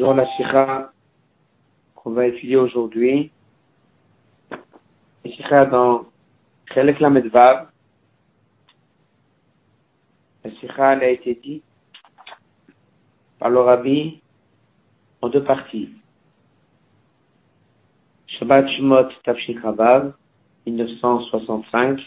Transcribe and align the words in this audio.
La 0.00 0.26
Shira 0.34 0.92
qu'on 1.94 2.12
va 2.12 2.26
étudier 2.26 2.56
aujourd'hui. 2.56 3.30
La 4.50 5.30
Shira 5.30 5.66
dans 5.66 6.06
Chelek 6.72 7.00
Lamedvav. 7.00 7.68
La 10.42 10.50
elle 10.94 11.02
a 11.02 11.08
été 11.10 11.34
dite 11.34 11.64
par 13.38 13.50
le 13.50 13.60
en 15.20 15.28
deux 15.28 15.44
parties. 15.44 15.92
Shabbat 18.26 18.68
Shemot 18.70 19.08
Tafshin 19.22 19.60
Chavav, 19.60 20.14
1965. 20.66 22.00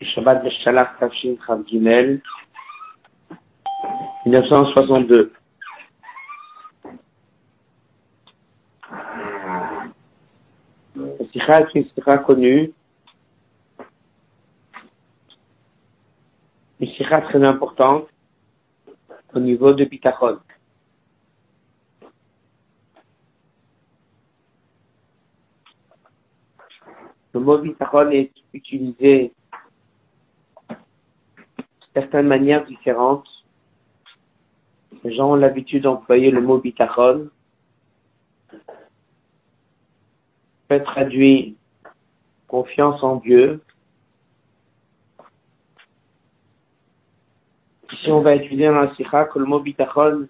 Et 0.00 0.06
Shabbat 0.06 0.42
Beshalach 0.44 0.98
Tafshin 0.98 1.36
Gimel, 1.66 2.22
1962. 4.24 5.32
La 10.94 11.21
sikha 11.32 11.60
est 11.60 11.74
une 11.74 11.88
sikha 11.88 12.18
connue, 12.18 12.72
une 16.80 16.88
sikha 16.88 17.22
très 17.22 17.42
importante 17.42 18.08
au 19.34 19.40
niveau 19.40 19.72
de 19.72 19.84
Bitachon. 19.84 20.38
Le 27.34 27.40
mot 27.40 27.56
bitachon 27.56 28.10
est 28.10 28.30
utilisé 28.52 29.32
de 30.68 30.74
certaines 31.94 32.26
manières 32.26 32.66
différentes. 32.66 33.26
Les 35.02 35.14
gens 35.14 35.30
ont 35.30 35.36
l'habitude 35.36 35.84
d'employer 35.84 36.30
le 36.30 36.42
mot 36.42 36.58
bitachon. 36.58 37.30
Traduit 40.80 41.56
confiance 42.48 43.02
en 43.02 43.16
Dieu. 43.16 43.62
Ici, 47.92 48.10
on 48.10 48.20
va 48.20 48.34
étudier 48.34 48.66
dans 48.66 48.80
la 48.80 48.94
sikha 48.94 49.24
que 49.26 49.38
le 49.38 49.44
mot 49.44 49.60
bitachon 49.60 50.28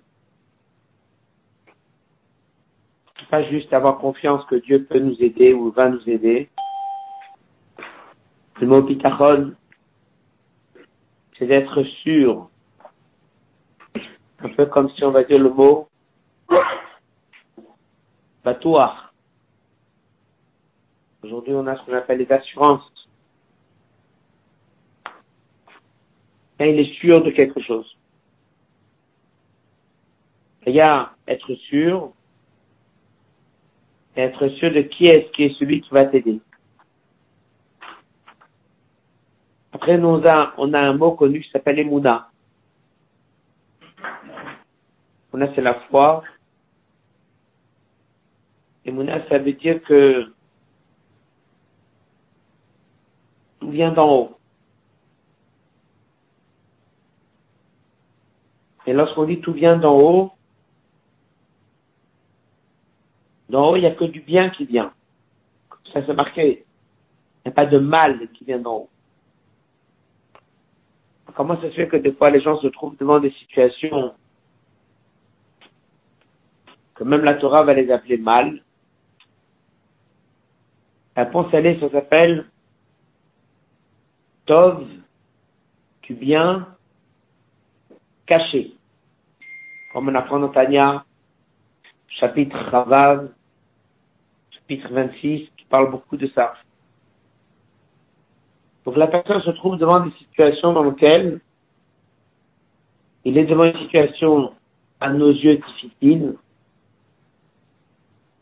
pas 3.33 3.43
juste 3.45 3.73
avoir 3.73 3.97
confiance 3.97 4.45
que 4.45 4.57
Dieu 4.57 4.85
peut 4.85 4.99
nous 4.99 5.17
aider 5.23 5.55
ou 5.55 5.71
va 5.71 5.89
nous 5.89 6.07
aider. 6.07 6.51
Le 8.61 8.67
mot 8.67 8.83
bitachon, 8.83 9.55
c'est 11.39 11.47
d'être 11.47 11.83
sûr. 12.03 12.51
Un 14.41 14.51
peu 14.51 14.67
comme 14.67 14.91
si 14.91 15.03
on 15.03 15.13
va 15.13 15.25
dire 15.25 15.39
le 15.39 15.49
mot 15.49 15.89
batouar. 18.45 19.02
Aujourd'hui, 21.23 21.55
on 21.55 21.67
a 21.67 21.77
ce 21.77 21.83
qu'on 21.85 21.95
appelle 21.95 22.19
les 22.19 22.33
assurances. 22.33 22.91
Il 26.59 26.79
est 26.79 26.95
sûr 26.95 27.23
de 27.23 27.31
quelque 27.31 27.61
chose. 27.61 27.97
Il 30.67 30.75
y 30.75 30.81
a 30.81 31.13
être 31.27 31.55
sûr, 31.55 32.13
être 34.17 34.49
sûr 34.49 34.73
de 34.73 34.83
qui 34.83 35.07
est-ce 35.07 35.31
qui 35.33 35.45
est 35.45 35.59
celui 35.59 35.81
qui 35.81 35.91
va 35.91 36.07
t'aider. 36.07 36.41
Après, 39.73 39.99
nous, 39.99 40.09
on 40.09 40.25
a, 40.25 40.55
on 40.59 40.73
a 40.73 40.81
un 40.81 40.93
mot 40.93 41.13
connu 41.13 41.41
qui 41.41 41.51
s'appelle 41.51 41.81
Emouna. 41.81 42.31
Emouna, 45.33 45.53
c'est 45.55 45.63
la 45.63 45.75
foi. 45.89 46.23
Emouna, 48.85 49.27
ça 49.29 49.39
veut 49.39 49.55
dire 49.55 49.83
que 49.83 50.27
tout 50.27 50.33
vient 53.71 53.93
d'en 53.93 54.11
haut. 54.11 54.39
Et 58.87 58.93
lorsqu'on 58.93 59.25
dit 59.25 59.41
tout 59.41 59.53
vient 59.53 59.77
d'en 59.77 59.99
haut, 59.99 60.33
d'en 63.49 63.71
haut, 63.71 63.77
il 63.77 63.81
n'y 63.81 63.87
a 63.87 63.95
que 63.95 64.05
du 64.05 64.21
bien 64.21 64.51
qui 64.51 64.65
vient. 64.65 64.93
Ça, 65.93 66.05
c'est 66.07 66.15
marqué. 66.15 66.65
Il 67.45 67.49
n'y 67.49 67.53
a 67.53 67.55
pas 67.55 67.67
de 67.67 67.79
mal 67.79 68.29
qui 68.33 68.45
vient 68.45 68.59
d'en 68.59 68.75
haut. 68.75 68.89
Comment 71.35 71.57
ça 71.57 71.71
se 71.71 71.75
fait 71.75 71.89
que 71.89 71.97
des 71.97 72.13
fois 72.13 72.31
les 72.31 72.43
gens 72.43 72.61
se 72.61 72.67
trouvent 72.67 72.97
devant 72.99 73.19
des 73.19 73.31
situations 73.33 74.15
que 76.95 77.05
même 77.05 77.25
la 77.25 77.35
Torah 77.35 77.63
va 77.63 77.73
les 77.73 77.91
appeler 77.91 78.19
mal? 78.19 78.63
La 81.17 81.25
réponse 81.25 81.51
ça 81.51 81.91
s'appelle 81.91 82.52
Tov, 84.53 84.87
du 86.03 86.13
bien 86.13 86.69
caché. 88.27 88.75
Comme 89.91 90.11
on 90.11 90.15
apprend 90.15 90.41
dans 90.41 90.51
Tanya, 90.51 91.07
chapitre 92.07 92.59
Ravav, 92.71 93.31
chapitre 94.51 94.93
26, 94.93 95.49
qui 95.57 95.65
parle 95.71 95.91
beaucoup 95.91 96.19
de 96.19 96.27
ça. 96.35 96.53
Donc 98.85 98.99
la 98.99 99.07
personne 99.07 99.41
se 99.41 99.53
trouve 99.53 99.79
devant 99.79 100.01
des 100.01 100.13
situations 100.19 100.75
dans 100.75 100.83
lesquelles 100.83 101.41
il 103.25 103.39
est 103.39 103.47
devant 103.47 103.65
une 103.65 103.79
situation 103.79 104.53
à 105.01 105.09
nos 105.15 105.31
yeux 105.31 105.57
difficile. 105.57 106.37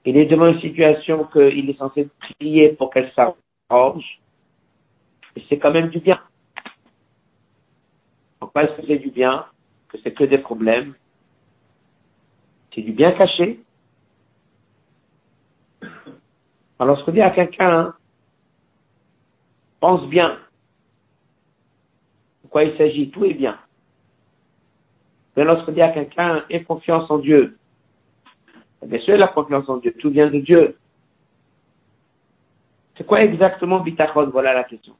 Il 0.05 0.17
est 0.17 0.27
devant 0.27 0.49
une 0.49 0.61
situation 0.61 1.23
qu'il 1.27 1.71
est 1.71 1.79
censé 1.79 2.09
prier 2.19 2.71
pour 2.71 2.91
qu'elle 2.91 3.13
s'arrange. 3.13 4.21
Et 5.37 5.45
c'est 5.49 5.59
quand 5.59 5.73
même 5.73 5.89
du 5.89 6.01
bien. 6.01 6.21
Est-ce 8.57 8.81
que 8.81 8.87
c'est 8.87 8.99
du 8.99 9.11
bien 9.11 9.47
Que 9.89 9.99
c'est 10.03 10.13
que 10.13 10.25
des 10.25 10.39
problèmes 10.39 10.95
C'est 12.75 12.83
du 12.83 12.93
bien 12.93 13.13
caché. 13.13 13.61
Alors, 16.79 16.97
lorsqu'on 16.97 17.13
dit 17.13 17.21
à 17.21 17.31
quelqu'un, 17.31 17.95
pense 19.81 20.07
bien. 20.09 20.39
De 22.45 22.49
quoi 22.49 22.65
il 22.65 22.77
s'agit 22.77 23.11
Tout 23.11 23.25
est 23.25 23.35
bien. 23.35 23.59
Mais 25.37 25.45
lorsqu'on 25.45 25.73
dit 25.73 25.83
à 25.83 25.91
quelqu'un, 25.91 26.45
aie 26.51 26.65
confiance 26.65 27.11
en 27.11 27.19
Dieu, 27.19 27.57
bien 28.85 29.01
sûr, 29.01 29.17
la 29.17 29.29
confiance 29.29 29.69
en 29.69 29.77
Dieu, 29.77 29.95
tout 29.99 30.11
vient 30.11 30.31
de 30.31 30.41
Dieu. 30.41 30.77
C'est 32.97 33.07
quoi 33.07 33.23
exactement 33.23 33.81
bitachon? 33.81 34.29
Voilà 34.31 34.53
la 34.53 34.65
question. 34.65 34.95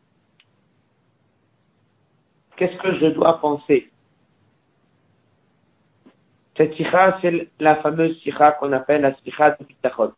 Qu'est-ce 2.61 2.77
que 2.77 2.95
je 2.99 3.07
dois 3.07 3.41
penser 3.41 3.91
Cette 6.59 6.75
sikha, 6.75 7.19
c'est 7.23 7.49
la 7.59 7.77
fameuse 7.77 8.21
sikha 8.21 8.53
qu'on 8.53 8.71
appelle 8.73 9.01
la 9.01 9.15
sikha 9.15 9.53
de 9.53 9.65
bitachon. 9.65 10.13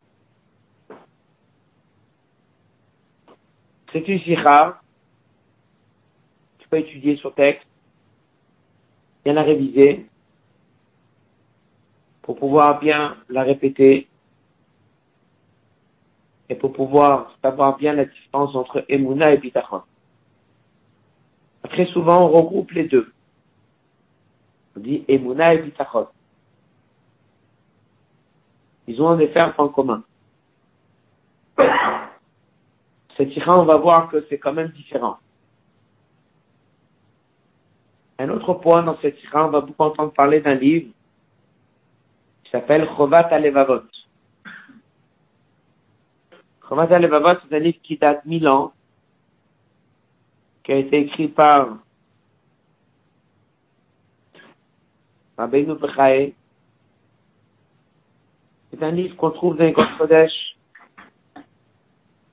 C'est 3.93 4.09
une 4.09 4.19
sikha. 4.23 4.81
Tu 6.59 6.67
peux 6.67 6.79
étudier 6.79 7.15
sur 7.19 7.33
texte, 7.33 7.69
bien 9.25 9.35
la 9.35 9.45
réviser, 9.45 10.07
pour 12.23 12.37
pouvoir 12.37 12.81
bien 12.81 13.19
la 13.29 13.45
répéter, 13.45 14.09
et 16.49 16.57
pour 16.57 16.73
pouvoir 16.73 17.39
savoir 17.41 17.77
bien 17.77 17.93
la 17.93 18.07
différence 18.07 18.53
entre 18.57 18.85
Emouna 18.89 19.33
et 19.33 19.39
Bitachon. 19.39 19.83
Très 21.73 21.87
souvent, 21.87 22.27
on 22.27 22.29
regroupe 22.29 22.71
les 22.73 22.85
deux. 22.85 23.13
On 24.77 24.81
dit 24.81 25.05
Emouna 25.09 25.55
et 25.55 25.59
Bitachon. 25.59 26.07
Ils 28.87 29.01
ont 29.01 29.09
en 29.09 29.19
effet 29.19 29.41
un 29.41 29.51
point 29.51 29.69
commun 29.69 30.03
cette 33.17 33.33
sikha, 33.33 33.57
on 33.57 33.65
va 33.65 33.77
voir 33.77 34.09
que 34.09 34.25
c'est 34.29 34.39
quand 34.39 34.53
même 34.53 34.71
différent. 34.71 35.19
Un 38.19 38.29
autre 38.31 38.55
point 38.55 38.83
dans 38.83 38.99
cette 39.01 39.17
sikha, 39.19 39.47
on 39.47 39.51
va 39.51 39.61
beaucoup 39.61 39.83
entendre 39.83 40.13
parler 40.13 40.41
d'un 40.41 40.55
livre 40.55 40.91
qui 42.45 42.51
s'appelle 42.51 42.89
Chovat 42.97 43.29
Alevavot. 43.31 43.83
Chovat 46.69 46.89
Alevavot, 46.91 47.41
c'est 47.43 47.57
un 47.57 47.59
livre 47.59 47.79
qui 47.83 47.97
date 47.97 48.25
mille 48.25 48.49
ans, 48.49 48.73
qui 50.63 50.73
a 50.73 50.77
été 50.77 51.01
écrit 51.01 51.29
par 51.29 51.79
Rabbeinu 55.37 55.75
Bechae. 55.75 56.33
C'est 58.71 58.83
un 58.83 58.91
livre 58.91 59.17
qu'on 59.17 59.31
trouve 59.31 59.57
dans 59.57 59.65
les 59.65 59.75
Kodesh 59.75 60.57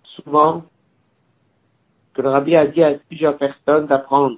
souvent 0.04 0.64
que 2.14 2.22
le 2.22 2.30
rabbi 2.30 2.56
a 2.56 2.68
dit 2.68 2.84
à 2.84 2.94
plusieurs 2.96 3.38
personnes 3.38 3.88
d'apprendre 3.88 4.38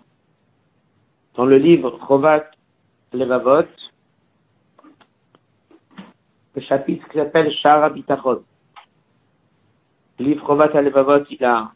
dans 1.36 1.46
le 1.46 1.58
livre 1.58 2.00
Chovat 2.08 2.46
Levavot 3.14 3.68
le 6.56 6.62
chapitre 6.62 7.08
qui 7.10 7.18
s'appelle 7.18 7.52
Shara 7.54 7.90
Bitachon. 7.90 8.44
Le 10.20 10.26
livre 10.26 10.46
Rovat 10.46 10.76
Alevavot, 10.76 11.24
il 11.30 11.44
a 11.46 11.72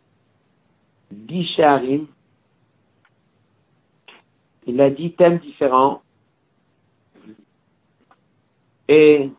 dix. 1.15 1.59
Il 4.67 4.81
a 4.81 4.89
dix 4.89 5.13
thèmes 5.13 5.39
différents. 5.39 6.01
Et 8.87 9.29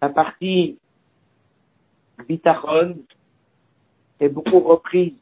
la 0.00 0.08
partie 0.08 0.78
Bitachon 2.26 2.98
est 4.20 4.28
beaucoup 4.28 4.60
reprise 4.60 5.14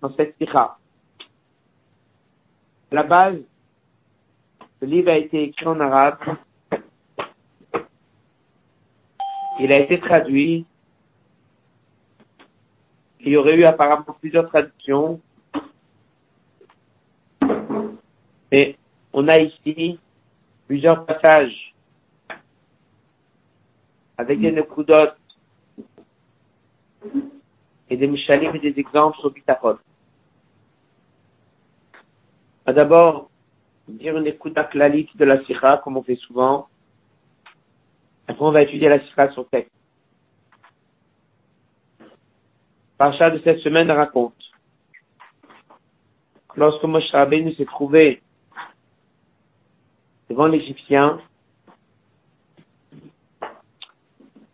dans 0.00 0.14
cette 0.16 0.36
sikha. 0.38 0.78
À 2.90 2.94
la 2.94 3.02
base, 3.04 3.38
le 4.80 4.86
livre 4.86 5.10
a 5.10 5.16
été 5.16 5.44
écrit 5.44 5.66
en 5.66 5.80
arabe. 5.80 6.18
Il 9.60 9.72
a 9.72 9.78
été 9.80 10.00
traduit. 10.00 10.66
Il 13.24 13.32
y 13.32 13.36
aurait 13.36 13.54
eu 13.54 13.64
apparemment 13.64 14.16
plusieurs 14.20 14.48
traductions. 14.48 15.20
Et 18.50 18.76
on 19.12 19.28
a 19.28 19.38
ici 19.38 19.98
plusieurs 20.66 21.06
passages 21.06 21.74
avec 24.18 24.40
des 24.40 24.50
nekudot 24.50 25.12
et 27.88 27.96
des 27.96 28.06
mishalim 28.06 28.54
et 28.56 28.58
des 28.58 28.78
exemples 28.78 29.18
sur 29.18 29.30
bitachon. 29.30 29.78
D'abord, 32.66 33.30
dire 33.88 34.16
une 34.16 34.26
écoute 34.26 34.58
clalite 34.70 35.16
de 35.16 35.24
la 35.24 35.44
sikha, 35.44 35.80
comme 35.82 35.96
on 35.96 36.02
fait 36.02 36.16
souvent. 36.16 36.68
Après, 38.26 38.44
on 38.44 38.50
va 38.50 38.62
étudier 38.62 38.88
la 38.88 39.00
sikha 39.06 39.30
sur 39.32 39.48
texte. 39.48 39.72
Parcha 43.02 43.30
de 43.30 43.40
cette 43.42 43.58
semaine 43.62 43.90
raconte. 43.90 44.40
Lorsque 46.54 46.84
Moshe 46.84 47.10
Rabbeinu 47.10 47.52
s'est 47.56 47.64
trouvé 47.64 48.22
devant 50.30 50.46
l'Égyptien, 50.46 51.20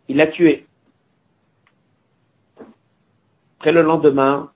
il 0.07 0.17
l'a 0.17 0.25
tué. 0.25 0.65
Après 3.59 3.71
le 3.71 3.83
lendemain, 3.83 4.51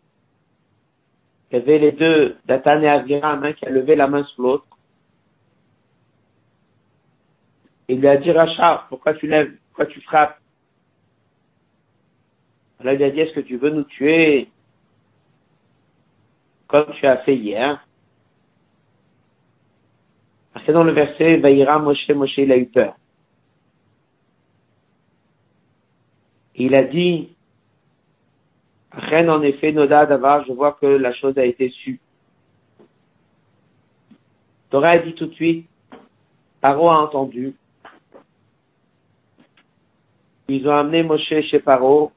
il 1.51 1.59
y 1.59 1.61
avait 1.61 1.77
les 1.77 1.91
deux, 1.91 2.35
Datan 2.45 2.81
et 2.81 2.89
Aviram, 2.89 3.53
qui 3.53 3.63
a 3.63 3.69
levé 3.69 3.95
la 3.95 4.07
main 4.07 4.23
sur 4.23 4.41
l'autre. 4.41 4.65
Il 7.87 7.99
lui 7.99 8.07
a 8.07 8.17
dit, 8.17 8.31
Rachar, 8.31 8.87
pourquoi 8.87 9.13
tu 9.13 9.27
lèves, 9.27 9.55
pourquoi 9.67 9.85
tu 9.85 10.01
frappes? 10.01 10.42
Alors 12.83 12.95
il 12.95 13.03
a 13.03 13.11
dit, 13.11 13.21
est-ce 13.21 13.33
que 13.33 13.39
tu 13.39 13.55
veux 13.55 13.69
nous 13.69 13.83
tuer 13.85 14.49
comme 16.67 16.91
tu 16.99 17.05
as 17.07 17.17
fait 17.19 17.35
hier? 17.35 17.87
C'est 20.65 20.73
dans 20.73 20.83
le 20.83 20.91
verset, 20.91 21.37
Vaïra 21.37 21.79
Moshe, 21.79 22.09
Moshe, 22.09 22.37
il 22.37 22.51
a 22.51 22.57
eu 22.57 22.65
peur. 22.65 22.95
Il 26.55 26.75
a 26.75 26.83
dit, 26.83 27.29
Reine, 28.91 29.29
en 29.29 29.41
effet, 29.43 29.71
Noda 29.71 30.05
Davar, 30.05 30.45
je 30.45 30.51
vois 30.51 30.73
que 30.73 30.85
la 30.85 31.13
chose 31.13 31.37
a 31.37 31.45
été 31.45 31.69
sue. 31.69 32.01
Torah 34.69 34.89
a 34.89 34.97
dit 34.97 35.13
tout 35.13 35.27
de 35.27 35.33
suite, 35.33 35.67
Paro 36.59 36.89
a 36.89 37.01
entendu. 37.01 37.55
Ils 40.49 40.67
ont 40.67 40.75
amené 40.75 41.03
Moshe 41.03 41.41
chez 41.49 41.59
Paro. 41.59 42.11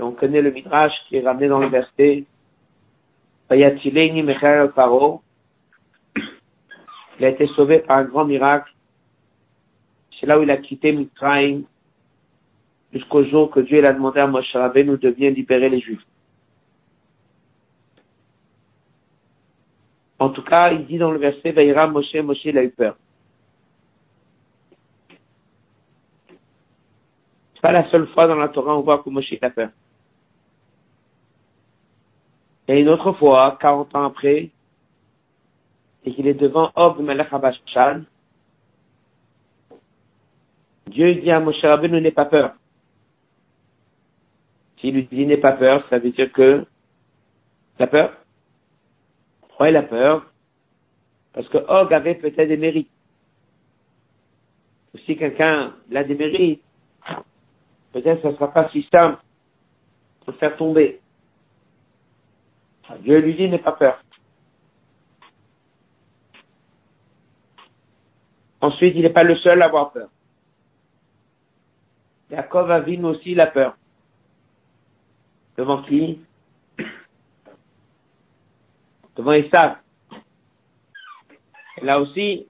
Et 0.00 0.02
on 0.02 0.12
connaît 0.12 0.40
le 0.40 0.50
Midrash 0.50 0.94
qui 1.08 1.16
est 1.16 1.20
ramené 1.20 1.46
dans 1.48 1.58
le 1.58 1.68
verset. 1.68 2.24
Il 3.50 3.64
a 7.24 7.28
été 7.28 7.46
sauvé 7.48 7.80
par 7.80 7.98
un 7.98 8.04
grand 8.04 8.24
miracle. 8.24 8.72
C'est 10.18 10.24
là 10.24 10.38
où 10.38 10.42
il 10.42 10.50
a 10.50 10.56
quitté 10.56 10.92
Mitraim 10.92 11.64
jusqu'au 12.94 13.24
jour 13.24 13.50
que 13.50 13.60
Dieu 13.60 13.84
a 13.84 13.92
demandé 13.92 14.20
à 14.20 14.26
Moshe 14.26 14.50
Rabbeinu 14.54 14.96
de 14.96 15.10
bien 15.10 15.28
libérer 15.28 15.68
les 15.68 15.80
Juifs. 15.80 16.06
En 20.18 20.30
tout 20.30 20.42
cas, 20.42 20.72
il 20.72 20.86
dit 20.86 20.96
dans 20.96 21.10
le 21.10 21.18
verset, 21.18 21.52
Vaïra 21.52 21.88
Moshe, 21.88 22.14
Moshe, 22.14 22.46
il 22.46 22.56
a 22.56 22.64
eu 22.64 22.70
peur. 22.70 22.96
C'est 27.54 27.60
pas 27.60 27.72
la 27.72 27.90
seule 27.90 28.08
fois 28.08 28.26
dans 28.26 28.36
la 28.36 28.48
Torah 28.48 28.76
où 28.76 28.78
on 28.78 28.82
voit 28.82 29.02
que 29.02 29.10
Moshe 29.10 29.34
a 29.42 29.50
peur. 29.50 29.68
Et 32.70 32.82
une 32.82 32.88
autre 32.88 33.12
fois, 33.14 33.58
40 33.60 33.96
ans 33.96 34.04
après, 34.04 34.48
et 36.04 36.14
qu'il 36.14 36.28
est 36.28 36.34
devant 36.34 36.70
Og 36.76 37.00
Melech 37.00 37.26
Dieu 40.86 41.14
dit 41.16 41.32
à 41.32 41.40
Moshe 41.40 41.60
Rabbeinu, 41.62 42.00
n'aie 42.00 42.12
pas 42.12 42.26
peur. 42.26 42.54
S'il 44.78 44.94
lui 44.94 45.08
dit 45.10 45.26
n'aie 45.26 45.36
pas 45.36 45.54
peur, 45.54 45.84
ça 45.90 45.98
veut 45.98 46.12
dire 46.12 46.30
que 46.30 46.64
la 47.80 47.88
peur? 47.88 48.12
Pourquoi 49.40 49.70
il 49.70 49.76
a 49.76 49.82
peur 49.82 50.30
Parce 51.32 51.48
que 51.48 51.58
Og 51.58 51.92
avait 51.92 52.14
peut-être 52.14 52.46
des 52.48 52.56
mérites. 52.56 52.88
Si 55.06 55.16
quelqu'un 55.16 55.74
a 55.92 56.04
des 56.04 56.14
mérites, 56.14 56.62
peut-être 57.92 58.22
ça 58.22 58.28
ne 58.28 58.34
sera 58.34 58.52
pas 58.52 58.68
si 58.68 58.88
simple 58.94 59.18
de 60.28 60.32
faire 60.34 60.56
tomber. 60.56 60.99
Dieu 62.98 63.18
lui 63.18 63.34
dit 63.34 63.48
n'aie 63.48 63.58
pas 63.58 63.72
peur. 63.72 64.02
Ensuite, 68.60 68.94
il 68.94 69.02
n'est 69.02 69.10
pas 69.10 69.22
le 69.22 69.36
seul 69.36 69.62
à 69.62 69.66
avoir 69.66 69.92
peur. 69.92 70.08
Jacob 72.30 72.70
Avin 72.70 73.04
aussi 73.04 73.34
la 73.34 73.46
peur. 73.46 73.76
Devant 75.56 75.82
qui? 75.82 76.20
Devant 79.16 79.32
Esav. 79.32 79.78
Là 81.82 81.98
aussi, 82.00 82.46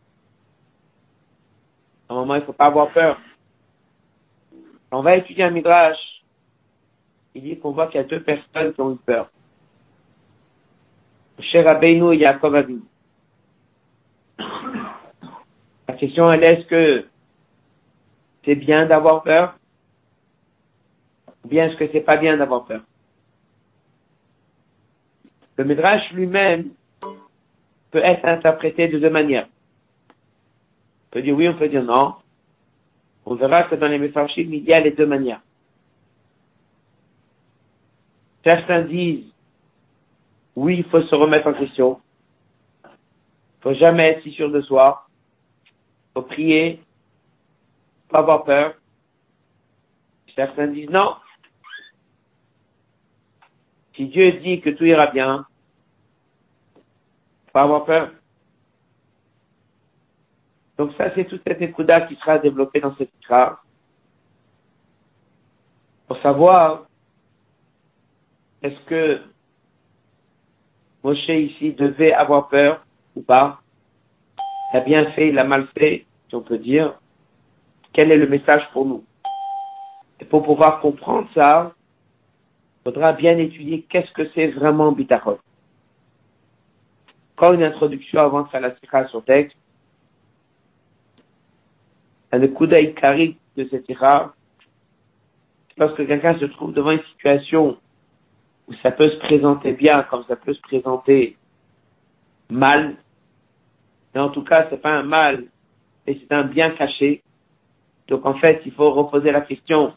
à 2.08 2.12
un 2.12 2.16
moment, 2.16 2.34
il 2.34 2.40
ne 2.40 2.44
faut 2.44 2.52
pas 2.52 2.66
avoir 2.66 2.92
peur. 2.92 3.20
On 4.90 5.02
va 5.02 5.16
étudier 5.16 5.44
un 5.44 5.50
midrash. 5.50 5.98
Il 7.34 7.42
dit 7.42 7.58
qu'on 7.58 7.70
voit 7.70 7.86
qu'il 7.86 8.00
y 8.00 8.04
a 8.04 8.06
deux 8.06 8.22
personnes 8.22 8.74
qui 8.74 8.80
ont 8.80 8.94
eu 8.94 8.98
peur. 8.98 9.30
Cher 11.42 11.64
Rabbeinu 11.64 12.12
et 12.12 12.18
Yaakov 12.18 12.54
Avinu. 12.54 12.82
La 15.88 15.94
question 15.96 16.32
est 16.32 16.42
est-ce 16.42 16.66
que 16.66 17.06
c'est 18.44 18.54
bien 18.54 18.86
d'avoir 18.86 19.22
peur? 19.22 19.56
Ou 21.44 21.48
bien 21.48 21.68
est-ce 21.68 21.76
que 21.76 21.88
c'est 21.92 22.00
pas 22.00 22.16
bien 22.16 22.36
d'avoir 22.36 22.64
peur? 22.64 22.82
Le 25.56 25.64
Midrash 25.64 26.10
lui-même 26.12 26.70
peut 27.90 28.02
être 28.02 28.24
interprété 28.24 28.88
de 28.88 28.98
deux 28.98 29.10
manières. 29.10 29.48
On 30.12 31.10
peut 31.10 31.22
dire 31.22 31.36
oui, 31.36 31.48
on 31.48 31.54
peut 31.54 31.68
dire 31.68 31.82
non. 31.82 32.14
On 33.26 33.34
verra 33.34 33.64
que 33.64 33.74
dans 33.74 33.88
les 33.88 33.98
Mefarshim, 33.98 34.48
il 34.52 34.64
y 34.64 34.72
a 34.72 34.80
les 34.80 34.92
deux 34.92 35.06
manières. 35.06 35.42
Certains 38.44 38.82
disent 38.82 39.26
oui, 40.60 40.76
il 40.76 40.84
faut 40.84 41.00
se 41.00 41.14
remettre 41.14 41.46
en 41.46 41.54
question. 41.54 42.02
Il 42.84 43.62
faut 43.62 43.72
jamais 43.72 44.10
être 44.10 44.22
si 44.24 44.32
sûr 44.32 44.50
de 44.50 44.60
soi. 44.60 45.06
Il 45.64 46.12
faut 46.12 46.22
prier. 46.22 46.82
Pas 48.10 48.18
avoir 48.18 48.44
peur. 48.44 48.74
Certains 50.36 50.66
disent 50.66 50.90
non. 50.90 51.16
Si 53.96 54.04
Dieu 54.08 54.32
dit 54.32 54.60
que 54.60 54.68
tout 54.68 54.84
ira 54.84 55.06
bien, 55.06 55.46
pas 57.54 57.62
avoir 57.62 57.86
peur. 57.86 58.10
Donc 60.76 60.92
ça, 60.98 61.10
c'est 61.14 61.24
toute 61.24 61.42
cette 61.46 61.62
écouda 61.62 62.02
qui 62.02 62.16
sera 62.16 62.38
développée 62.38 62.80
dans 62.80 62.94
cette 62.96 63.10
phrase. 63.24 63.56
Pour 66.06 66.18
savoir, 66.18 66.86
est-ce 68.60 68.80
que 68.80 69.22
Moshe 71.02 71.28
ici 71.28 71.72
devait 71.72 72.12
avoir 72.12 72.48
peur 72.48 72.84
ou 73.16 73.22
pas 73.22 73.60
Il 74.72 74.78
a 74.78 74.80
bien 74.80 75.10
fait, 75.12 75.28
il 75.28 75.38
a 75.38 75.44
mal 75.44 75.66
fait, 75.76 76.04
si 76.28 76.34
on 76.34 76.42
peut 76.42 76.58
dire. 76.58 76.94
Quel 77.92 78.12
est 78.12 78.16
le 78.16 78.28
message 78.28 78.62
pour 78.72 78.86
nous? 78.86 79.04
Et 80.20 80.24
pour 80.24 80.42
pouvoir 80.42 80.80
comprendre 80.80 81.28
ça, 81.34 81.72
il 82.80 82.84
faudra 82.84 83.12
bien 83.12 83.36
étudier 83.38 83.86
qu'est-ce 83.88 84.12
que 84.12 84.28
c'est 84.34 84.48
vraiment 84.48 84.92
bitachon 84.92 85.38
une 87.48 87.62
introduction 87.62 88.42
de 88.42 88.48
faire 88.48 88.60
la 88.60 88.74
sikha 88.76 89.08
sur 89.08 89.24
texte. 89.24 89.56
un 92.32 92.42
Ikari 92.42 93.36
de 93.56 93.66
cette 93.70 93.88
ira, 93.88 94.34
lorsque 95.76 96.06
quelqu'un 96.06 96.38
se 96.38 96.44
trouve 96.44 96.72
devant 96.72 96.92
une 96.92 97.02
situation 97.14 97.76
où 98.70 98.74
ça 98.82 98.92
peut 98.92 99.10
se 99.10 99.16
présenter 99.16 99.72
bien 99.72 100.04
comme 100.04 100.24
ça 100.28 100.36
peut 100.36 100.54
se 100.54 100.60
présenter 100.60 101.36
mal, 102.48 102.96
mais 104.14 104.20
en 104.20 104.30
tout 104.30 104.44
cas 104.44 104.66
c'est 104.70 104.80
pas 104.80 104.92
un 104.92 105.02
mal, 105.02 105.44
et 106.06 106.18
c'est 106.20 106.34
un 106.34 106.44
bien 106.44 106.70
caché. 106.70 107.22
Donc 108.08 108.26
en 108.26 108.34
fait, 108.34 108.62
il 108.66 108.72
faut 108.72 108.90
reposer 108.90 109.30
la 109.30 109.40
question. 109.40 109.94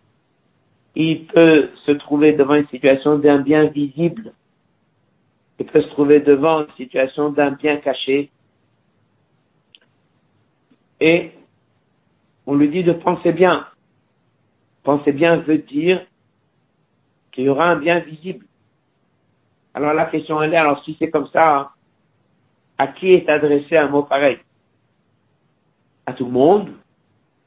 Il 0.95 1.25
peut 1.25 1.71
se 1.85 1.91
trouver 1.91 2.33
devant 2.33 2.53
une 2.53 2.67
situation 2.67 3.17
d'un 3.17 3.39
bien 3.39 3.65
visible. 3.65 4.33
Il 5.59 5.65
peut 5.65 5.81
se 5.81 5.87
trouver 5.89 6.19
devant 6.19 6.61
une 6.61 6.73
situation 6.77 7.31
d'un 7.31 7.51
bien 7.51 7.77
caché. 7.77 8.29
Et 10.99 11.31
on 12.45 12.55
lui 12.55 12.69
dit 12.69 12.83
de 12.83 12.93
penser 12.93 13.31
bien. 13.31 13.65
Penser 14.83 15.11
bien 15.11 15.37
veut 15.37 15.57
dire 15.57 16.05
qu'il 17.31 17.45
y 17.45 17.49
aura 17.49 17.69
un 17.71 17.77
bien 17.77 17.99
visible. 17.99 18.45
Alors 19.73 19.93
la 19.93 20.05
question 20.05 20.41
elle 20.41 20.53
est, 20.53 20.57
alors 20.57 20.83
si 20.83 20.95
c'est 20.99 21.09
comme 21.09 21.27
ça, 21.27 21.71
à 22.77 22.87
qui 22.87 23.11
est 23.11 23.27
adressé 23.29 23.77
un 23.77 23.87
mot 23.87 24.03
pareil? 24.03 24.39
À 26.05 26.13
tout 26.13 26.25
le 26.25 26.31
monde 26.31 26.71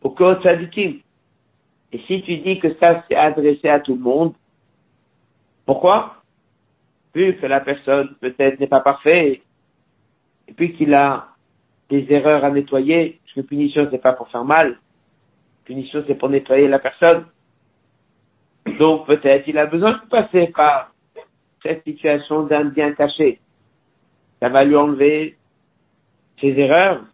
Au 0.02 0.10
code 0.10 0.42
tzadikim 0.42 1.00
Et 1.92 1.98
si 2.06 2.22
tu 2.22 2.38
dis 2.38 2.58
que 2.58 2.74
ça 2.80 3.04
c'est 3.08 3.16
adressé 3.16 3.68
à 3.68 3.80
tout 3.80 3.94
le 3.94 4.00
monde, 4.00 4.34
pourquoi? 5.64 6.16
Vu 7.14 7.36
que 7.36 7.46
la 7.46 7.60
personne 7.60 8.14
peut-être 8.20 8.60
n'est 8.60 8.66
pas 8.66 8.80
parfaite, 8.80 9.40
et 10.48 10.52
puis 10.52 10.76
qu'il 10.76 10.94
a 10.94 11.28
des 11.88 12.06
erreurs 12.10 12.44
à 12.44 12.50
nettoyer, 12.50 13.20
parce 13.24 13.34
que 13.34 13.40
punition 13.40 13.88
c'est 13.90 14.02
pas 14.02 14.12
pour 14.12 14.28
faire 14.28 14.44
mal, 14.44 14.78
punition 15.64 16.04
c'est 16.06 16.14
pour 16.14 16.28
nettoyer 16.28 16.68
la 16.68 16.78
personne. 16.78 17.26
Donc 18.78 19.06
peut-être 19.06 19.46
il 19.46 19.58
a 19.58 19.66
besoin 19.66 19.92
de 19.92 20.08
passer 20.08 20.48
par 20.48 20.90
cette 21.66 21.84
situation 21.84 22.44
d'un 22.44 22.66
bien 22.66 22.92
caché. 22.92 23.40
Ça 24.40 24.48
va 24.48 24.64
lui 24.64 24.76
enlever 24.76 25.36
ses 26.40 26.48
erreurs, 26.58 27.04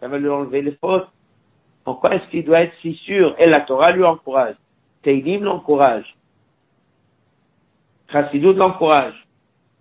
ça 0.00 0.08
va 0.08 0.18
lui 0.18 0.28
enlever 0.28 0.62
les 0.62 0.76
fautes. 0.76 1.08
Pourquoi 1.84 2.16
est-ce 2.16 2.28
qu'il 2.30 2.44
doit 2.44 2.62
être 2.62 2.74
si 2.82 2.94
sûr? 2.94 3.34
Et 3.38 3.46
la 3.46 3.60
Torah 3.60 3.92
lui 3.92 4.04
encourage. 4.04 4.56
Teilim 5.02 5.44
l'encourage. 5.44 6.16
Chassidut 8.10 8.54
l'encourage. 8.54 9.26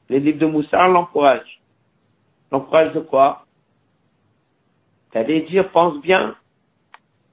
Les 0.10 0.20
livres 0.20 0.40
de 0.40 0.46
Moussar 0.46 0.88
l'encouragent. 0.88 1.62
L'encourage 2.52 2.94
de 2.94 3.02
quoi? 3.02 3.46
T'allais 5.12 5.42
dire, 5.42 5.70
pense 5.72 6.00
bien. 6.02 6.36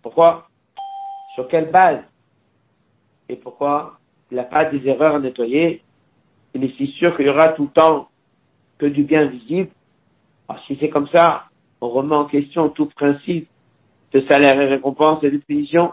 Pourquoi? 0.02 0.48
Sur 1.34 1.46
quelle 1.48 1.70
base? 1.70 2.02
Et 3.28 3.36
pourquoi 3.36 3.98
il 4.30 4.36
n'a 4.36 4.44
pas 4.44 4.64
des 4.64 4.86
erreurs 4.88 5.16
à 5.16 5.18
nettoyer? 5.18 5.83
Il 6.54 6.64
est 6.64 6.76
si 6.76 6.86
sûr 6.92 7.16
qu'il 7.16 7.26
y 7.26 7.28
aura 7.28 7.48
tout 7.50 7.64
le 7.64 7.70
temps 7.70 8.08
que 8.78 8.86
du 8.86 9.02
bien 9.02 9.26
visible. 9.26 9.70
Alors, 10.48 10.62
si 10.66 10.76
c'est 10.80 10.88
comme 10.88 11.08
ça, 11.08 11.44
on 11.80 11.88
remet 11.88 12.14
en 12.14 12.26
question 12.26 12.68
tout 12.68 12.86
principe 12.86 13.48
de 14.12 14.20
salaire 14.28 14.60
et 14.60 14.66
récompense 14.66 15.22
et 15.24 15.30
de 15.30 15.38
punition. 15.38 15.92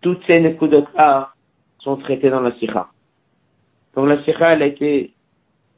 Toutes 0.00 0.24
ces 0.26 0.40
là 0.40 1.32
sont 1.78 1.96
traitées 1.96 2.30
dans 2.30 2.40
la 2.40 2.54
Sikha. 2.56 2.88
Donc 3.94 4.08
la 4.08 4.22
Sikha, 4.24 4.52
elle 4.52 4.62
a 4.62 4.66
été 4.66 5.12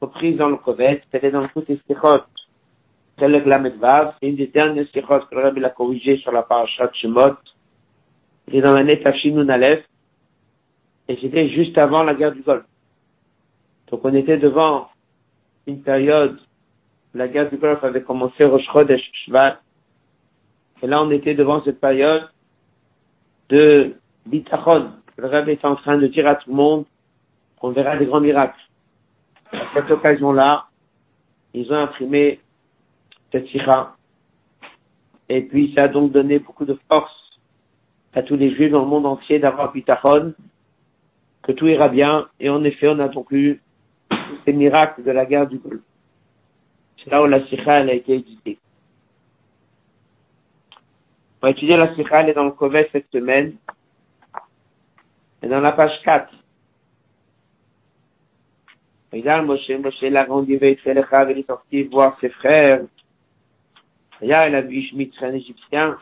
reprise 0.01 0.37
dans 0.37 0.49
le 0.49 0.57
Kovet, 0.57 1.03
elle 1.13 1.25
est 1.25 1.31
dans 1.31 1.49
toutes 1.49 1.69
les 1.69 1.81
Sikhot. 1.87 2.23
C'est 3.19 3.29
le 3.29 3.41
Glamedvav, 3.41 4.15
c'est 4.21 4.29
une 4.29 4.37
des 4.37 4.47
dernières 4.47 4.87
Sikhot 4.93 5.21
que 5.21 5.35
le 5.35 5.43
Rabbi 5.43 5.65
a 5.65 5.71
corrigé 5.71 6.19
sur 6.19 6.33
la 6.33 6.43
parachat 6.43 6.91
Shemot. 6.95 7.37
Il 8.49 8.57
est 8.57 8.61
dans 8.61 8.75
l'année 8.75 9.01
Tafshinun 9.01 9.49
Aleph, 9.49 9.85
et 11.09 11.19
c'était 11.21 11.49
juste 11.49 11.77
avant 11.79 12.03
la 12.03 12.15
guerre 12.15 12.33
du 12.33 12.43
Golfe. 12.43 12.65
Donc 13.91 14.01
on 14.05 14.15
était 14.15 14.39
devant 14.39 14.89
une 15.67 15.83
période, 15.83 16.39
la 17.15 17.29
guerre 17.29 17.51
du 17.51 17.57
Golfe 17.57 17.83
avait 17.85 18.03
commencé 18.03 18.45
au 18.45 18.59
Chodesh 18.59 19.03
Shvat, 19.25 19.61
et 20.83 20.87
là 20.87 21.03
on 21.03 21.11
était 21.11 21.35
devant 21.35 21.63
cette 21.65 21.81
période 21.81 22.29
de 23.49 23.95
bitachon. 24.27 24.91
Le 25.17 25.29
Rabbi 25.29 25.53
était 25.53 25.67
en 25.67 25.77
train 25.77 25.99
de 25.99 26.07
dire 26.09 26.27
à 26.27 26.35
tout 26.35 26.51
le 26.51 26.57
monde 26.57 26.85
qu'on 27.59 27.71
verra 27.71 27.97
des 27.97 28.07
grands 28.07 28.21
miracles. 28.21 28.61
À 29.53 29.67
cette 29.75 29.91
occasion-là, 29.91 30.67
ils 31.55 31.73
ont 31.73 31.77
imprimé 31.77 32.41
cette 33.33 33.47
sira. 33.49 33.97
Et 35.29 35.43
puis 35.43 35.73
ça 35.75 35.85
a 35.85 35.89
donc 35.89 36.13
donné 36.13 36.39
beaucoup 36.39 36.65
de 36.65 36.79
force 36.89 37.41
à 38.15 38.23
tous 38.23 38.37
les 38.37 38.55
juifs 38.55 38.71
dans 38.71 38.83
le 38.83 38.87
monde 38.87 39.07
entier 39.07 39.39
d'avoir 39.39 39.73
bitachon, 39.73 40.35
que 41.43 41.53
tout 41.53 41.67
ira 41.67 41.89
bien. 41.89 42.29
Et 42.41 42.51
en 42.51 42.63
effet, 42.65 42.89
on 42.89 42.99
a 42.99 43.09
donc 43.09 43.31
eu 43.31 43.61
ces 44.47 44.53
miracles 44.53 45.03
de 45.03 45.11
la 45.11 45.27
guerre 45.27 45.47
du 45.47 45.59
Golfe. 45.59 45.83
C'est 47.03 47.11
là 47.11 47.23
où 47.23 47.27
la 47.27 47.45
sikha 47.47 47.75
a 47.75 47.93
été 47.93 48.15
éditée. 48.15 48.59
On 51.43 51.47
va 51.47 51.51
étudier 51.51 51.77
la 51.77 51.95
sikha, 51.95 52.23
elle 52.23 52.31
est 52.31 52.35
dans 52.35 52.45
le 52.45 52.53
Kovet 52.53 52.89
cette 52.93 53.11
semaine. 53.13 53.57
Et 55.43 55.49
dans 55.49 55.61
la 55.61 55.73
page 55.73 56.01
4. 56.05 56.33
Regarde, 59.13 59.47
Moshe, 59.47 59.69
Moshe 59.71 60.01
l'a 60.03 60.25
grandi, 60.25 60.55
il 60.55 60.65
est 60.65 61.47
sorti 61.47 61.83
voir 61.85 62.19
ses 62.21 62.31
frères. 62.31 62.83
Regarde, 64.21 64.51
il 64.51 64.55
a 64.55 64.63
vu 64.63 65.13
un 65.21 65.33
Égyptien, 65.33 65.99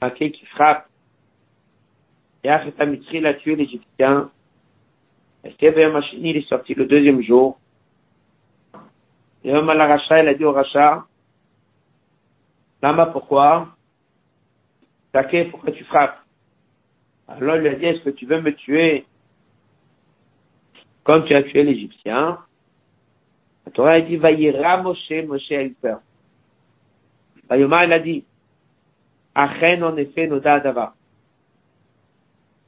marqué 0.00 0.30
qui 0.30 0.46
frappe. 0.46 0.88
Et 2.44 2.48
Acheta 2.48 2.86
Mitri 2.86 3.20
l'a 3.20 3.34
tué 3.34 3.56
l'Égyptien. 3.56 4.30
Il 5.44 6.36
est 6.36 6.48
sorti 6.48 6.74
le 6.74 6.86
deuxième 6.86 7.22
jour. 7.22 7.58
Et 9.44 9.52
Racha, 9.52 10.22
il 10.22 10.28
a 10.28 10.34
dit 10.34 10.44
au 10.44 10.52
Racha, 10.52 11.06
Lama, 12.82 13.06
pourquoi? 13.06 13.68
Také, 15.12 15.46
pourquoi 15.46 15.72
tu 15.72 15.84
frappes? 15.84 16.18
Alors 17.26 17.56
il 17.56 17.62
lui 17.62 17.68
a 17.68 17.74
dit, 17.74 17.84
est-ce 17.84 18.00
que 18.00 18.10
tu 18.10 18.26
veux 18.26 18.40
me 18.40 18.54
tuer? 18.54 19.04
Comme 21.02 21.24
tu 21.24 21.34
as 21.34 21.42
tué 21.42 21.62
l'Égyptien? 21.62 22.38
La 23.66 23.72
Torah 23.72 23.92
a 23.92 24.00
dit, 24.00 24.16
Vayira 24.16 24.82
Moshe, 24.82 25.24
Moshe 25.26 25.50
a 25.52 25.62
eu 25.62 25.70
peur. 25.70 26.00
Vayoma, 27.48 27.84
il 27.84 27.92
a 27.92 27.98
dit, 27.98 28.24
Achen, 29.34 29.82
en 29.84 29.96
effet, 29.96 30.26
Noda 30.26 30.54
Adava. 30.54 30.94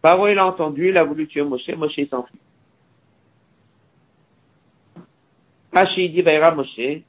Paro, 0.02 0.28
il 0.28 0.38
a 0.38 0.46
entendu, 0.46 0.88
il 0.88 0.96
a 0.96 1.04
voulu 1.04 1.26
tuer 1.26 1.42
Moshe, 1.42 1.68
Moshe 1.76 2.08
s'enfuit. 2.08 2.38
Rashi 5.72 6.10
dit 6.10 6.22
Moshe. 6.22 7.02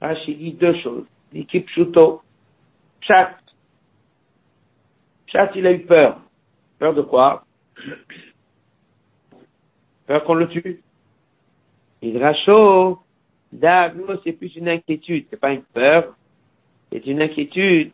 Rashi 0.00 0.34
dit 0.34 0.52
deux 0.52 0.80
choses. 0.80 1.06
L'équipe 1.32 1.66
Pshuto. 1.66 2.22
Pshat. 3.00 3.36
Pshat, 5.26 5.50
il 5.56 5.66
a 5.66 5.72
eu 5.72 5.80
peur. 5.80 6.20
Peur 6.78 6.94
de 6.94 7.02
quoi? 7.02 7.44
Peur 10.06 10.24
qu'on 10.24 10.34
le 10.34 10.48
tue. 10.48 10.82
Il 12.02 12.34
chaud. 12.44 12.98
D'aglo, 13.52 14.20
c'est 14.22 14.32
plus 14.32 14.54
une 14.56 14.68
inquiétude. 14.68 15.26
C'est 15.30 15.40
pas 15.40 15.52
une 15.52 15.62
peur. 15.62 16.14
C'est 16.90 17.06
une 17.06 17.22
inquiétude. 17.22 17.92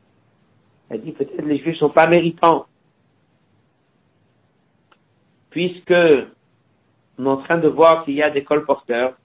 Elle 0.90 1.02
dit 1.02 1.12
peut-être 1.12 1.44
les 1.44 1.58
juifs 1.58 1.78
sont 1.78 1.90
pas 1.90 2.06
méritants. 2.06 2.66
Puisque 5.50 5.94
on 7.22 7.26
est 7.26 7.28
en 7.28 7.36
train 7.38 7.58
de 7.58 7.68
voir 7.68 8.04
qu'il 8.04 8.14
y 8.14 8.22
a 8.22 8.30
des 8.30 8.42
colporteurs. 8.42 9.16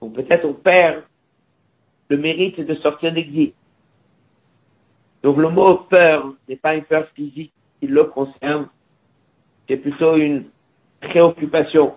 Ou 0.00 0.10
peut-être 0.10 0.44
on 0.44 0.54
perd 0.54 1.02
le 2.08 2.18
mérite 2.18 2.60
de 2.60 2.74
sortir 2.76 3.12
d'exil. 3.12 3.52
Donc 5.22 5.38
le 5.38 5.48
mot 5.48 5.76
peur 5.90 6.34
n'est 6.48 6.56
pas 6.56 6.74
une 6.74 6.84
peur 6.84 7.08
physique 7.14 7.52
qui 7.80 7.86
le 7.86 8.04
concerne, 8.04 8.68
c'est 9.66 9.76
plutôt 9.76 10.16
une 10.16 10.44
préoccupation. 11.00 11.94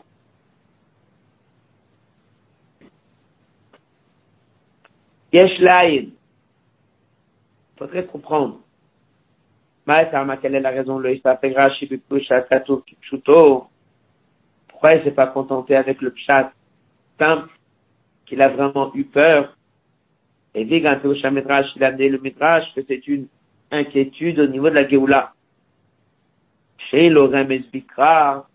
Il 5.33 6.11
faudrait 7.77 8.05
comprendre. 8.05 8.59
quelle 10.41 10.55
est 10.55 10.59
la 10.59 10.71
raison? 10.71 10.99
Le 10.99 11.19
pourquoi 14.81 14.97
il 14.97 15.03
s'est 15.03 15.11
pas 15.11 15.27
contenté 15.27 15.75
avec 15.75 16.01
le 16.01 16.09
pshat 16.09 16.53
simple 17.19 17.49
qu'il 18.25 18.41
a 18.41 18.49
vraiment 18.49 18.91
eu 18.95 19.03
peur 19.03 19.55
Et 20.55 20.65
dit 20.65 20.81
quand 20.81 20.97
au 21.05 21.13
Midrash, 21.31 21.67
il 21.75 21.83
a 21.83 21.89
amené 21.89 22.09
le 22.09 22.17
Midrash 22.17 22.63
que 22.73 22.81
c'est 22.87 23.07
une 23.07 23.27
inquiétude 23.69 24.39
au 24.39 24.47
niveau 24.47 24.71
de 24.71 24.73
la 24.73 24.89
Géoula. 24.89 25.33
Chez 26.89 27.09
l'Orem 27.09 27.51
Esbikra, 27.51 28.47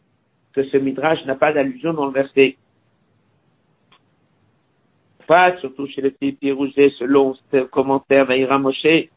que 0.53 0.65
ce 0.65 0.77
Midrash 0.79 1.25
n'a 1.27 1.37
pas 1.37 1.53
d'allusion 1.53 1.93
dans 1.93 2.07
le 2.07 2.13
verset. 2.13 2.57
Pas 5.29 5.57
surtout 5.59 5.87
chez 5.87 6.01
le 6.01 6.11
petit 6.11 6.51
Rouget, 6.51 6.91
selon 6.99 7.37
ce 7.53 7.59
commentaire 7.67 8.27
d'Aïra 8.27 8.59
Moshe, 8.59 9.09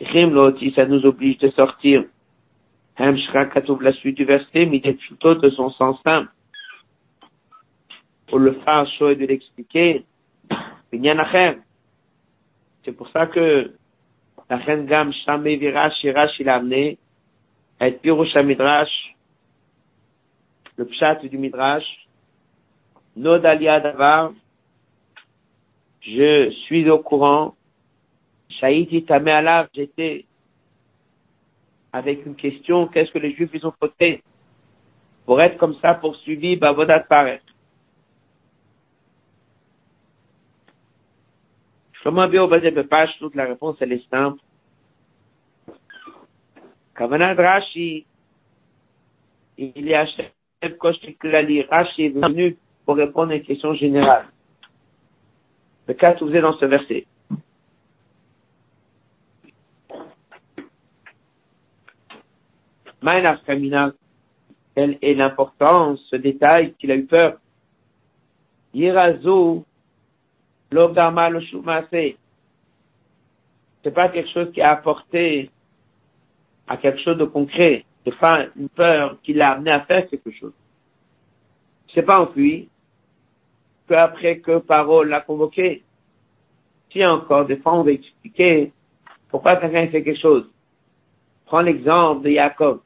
ça 0.00 0.86
nous 0.86 1.04
oblige 1.04 1.36
de 1.38 1.50
sortir. 1.50 2.04
Hemshra 2.98 3.46
Katoub, 3.46 3.80
la 3.80 3.92
suite 3.92 4.16
du 4.16 4.24
verset, 4.24 4.66
plutôt 4.66 5.34
de 5.34 5.50
son 5.50 5.70
sens 5.70 6.00
simple. 6.02 6.30
Pour 8.28 8.38
le 8.38 8.52
faire 8.52 8.86
chaud 8.98 9.10
et 9.10 9.16
de 9.16 9.26
l'expliquer, 9.26 10.04
c'est 12.84 12.92
pour 12.92 13.08
ça 13.10 13.26
que 13.26 13.72
la 14.48 14.56
reine 14.56 14.86
Gam 14.86 15.12
Shamé 15.12 15.56
Virash 15.56 15.94
Shirash 16.00 16.38
il 16.38 16.48
a 16.48 16.56
amené 16.56 16.98
à 17.78 17.88
être 17.88 18.00
Pirush 18.00 18.34
Midrash, 18.36 19.14
le 20.76 20.86
pshat 20.86 21.16
du 21.16 21.36
Midrash, 21.36 22.06
Nodalia 23.16 23.80
Davar, 23.80 24.32
je 26.00 26.50
suis 26.66 26.88
au 26.88 26.98
courant, 27.00 27.54
Shaïti 28.48 29.04
Tamé 29.04 29.32
Alav, 29.32 29.68
j'étais 29.74 30.24
avec 31.92 32.26
une 32.26 32.34
question, 32.34 32.86
qu'est-ce 32.88 33.10
que 33.10 33.18
les 33.18 33.34
Juifs 33.34 33.50
ils 33.54 33.66
ont 33.66 33.72
fauté 33.80 34.22
pour 35.24 35.40
être 35.40 35.58
comme 35.58 35.74
ça 35.82 35.94
poursuivis, 35.94 36.56
Bavodat 36.56 37.04
bas 37.10 37.38
de 42.60 42.82
page, 42.82 43.10
toute 43.18 43.34
la 43.34 43.46
réponse 43.46 43.76
elle 43.80 43.92
est 43.92 44.08
simple. 44.08 44.40
Kavanad 46.94 47.38
Rashi, 47.38 48.06
il 49.58 49.86
y 49.86 49.94
a 49.94 50.06
Chef 50.06 50.78
Koshik 50.78 51.22
Lali, 51.24 51.62
Rashi 51.62 52.04
est 52.04 52.08
venu 52.10 52.56
pour 52.84 52.96
répondre 52.96 53.32
à 53.32 53.34
une 53.34 53.42
question 53.42 53.74
générale. 53.74 54.26
Le 55.88 55.94
cas 55.94 56.12
trouvé 56.12 56.40
dans 56.40 56.56
ce 56.58 56.64
verset. 56.64 57.06
Quelle 64.74 64.98
est 65.00 65.14
l'importance, 65.14 66.00
ce 66.10 66.16
détail 66.16 66.74
qu'il 66.74 66.90
a 66.90 66.96
eu 66.96 67.06
peur. 67.06 67.38
Yirazo, 68.74 69.64
Logama 70.70 71.30
le. 71.30 71.40
C'est 73.82 73.90
pas 73.94 74.08
quelque 74.08 74.30
chose 74.30 74.52
qui 74.52 74.60
a 74.60 74.72
apporté 74.72 75.50
à 76.66 76.76
quelque 76.76 77.00
chose 77.00 77.16
de 77.16 77.24
concret. 77.24 77.84
C'est 78.04 78.18
pas 78.18 78.46
une 78.56 78.68
peur 78.68 79.16
qui 79.22 79.32
l'a 79.32 79.52
amené 79.52 79.70
à 79.70 79.80
faire 79.80 80.08
quelque 80.08 80.30
chose. 80.32 80.52
C'est 81.94 82.02
pas 82.02 82.20
enfui 82.20 82.68
que 83.88 83.94
après 83.94 84.40
que 84.40 84.58
Parole 84.58 85.08
l'a 85.08 85.20
convoqué. 85.20 85.82
Si 86.92 87.04
encore 87.04 87.46
des 87.46 87.56
fois 87.56 87.74
on 87.74 87.84
va 87.84 87.92
expliquer 87.92 88.72
pourquoi 89.28 89.56
quelqu'un 89.56 89.88
fait 89.88 90.02
quelque 90.02 90.20
chose. 90.20 90.50
Prends 91.46 91.60
l'exemple 91.60 92.24
de 92.24 92.32
Jacob. 92.32 92.80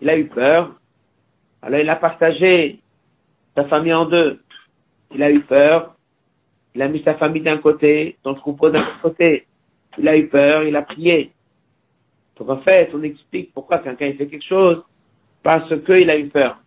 Il 0.00 0.10
a 0.10 0.16
eu 0.16 0.26
peur. 0.26 0.74
Alors 1.62 1.80
il 1.80 1.88
a 1.88 1.96
partagé 1.96 2.80
sa 3.54 3.64
famille 3.64 3.94
en 3.94 4.04
deux. 4.04 4.40
Il 5.14 5.22
a 5.22 5.30
eu 5.30 5.40
peur. 5.40 5.96
Il 6.74 6.82
a 6.82 6.88
mis 6.88 7.02
sa 7.02 7.14
famille 7.14 7.42
d'un 7.42 7.58
côté, 7.58 8.18
son 8.22 8.34
troupeau 8.34 8.70
d'un 8.70 8.84
côté. 9.00 9.46
Il 9.98 10.06
a 10.08 10.16
eu 10.16 10.28
peur, 10.28 10.64
il 10.64 10.76
a 10.76 10.82
prié. 10.82 11.32
Donc 12.36 12.50
en 12.50 12.58
fait, 12.58 12.90
on 12.92 13.02
explique 13.02 13.52
pourquoi 13.54 13.78
quelqu'un 13.78 14.12
fait 14.12 14.26
quelque 14.26 14.44
chose, 14.44 14.82
parce 15.42 15.68
qu'il 15.84 16.10
a 16.10 16.18
eu 16.18 16.28
peur. 16.28 16.58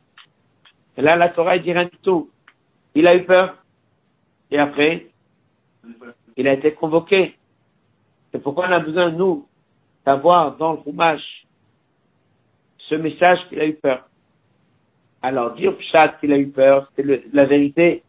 Et 0.97 1.01
là, 1.01 1.15
la 1.15 1.29
Torah, 1.29 1.55
il 1.55 1.63
dit 1.63 1.71
rien 1.71 1.85
du 1.85 1.97
tout. 2.01 2.29
Il 2.95 3.05
a 3.07 3.15
eu 3.15 3.23
peur. 3.23 3.55
Et 4.49 4.57
après, 4.57 5.07
il 6.35 6.47
a 6.47 6.53
été 6.53 6.73
convoqué. 6.73 7.35
C'est 8.31 8.41
pourquoi 8.41 8.67
on 8.67 8.71
a 8.71 8.79
besoin, 8.79 9.11
nous, 9.11 9.47
d'avoir 10.05 10.57
dans 10.57 10.73
le 10.73 10.79
roumage 10.79 11.45
ce 12.89 12.95
message 12.95 13.39
qu'il 13.47 13.59
a 13.59 13.67
eu 13.67 13.75
peur. 13.75 14.09
Alors, 15.21 15.53
dire 15.53 15.73
chat 15.91 16.09
qu'il 16.19 16.33
a 16.33 16.37
eu 16.37 16.49
peur, 16.49 16.91
c'est 16.95 17.05
la 17.33 17.45
vérité. 17.45 18.03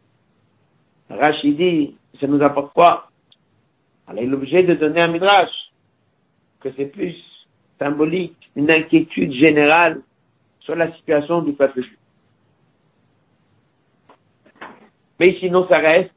Rachidi, 1.09 1.95
ça 2.19 2.27
nous 2.27 2.41
apporte 2.41 2.73
quoi? 2.73 3.09
Alors, 4.07 4.23
il 4.23 4.31
est 4.31 4.33
obligé 4.33 4.63
de 4.63 4.73
donner 4.73 5.01
un 5.01 5.07
midrash, 5.07 5.51
que 6.61 6.69
c'est 6.75 6.85
plus 6.85 7.15
symbolique, 7.79 8.37
une 8.55 8.71
inquiétude 8.71 9.33
générale 9.33 10.01
sur 10.61 10.75
la 10.75 10.91
situation 10.95 11.41
du 11.41 11.53
peuple 11.53 11.81
juif. 11.81 11.97
Mais 15.19 15.37
sinon, 15.39 15.67
ça 15.67 15.77
reste 15.77 16.11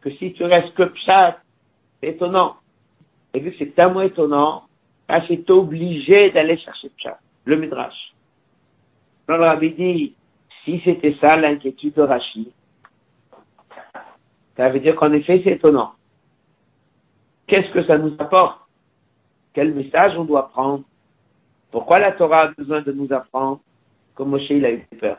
que 0.00 0.10
si 0.12 0.32
tu 0.32 0.44
restes 0.44 0.74
que 0.74 0.84
pshat, 0.84 1.38
c'est 2.00 2.08
étonnant. 2.10 2.56
Et 3.34 3.40
vu 3.40 3.52
que 3.52 3.58
c'est 3.58 3.74
tellement 3.74 4.02
étonnant, 4.02 4.64
c'est 5.28 5.50
obligé 5.50 6.30
d'aller 6.30 6.58
chercher 6.58 6.88
pshat, 6.90 7.18
le 7.46 7.56
midrash. 7.56 8.14
Alors, 9.26 9.40
le 9.40 9.46
rabbi 9.46 9.72
dit, 9.72 10.14
si 10.64 10.80
c'était 10.84 11.16
ça 11.20 11.36
l'inquiétude 11.36 11.94
de 11.94 12.02
Rachid, 12.02 12.50
ça 14.56 14.68
veut 14.68 14.80
dire 14.80 14.96
qu'en 14.96 15.12
effet, 15.12 15.40
c'est 15.42 15.52
étonnant. 15.52 15.92
Qu'est-ce 17.46 17.72
que 17.72 17.84
ça 17.86 17.98
nous 17.98 18.14
apporte? 18.18 18.60
Quel 19.54 19.72
message 19.72 20.16
on 20.18 20.24
doit 20.24 20.48
prendre? 20.48 20.84
Pourquoi 21.70 21.98
la 21.98 22.12
Torah 22.12 22.42
a 22.42 22.48
besoin 22.48 22.82
de 22.82 22.92
nous 22.92 23.12
apprendre 23.12 23.60
comme 24.14 24.30
Moshe 24.30 24.50
il 24.50 24.64
a 24.64 24.72
eu 24.72 24.80
peur? 25.00 25.18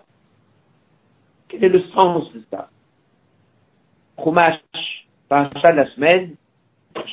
Quel 1.47 1.63
est 1.63 1.69
le 1.69 1.83
sens 1.89 2.31
de 2.33 2.43
ça? 2.51 2.69
Chumash, 4.21 4.59
ça 5.29 5.49
de 5.49 5.77
la 5.77 5.89
semaine, 5.91 6.35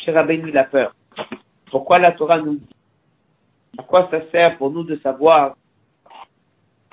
chez 0.04 0.12
Rabbeinu 0.12 0.48
il 0.48 0.58
a 0.58 0.64
peur. 0.64 0.94
Pourquoi 1.70 1.98
la 1.98 2.12
Torah 2.12 2.38
nous 2.38 2.56
dit 2.56 2.73
À 3.78 3.82
quoi 3.82 4.08
ça 4.10 4.20
sert 4.30 4.56
pour 4.58 4.70
nous 4.70 4.84
de 4.84 4.96
savoir 4.96 5.56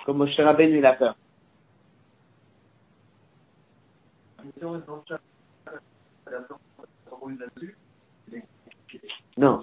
comme 0.06 0.18
Moshe 0.18 0.38
Rabbeinu 0.38 0.80
il 0.80 0.86
a 0.86 0.94
peur 0.94 1.16
non. 9.38 9.62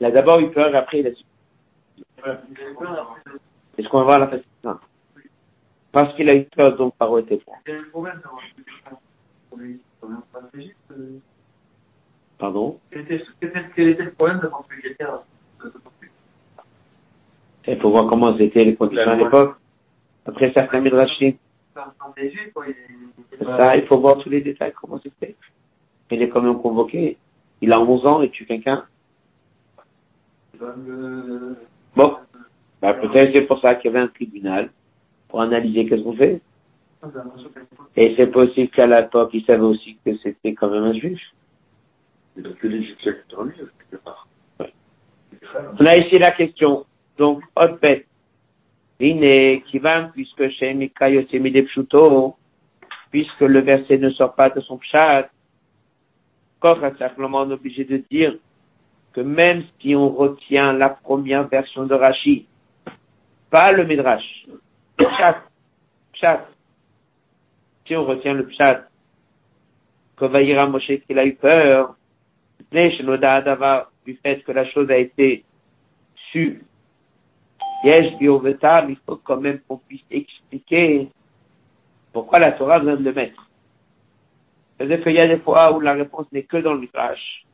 Il 0.00 0.06
a 0.06 0.10
d'abord 0.10 0.40
eu 0.40 0.50
peur, 0.50 0.74
après 0.74 1.00
il 1.00 1.06
a 1.06 1.14
su. 1.14 1.24
Est-ce 3.78 3.88
qu'on 3.88 3.98
va 3.98 4.04
voir 4.04 4.18
la 4.20 4.28
facilité 4.28 4.50
Non. 4.64 4.78
Parce 5.90 6.14
qu'il 6.14 6.28
a 6.28 6.34
eu 6.34 6.44
peur, 6.44 6.76
donc 6.76 6.94
par 6.96 7.16
était 7.18 7.38
froid. 7.38 7.58
Pardon? 12.38 12.80
Quel 12.90 13.88
était 13.88 14.04
le 14.04 14.12
problème 14.12 14.40
de 14.40 14.50
Il 17.66 17.78
faut 17.78 17.90
voir 17.90 18.08
comment 18.08 18.36
c'était 18.36 18.64
les 18.64 18.74
conditions 18.74 19.10
à 19.10 19.16
l'époque. 19.16 19.56
Après 20.26 20.52
certains 20.52 20.80
midrashim. 20.80 21.34
Ça, 21.74 23.76
il 23.76 23.86
faut 23.86 23.98
voir 23.98 24.18
tous 24.18 24.28
les 24.28 24.40
détails, 24.40 24.72
comment 24.80 25.00
c'était. 25.02 25.36
Il 26.10 26.22
est 26.22 26.28
quand 26.28 26.42
même 26.42 26.60
convoqué. 26.60 27.16
Il 27.60 27.72
a 27.72 27.80
11 27.80 28.06
ans 28.06 28.22
et 28.22 28.30
tue 28.30 28.44
quelqu'un? 28.44 28.84
Bon. 31.96 32.16
Bah, 32.80 32.94
peut-être 32.94 33.32
c'est 33.32 33.46
pour 33.46 33.60
ça 33.60 33.76
qu'il 33.76 33.90
y 33.90 33.94
avait 33.94 34.04
un 34.04 34.08
tribunal 34.08 34.70
pour 35.28 35.40
analyser 35.40 35.86
qu'est-ce 35.86 36.02
qu'on 36.02 36.16
fait. 36.16 36.40
Et 37.96 38.14
c'est 38.16 38.28
possible 38.28 38.70
qu'à 38.70 38.86
l'époque, 38.86 39.30
il 39.32 39.44
savait 39.44 39.62
aussi 39.62 39.96
que 40.04 40.16
c'était 40.18 40.54
quand 40.54 40.68
même 40.68 40.84
un 40.84 40.94
juif. 40.94 41.20
On 45.78 45.86
a 45.86 45.96
ici 45.96 46.18
la 46.18 46.32
question. 46.32 46.84
Donc, 47.18 47.42
hot 47.56 47.78
bête 47.80 48.06
puisque 50.12 50.42
puisque 53.10 53.40
le 53.40 53.60
verset 53.60 53.98
ne 53.98 54.10
sort 54.10 54.34
pas 54.34 54.50
de 54.50 54.60
son 54.60 54.78
pshat, 54.78 55.28
est 56.64 56.98
simplement 56.98 57.40
obligé 57.40 57.84
de 57.84 57.96
dire 58.10 58.36
que 59.12 59.20
même 59.20 59.64
si 59.80 59.94
on 59.94 60.08
retient 60.08 60.72
la 60.72 60.90
première 60.90 61.48
version 61.48 61.84
de 61.84 61.94
Rashi, 61.94 62.46
pas 63.50 63.72
le 63.72 63.84
Midrash, 63.84 64.46
pshat, 64.96 65.42
pshat, 66.12 66.46
si 67.86 67.96
on 67.96 68.04
retient 68.04 68.34
le 68.34 68.46
pshat, 68.46 68.88
que 70.16 70.24
Vaïra 70.26 70.68
Moshe 70.68 70.92
qu'il 71.06 71.18
a 71.18 71.26
eu 71.26 71.34
peur, 71.34 71.96
du 74.06 74.14
fait 74.22 74.42
que 74.44 74.52
la 74.52 74.64
chose 74.70 74.90
a 74.90 74.96
été 74.96 75.44
sue 76.30 76.62
Yesh 77.84 78.14
il 78.20 78.96
faut 79.06 79.16
quand 79.16 79.40
même 79.40 79.60
qu'on 79.66 79.78
puisse 79.78 80.04
expliquer 80.10 81.08
pourquoi 82.12 82.38
la 82.38 82.52
Torah 82.52 82.78
vient 82.78 82.96
de 82.96 83.04
le 83.04 83.12
mettre. 83.12 83.48
C'est-à-dire 84.76 85.02
qu'il 85.02 85.14
y 85.14 85.20
a 85.20 85.26
des 85.26 85.38
fois 85.38 85.74
où 85.74 85.80
la 85.80 85.94
réponse 85.94 86.26
n'est 86.32 86.44
que 86.44 86.58
dans 86.58 86.74
le 86.74 86.80
Midrash. 86.80 87.44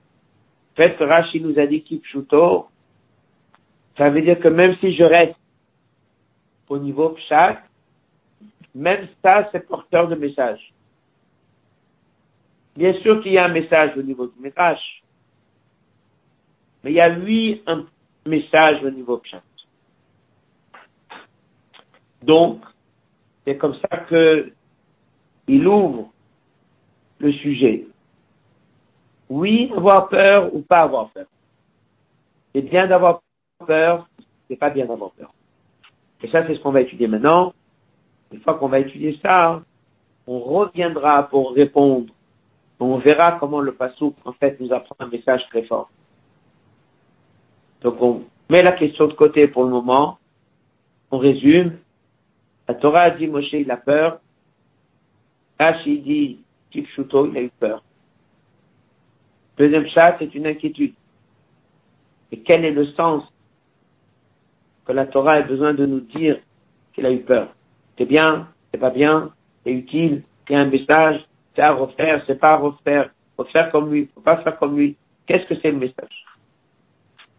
Fait 0.77 0.97
que 0.97 1.05
Rashi 1.05 1.41
nous 1.41 1.59
a 1.59 1.67
dit 1.67 1.83
Kipshuto, 1.83 2.69
ça 3.97 4.11
veut 4.11 4.23
dire 4.23 4.39
que 4.39 4.49
même 4.49 4.77
si 4.77 4.95
je 4.95 5.03
reste 5.03 5.37
au 6.69 6.79
niveau 6.79 7.11
Pshat, 7.11 7.63
même 8.75 9.09
ça, 9.25 9.49
c'est 9.51 9.67
porteur 9.67 10.09
de 10.09 10.15
message. 10.15 10.73
Bien 12.77 12.95
sûr 13.03 13.21
qu'il 13.23 13.33
y 13.33 13.39
a 13.39 13.47
un 13.47 13.53
message 13.53 13.97
au 13.97 14.03
niveau 14.03 14.29
du 14.29 14.41
Midrash. 14.41 15.03
Mais 16.85 16.93
il 16.93 16.95
y 16.95 17.01
a 17.01 17.09
lui 17.09 17.61
un 17.67 17.87
message 18.25 18.85
au 18.85 18.91
niveau 18.91 19.19
pshat. 19.19 19.43
Donc, 22.23 22.61
c'est 23.45 23.57
comme 23.57 23.75
ça 23.75 23.99
que 23.99 24.53
il 25.47 25.67
ouvre 25.67 26.11
le 27.19 27.33
sujet. 27.33 27.87
Oui, 29.29 29.71
avoir 29.77 30.09
peur 30.09 30.55
ou 30.55 30.61
pas 30.61 30.81
avoir 30.81 31.11
peur. 31.11 31.27
C'est 32.55 32.63
bien 32.63 32.87
d'avoir 32.87 33.23
peur, 33.67 34.09
c'est 34.49 34.57
pas 34.57 34.71
bien 34.71 34.87
d'avoir 34.87 35.11
peur. 35.13 35.33
Et 36.23 36.29
ça, 36.29 36.47
c'est 36.47 36.55
ce 36.55 36.61
qu'on 36.61 36.73
va 36.73 36.81
étudier 36.81 37.07
maintenant. 37.07 37.53
Une 38.33 38.41
fois 38.41 38.55
qu'on 38.55 38.69
va 38.69 38.81
étudier 38.81 39.19
ça, 39.23 39.63
on 40.27 40.41
reviendra 40.41 41.29
pour 41.29 41.53
répondre. 41.53 42.13
On 42.81 42.99
verra 42.99 43.33
comment 43.33 43.61
le 43.61 43.73
Passouk, 43.73 44.15
en 44.25 44.33
fait, 44.33 44.61
nous 44.61 44.73
apprend 44.73 44.95
un 44.99 45.09
message 45.09 45.43
très 45.51 45.63
fort. 45.63 45.91
Donc, 47.81 48.01
on 48.01 48.23
met 48.51 48.63
la 48.63 48.73
question 48.73 49.07
de 49.07 49.15
côté 49.15 49.49
pour 49.49 49.65
le 49.65 49.71
moment. 49.71 50.19
On 51.11 51.19
résume. 51.19 51.79
La 52.69 52.75
Torah 52.75 53.03
a 53.05 53.11
dit, 53.11 53.27
Moshe, 53.27 53.53
il 53.53 53.71
a 53.71 53.79
peur. 53.79 54.21
Rashi 55.59 56.01
dit, 56.01 56.45
Tifshuto, 56.71 57.27
il 57.27 57.37
a 57.37 57.43
eu 57.43 57.51
peur. 57.59 57.83
Deuxième 59.57 59.89
chat, 59.89 60.17
c'est 60.19 60.35
une 60.35 60.47
inquiétude. 60.47 60.95
Et 62.31 62.41
quel 62.41 62.65
est 62.65 62.71
le 62.71 62.87
sens 62.93 63.25
que 64.85 64.93
la 64.93 65.07
Torah 65.07 65.33
a 65.33 65.43
besoin 65.43 65.73
de 65.73 65.87
nous 65.87 66.01
dire 66.01 66.39
qu'il 66.93 67.07
a 67.07 67.11
eu 67.11 67.21
peur? 67.21 67.55
C'est 67.97 68.05
bien, 68.05 68.49
c'est 68.71 68.79
pas 68.79 68.91
bien, 68.91 69.33
c'est 69.65 69.73
utile, 69.73 70.23
c'est 70.47 70.55
un 70.55 70.67
message, 70.67 71.25
c'est 71.57 71.63
à 71.63 71.73
refaire, 71.73 72.23
c'est 72.27 72.39
pas 72.39 72.53
à 72.53 72.57
refaire, 72.57 73.11
faut 73.37 73.45
faire 73.47 73.73
comme 73.73 73.91
lui, 73.91 74.09
faut 74.15 74.21
pas 74.21 74.43
faire 74.43 74.59
comme 74.59 74.77
lui. 74.77 74.97
Qu'est-ce 75.27 75.47
que 75.47 75.59
c'est 75.61 75.71
le 75.71 75.79
message? 75.79 76.25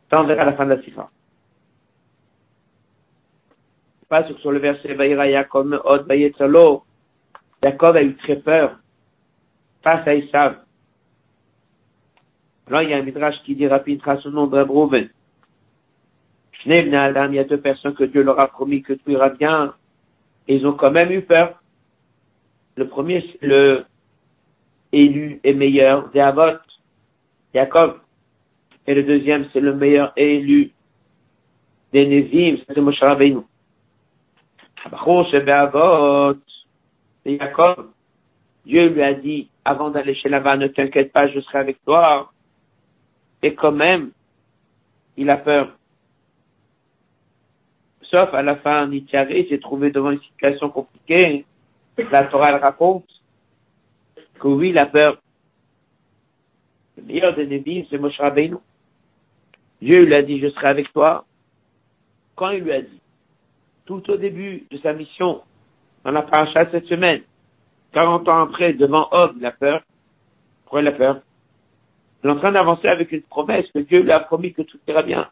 Ça, 0.09 0.21
on 0.21 0.25
verra 0.25 0.43
la 0.43 0.53
fin 0.53 0.65
de 0.65 0.73
la 0.73 0.81
cifra. 0.81 1.09
Pas 4.09 4.27
sur 4.41 4.51
le 4.51 4.59
verset 4.59 4.97
Od 5.83 6.81
Jacob 7.63 7.95
a 7.95 8.03
eu 8.03 8.15
très 8.15 8.37
peur 8.37 8.79
face 9.83 10.07
à 10.07 10.15
Isav. 10.15 10.55
Alors 12.67 12.81
il 12.81 12.89
y 12.89 12.93
a 12.93 12.97
un 12.97 13.03
midrash 13.03 13.35
qui 13.43 13.55
dit 13.55 13.67
rapide 13.67 14.01
son 14.21 14.31
nom 14.31 14.47
de 14.47 15.09
il 16.65 17.33
y 17.33 17.39
a 17.39 17.43
deux 17.43 17.59
personnes 17.59 17.93
que 17.93 18.03
Dieu 18.03 18.23
leur 18.23 18.39
a 18.39 18.47
promis 18.47 18.81
que 18.81 18.93
tout 18.93 19.11
ira 19.11 19.29
bien. 19.29 19.73
Ils 20.47 20.65
ont 20.65 20.73
quand 20.73 20.91
même 20.91 21.11
eu 21.11 21.21
peur. 21.21 21.61
Le 22.75 22.87
premier, 22.87 23.21
c'est 23.21 23.45
le 23.45 23.85
élu 24.91 25.39
et 25.43 25.53
meilleur 25.53 26.09
des 26.09 26.19
Avot, 26.19 26.57
Jacob. 27.53 27.99
Et 28.87 28.93
le 28.93 29.03
deuxième, 29.03 29.47
c'est 29.53 29.59
le 29.59 29.75
meilleur 29.75 30.13
élu 30.15 30.71
des 31.93 32.07
Nevim, 32.07 32.57
c'est 32.67 32.81
Moshe 32.81 32.99
Rabbeinu. 32.99 33.41
C'est 37.23 37.37
Jacob. 37.37 37.91
Dieu 38.65 38.89
lui 38.89 39.01
a 39.01 39.13
dit, 39.13 39.49
avant 39.65 39.89
d'aller 39.89 40.15
chez 40.15 40.29
Lavan, 40.29 40.57
ne 40.57 40.67
t'inquiète 40.67 41.11
pas, 41.11 41.27
je 41.27 41.39
serai 41.41 41.59
avec 41.59 41.83
toi. 41.83 42.31
Et 43.41 43.55
quand 43.55 43.71
même, 43.71 44.11
il 45.17 45.29
a 45.29 45.37
peur. 45.37 45.75
Sauf 48.03 48.33
à 48.33 48.41
la 48.41 48.55
fin, 48.57 48.87
Nitiaré 48.87 49.47
s'est 49.49 49.59
trouvé 49.59 49.91
devant 49.91 50.11
une 50.11 50.21
situation 50.21 50.69
compliquée. 50.69 51.45
La 52.11 52.25
Torah 52.25 52.57
raconte 52.57 53.05
que 54.39 54.47
oui, 54.47 54.69
il 54.69 54.77
a 54.77 54.85
peur. 54.85 55.17
Le 56.97 57.03
meilleur 57.03 57.35
des 57.35 57.45
Nébis, 57.45 57.87
c'est 57.89 57.97
Moshe. 57.97 58.19
Dieu 59.81 60.03
lui 60.03 60.15
a 60.15 60.21
dit, 60.21 60.39
je 60.39 60.49
serai 60.49 60.67
avec 60.67 60.91
toi. 60.91 61.25
Quand 62.35 62.49
il 62.49 62.63
lui 62.63 62.71
a 62.71 62.81
dit, 62.81 63.01
tout 63.89 64.11
au 64.11 64.17
début 64.17 64.67
de 64.69 64.77
sa 64.77 64.93
mission, 64.93 65.41
dans 66.05 66.11
la 66.11 66.21
paracha 66.21 66.69
cette 66.69 66.85
semaine, 66.85 67.23
40 67.93 68.29
ans 68.29 68.43
après, 68.43 68.73
devant 68.73 69.07
Hob, 69.11 69.31
il 69.37 69.45
a 69.47 69.51
peur. 69.51 69.81
Pourquoi 70.61 70.81
il 70.81 70.87
a 70.87 70.91
peur? 70.91 71.21
Il 72.23 72.29
est 72.29 72.33
en 72.33 72.37
train 72.37 72.51
d'avancer 72.51 72.87
avec 72.87 73.11
une 73.11 73.23
promesse 73.23 73.65
que 73.73 73.79
Dieu 73.79 74.03
lui 74.03 74.11
a 74.11 74.19
promis 74.19 74.53
que 74.53 74.61
tout 74.61 74.77
ira 74.87 75.01
bien. 75.01 75.27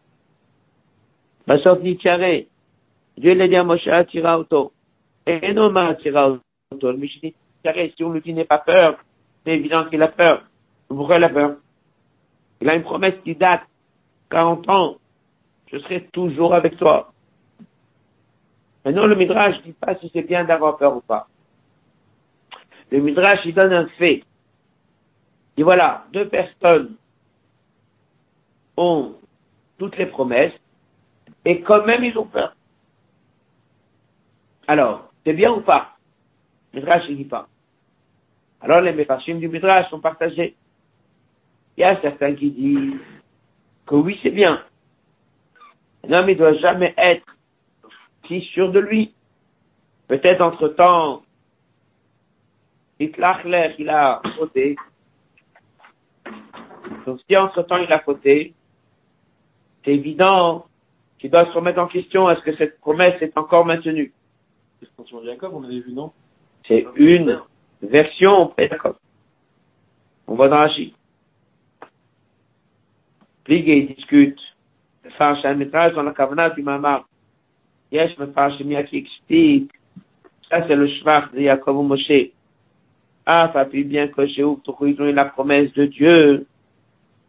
Sortir 1.64 1.98
tiaré. 2.00 2.48
Dieu 3.16 3.36
l'a 3.36 3.48
dit 3.48 3.56
à 3.56 3.64
Moshe, 3.64 3.88
tira 4.10 4.40
auto. 4.40 4.72
Et 5.28 5.54
non, 5.54 5.70
ma 5.70 5.94
tira 5.94 6.32
auto. 6.32 6.94
Mais 6.94 7.08
je 7.08 7.20
dis, 7.20 7.36
si 7.96 8.04
on 8.04 8.12
lui 8.12 8.22
dit 8.22 8.34
n'est 8.34 8.46
pas 8.46 8.58
peur, 8.58 8.98
c'est 9.46 9.54
évident 9.54 9.86
qu'il 9.86 10.02
a 10.02 10.08
peur. 10.08 10.42
Pourquoi 10.88 11.18
il 11.18 11.24
a 11.24 11.30
peur? 11.30 11.58
Il 12.62 12.70
a 12.70 12.76
une 12.76 12.84
promesse 12.84 13.22
qui 13.24 13.36
date 13.36 13.62
40 14.32 14.68
ans. 14.68 14.96
Je 15.72 15.78
serai 15.78 16.08
toujours 16.12 16.56
avec 16.56 16.76
toi. 16.78 17.14
Maintenant, 18.88 19.06
le 19.06 19.16
Midrash 19.16 19.58
ne 19.58 19.64
dit 19.64 19.74
pas 19.74 19.96
si 19.96 20.10
c'est 20.14 20.22
bien 20.22 20.46
d'avoir 20.46 20.78
peur 20.78 20.96
ou 20.96 21.02
pas. 21.02 21.28
Le 22.90 23.02
Midrash, 23.02 23.42
il 23.44 23.54
donne 23.54 23.74
un 23.74 23.86
fait. 23.98 24.24
Et 25.58 25.64
voilà, 25.64 26.06
deux 26.14 26.30
personnes 26.30 26.96
ont 28.78 29.18
toutes 29.78 29.98
les 29.98 30.06
promesses, 30.06 30.54
et 31.44 31.60
quand 31.64 31.86
même 31.86 32.02
ils 32.06 32.18
ont 32.18 32.28
peur. 32.28 32.56
Alors, 34.68 35.12
c'est 35.26 35.34
bien 35.34 35.52
ou 35.52 35.60
pas? 35.60 35.98
Le 36.72 36.80
Midrash, 36.80 37.04
il 37.10 37.18
dit 37.18 37.26
pas. 37.26 37.50
Alors, 38.62 38.80
les 38.80 38.94
méfachim 38.94 39.36
du 39.36 39.50
Midrash 39.50 39.90
sont 39.90 40.00
partagés. 40.00 40.56
Il 41.76 41.82
y 41.82 41.84
a 41.84 42.00
certains 42.00 42.34
qui 42.36 42.52
disent 42.52 43.02
que 43.86 43.96
oui, 43.96 44.18
c'est 44.24 44.32
bien. 44.32 44.64
Un 46.08 46.14
homme, 46.14 46.30
il 46.30 46.38
doit 46.38 46.54
jamais 46.54 46.94
être 46.96 47.37
si 48.28 48.42
sûr 48.42 48.72
de 48.72 48.80
lui. 48.80 49.14
Peut-être 50.08 50.42
entre-temps, 50.42 51.24
Hitlachler, 53.00 53.76
il 53.80 53.90
a 53.90 54.22
fauté. 54.38 54.76
Donc 57.06 57.20
si 57.28 57.38
entre-temps 57.38 57.78
il 57.78 57.92
a 57.92 58.00
fauté, 58.00 58.54
c'est 59.84 59.94
évident 59.94 60.66
qu'il 61.20 61.32
doit 61.32 61.46
se 61.46 61.52
remettre 61.52 61.80
en 61.80 61.88
question 61.88 62.30
est-ce 62.30 62.42
que 62.42 62.56
cette 62.56 62.80
promesse 62.80 63.22
est 63.22 63.38
encore 63.38 63.66
maintenue? 63.66 64.14
C'est 64.82 64.90
Jacob, 65.26 65.54
on 65.54 65.64
avait 65.64 65.80
vu, 65.80 65.94
non? 65.94 66.12
C'est 66.68 66.86
une 66.96 67.42
version 67.82 68.54
Jacob. 68.58 68.96
On 70.28 70.36
va 70.36 70.48
dans 70.48 70.58
Rashi. 70.58 70.94
Pligue 73.46 73.96
discute. 73.96 74.40
Faire 75.18 75.40
un 75.46 75.54
métrage 75.56 75.94
dans 75.94 76.04
la 76.04 76.12
Kavana 76.12 76.50
du 76.50 76.62
Mamar. 76.62 77.07
Yesh 77.92 78.18
me 78.18 78.82
qui 78.84 78.98
explique. 78.98 79.72
Ça, 80.50 80.66
c'est 80.68 80.76
le 80.76 80.88
Shvach 80.88 81.32
de 81.34 81.42
Jacob 81.42 81.86
Moshe. 81.86 82.32
Ah, 83.26 83.50
ça 83.54 83.66
fait 83.66 83.84
bien 83.84 84.08
que 84.08 84.26
chez 84.28 84.42
eux, 84.42 84.56
ils 84.82 85.02
ont 85.02 85.06
eu 85.06 85.14
la 85.14 85.26
promesse 85.26 85.72
de 85.74 85.86
Dieu. 85.86 86.48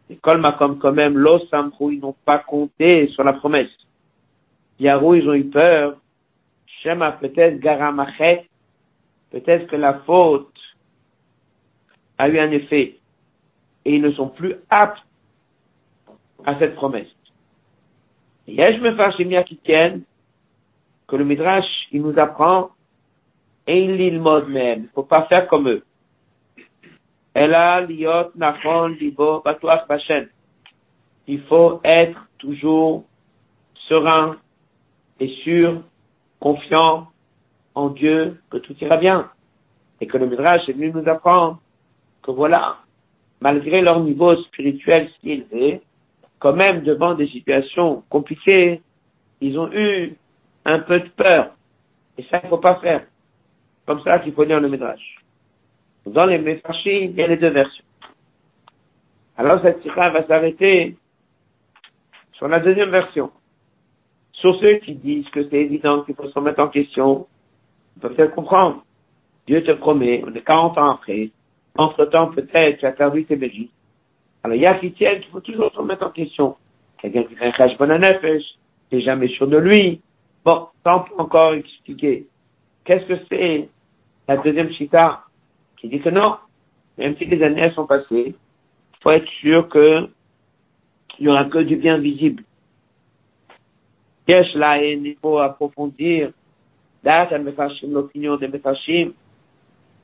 Et 0.09 0.15
Colma 0.15 0.53
comme 0.53 0.79
quand 0.79 0.93
même, 0.93 1.17
l'Osamrou, 1.17 1.91
ils 1.91 1.99
n'ont 1.99 2.15
pas 2.25 2.39
compté 2.39 3.07
sur 3.09 3.23
la 3.23 3.33
promesse. 3.33 3.69
Yarou, 4.79 5.15
ils 5.15 5.27
ont 5.27 5.33
eu 5.33 5.45
peur. 5.45 5.97
Shema, 6.81 7.11
peut-être 7.11 7.59
Garamachet, 7.59 8.47
peut-être 9.31 9.67
que 9.67 9.75
la 9.75 9.95
faute 10.05 10.53
a 12.17 12.29
eu 12.29 12.39
un 12.39 12.51
effet. 12.51 12.95
Et 13.85 13.95
ils 13.95 14.01
ne 14.01 14.11
sont 14.11 14.29
plus 14.29 14.55
aptes 14.69 15.03
à 16.45 16.57
cette 16.59 16.75
promesse. 16.75 17.07
Et 18.47 18.55
je 18.55 18.79
me 18.79 18.95
fâche 18.95 19.17
qui 19.45 19.57
tiennent 19.57 20.03
que 21.09 21.15
le 21.15 21.25
Midrash, 21.25 21.65
il 21.91 22.03
nous 22.03 22.17
apprend, 22.17 22.69
et 23.67 23.83
il 23.83 24.19
mode 24.19 24.49
même. 24.49 24.87
Faut 24.93 25.03
pas 25.03 25.23
faire 25.23 25.47
comme 25.47 25.67
eux. 25.69 25.83
Il 31.27 31.41
faut 31.47 31.81
être 31.83 32.27
toujours 32.37 33.05
serein 33.87 34.37
et 35.19 35.27
sûr, 35.43 35.81
confiant 36.39 37.07
en 37.75 37.89
Dieu 37.89 38.39
que 38.49 38.57
tout 38.57 38.75
ira 38.81 38.97
bien. 38.97 39.29
Et 40.01 40.07
que 40.07 40.17
le 40.17 40.27
Midrash 40.27 40.67
est 40.67 40.73
venu 40.73 40.91
nous 40.91 41.07
apprendre 41.07 41.59
que 42.23 42.31
voilà, 42.31 42.77
malgré 43.41 43.81
leur 43.81 43.99
niveau 43.99 44.35
spirituel 44.43 45.09
si 45.19 45.31
élevé, 45.31 45.81
quand 46.39 46.53
même 46.53 46.83
devant 46.83 47.15
des 47.15 47.27
situations 47.27 48.03
compliquées, 48.09 48.81
ils 49.41 49.59
ont 49.59 49.71
eu 49.71 50.17
un 50.65 50.79
peu 50.79 50.99
de 50.99 51.09
peur. 51.09 51.55
Et 52.17 52.23
ça, 52.23 52.41
il 52.43 52.49
faut 52.49 52.57
pas 52.57 52.75
faire. 52.75 53.05
Comme 53.85 54.01
ça 54.03 54.19
qu'il 54.19 54.33
faut 54.33 54.43
lire 54.43 54.59
le 54.59 54.69
Midrash. 54.69 55.17
Dans 56.05 56.25
les 56.25 56.37
Mephashim, 56.37 57.11
il 57.11 57.15
y 57.15 57.23
a 57.23 57.27
les 57.27 57.37
deux 57.37 57.49
versions. 57.49 57.83
Alors 59.39 59.61
cette 59.61 59.81
sikha 59.81 60.09
va 60.09 60.27
s'arrêter 60.27 60.97
sur 62.33 62.49
la 62.49 62.59
deuxième 62.59 62.89
version. 62.89 63.31
Sur 64.33 64.59
ceux 64.59 64.75
qui 64.79 64.95
disent 64.95 65.29
que 65.29 65.47
c'est 65.49 65.61
évident 65.61 66.03
qu'il 66.03 66.15
faut 66.15 66.27
se 66.27 66.33
remettre 66.33 66.59
en 66.59 66.67
question, 66.67 67.27
on 67.95 67.99
peut 68.01 68.09
peut-être 68.13 68.35
comprendre. 68.35 68.83
Dieu 69.47 69.63
te 69.63 69.71
promet, 69.71 70.23
on 70.27 70.33
est 70.35 70.41
40 70.41 70.77
ans 70.77 70.89
après, 70.89 71.31
entre 71.77 72.05
temps 72.05 72.27
peut-être 72.27 72.79
tu 72.79 72.85
as 72.85 72.91
perdu 72.91 73.23
tes 73.25 73.37
bélis. 73.37 73.71
Alors 74.43 74.55
il 74.55 74.61
y 74.61 74.65
a 74.65 74.75
qui 74.75 74.91
tiennent 74.91 75.21
qu'il 75.21 75.31
faut 75.31 75.39
toujours 75.39 75.71
se 75.71 75.77
remettre 75.77 76.05
en 76.05 76.11
question. 76.11 76.57
quelqu'un 77.01 77.23
qui 77.23 77.35
fait 77.35 77.45
un 77.45 77.75
bon 77.75 77.87
nefesh, 77.87 78.43
n'est 78.91 79.01
jamais 79.01 79.29
sûr 79.29 79.47
de 79.47 79.57
lui. 79.57 80.01
Bon, 80.45 80.67
peut 80.83 80.91
encore 81.17 81.53
expliquer. 81.53 82.27
Qu'est-ce 82.83 83.05
que 83.05 83.25
c'est 83.29 83.69
la 84.27 84.37
deuxième 84.37 84.71
chita 84.71 85.23
qui 85.77 85.89
dit 85.89 85.99
que 85.99 86.09
non, 86.09 86.37
même 86.97 87.15
si 87.17 87.25
les 87.25 87.41
années 87.43 87.71
sont 87.73 87.85
passées, 87.85 88.35
faut 89.01 89.11
être 89.11 89.29
sûr 89.41 89.67
que 89.69 90.09
il 91.19 91.25
n'y 91.25 91.31
aura 91.31 91.45
que 91.45 91.59
du 91.59 91.75
bien 91.75 91.97
visible. 91.97 92.43
Yesh 94.27 94.53
là, 94.55 94.81
il 94.81 95.17
faut 95.21 95.39
approfondir? 95.39 96.31
Date 97.03 97.31
Mefashim, 97.31 97.91
l'opinion 97.91 98.37
des 98.37 98.47
Mefashim. 98.47 99.13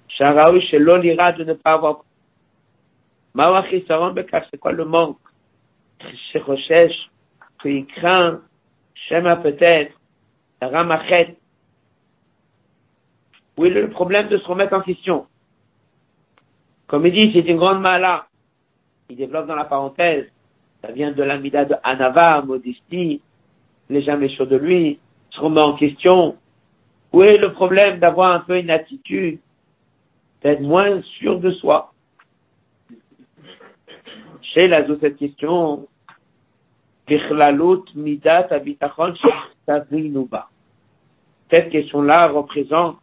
Sharaou, 0.10 0.60
chez 0.62 0.80
l'olira 0.80 1.32
de 1.32 1.44
ne 1.44 1.54
pas 1.54 1.74
avoir. 1.74 2.04
Mawachi 3.34 3.86
Saron 3.88 4.12
Bekaf, 4.12 4.48
c'est 4.50 4.58
quoi 4.58 4.72
le 4.72 4.86
manque? 4.86 5.20
Chez 6.32 6.40
Rochesh, 6.40 7.10
craint, 7.60 8.42
Shema 8.94 9.36
peut-être, 9.38 9.94
Ramachet. 10.62 11.38
Oui, 13.58 13.70
le 13.70 13.90
problème 13.90 14.28
de 14.28 14.38
se 14.38 14.46
remettre 14.48 14.74
en 14.74 14.82
question? 14.82 15.28
Comme 16.88 17.06
il 17.06 17.14
dit, 17.14 17.32
c'est 17.34 17.50
une 17.50 17.58
grande 17.58 17.82
mala. 17.82 18.28
Il 19.10 19.18
développe 19.18 19.48
dans 19.48 19.56
la 19.56 19.66
parenthèse. 19.66 20.26
Ça 20.82 20.92
vient 20.92 21.12
de 21.12 21.24
l'amida 21.24 21.66
de 21.66 21.76
Anava, 21.84 22.42
modestie. 22.42 23.22
Il 23.90 23.96
n'est 23.96 24.02
jamais 24.02 24.30
sûr 24.30 24.48
de 24.48 24.58
lui. 24.58 25.00
Se 25.32 25.40
remet 25.40 25.62
en 25.62 25.76
question. 25.76 26.38
Où 27.14 27.24
est 27.24 27.38
le 27.38 27.54
problème 27.54 28.00
d'avoir 28.00 28.34
un 28.34 28.40
peu 28.40 28.58
une 28.58 28.70
attitude 28.70 29.40
d'être 30.42 30.62
moins 30.62 31.02
sûr 31.20 31.40
de 31.40 31.52
soi? 31.52 31.94
Chez 34.42 34.68
la 34.68 34.86
cette 35.00 35.18
question, 35.18 35.88
midat 37.96 38.48
Cette 39.68 39.90
question-là 41.70 42.28
représente, 42.28 42.98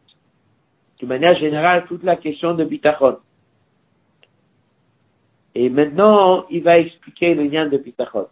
de 1.00 1.06
manière 1.06 1.36
générale, 1.38 1.84
toute 1.86 2.04
la 2.04 2.16
question 2.16 2.54
de 2.54 2.64
bitachon. 2.64 3.18
Et 5.54 5.68
maintenant, 5.68 6.46
il 6.48 6.62
va 6.62 6.78
expliquer 6.78 7.34
le 7.34 7.44
lien 7.44 7.68
de 7.68 7.76
bitachon. 7.76 8.28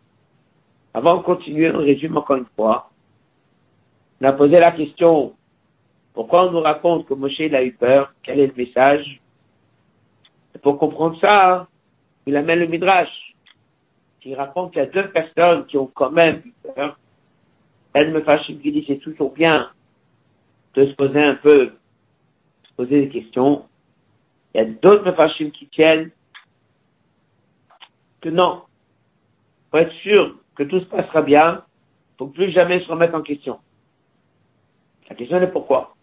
Avant 0.95 1.19
de 1.19 1.23
continuer, 1.23 1.71
on 1.71 1.79
résume 1.79 2.17
encore 2.17 2.37
une 2.37 2.47
fois. 2.57 2.91
On 4.21 4.27
a 4.27 4.33
posé 4.33 4.59
la 4.59 4.73
question, 4.73 5.35
pourquoi 6.13 6.49
on 6.49 6.53
nous 6.53 6.61
raconte 6.61 7.07
que 7.07 7.15
Moshe 7.15 7.41
a 7.41 7.63
eu 7.63 7.73
peur? 7.73 8.13
Quel 8.23 8.41
est 8.41 8.49
le 8.49 8.55
message? 8.55 9.21
Et 10.55 10.59
Pour 10.59 10.79
comprendre 10.79 11.19
ça, 11.21 11.69
il 12.27 12.37
amène 12.37 12.59
le 12.59 12.67
Midrash, 12.67 13.35
qui 14.21 14.35
raconte 14.35 14.73
qu'il 14.73 14.81
y 14.81 14.83
a 14.83 14.87
deux 14.87 15.11
personnes 15.11 15.67
qui 15.67 15.79
ont 15.79 15.87
quand 15.87 16.11
même 16.11 16.43
eu 16.45 16.53
peur. 16.75 16.99
Elle 17.93 18.13
me 18.13 18.23
fâche, 18.23 18.47
qui 18.47 18.55
dit 18.55 18.85
c'est 18.87 18.99
toujours 18.99 19.33
bien 19.33 19.71
de 20.75 20.87
se 20.87 20.93
poser 20.93 21.21
un 21.21 21.35
peu, 21.37 21.73
se 22.63 22.73
poser 22.75 23.07
des 23.07 23.09
questions. 23.09 23.67
Il 24.55 24.59
y 24.59 24.61
a 24.61 24.67
d'autres 24.67 25.05
Mefashim 25.05 25.51
qui 25.51 25.67
tiennent 25.69 26.11
que 28.21 28.29
non, 28.29 28.63
pour 29.71 29.81
être 29.81 29.95
sûr 30.03 30.37
que 30.55 30.63
tout 30.65 30.81
se 30.81 30.87
passera 30.87 31.23
bien, 31.23 31.65
faut 32.19 32.27
plus 32.27 32.51
jamais 32.53 32.81
se 32.81 32.89
remettre 32.89 33.15
en 33.15 33.23
question. 33.23 33.59
La 35.09 35.17
question 35.17 35.39
est 35.39 35.51
pourquoi. 35.51 35.97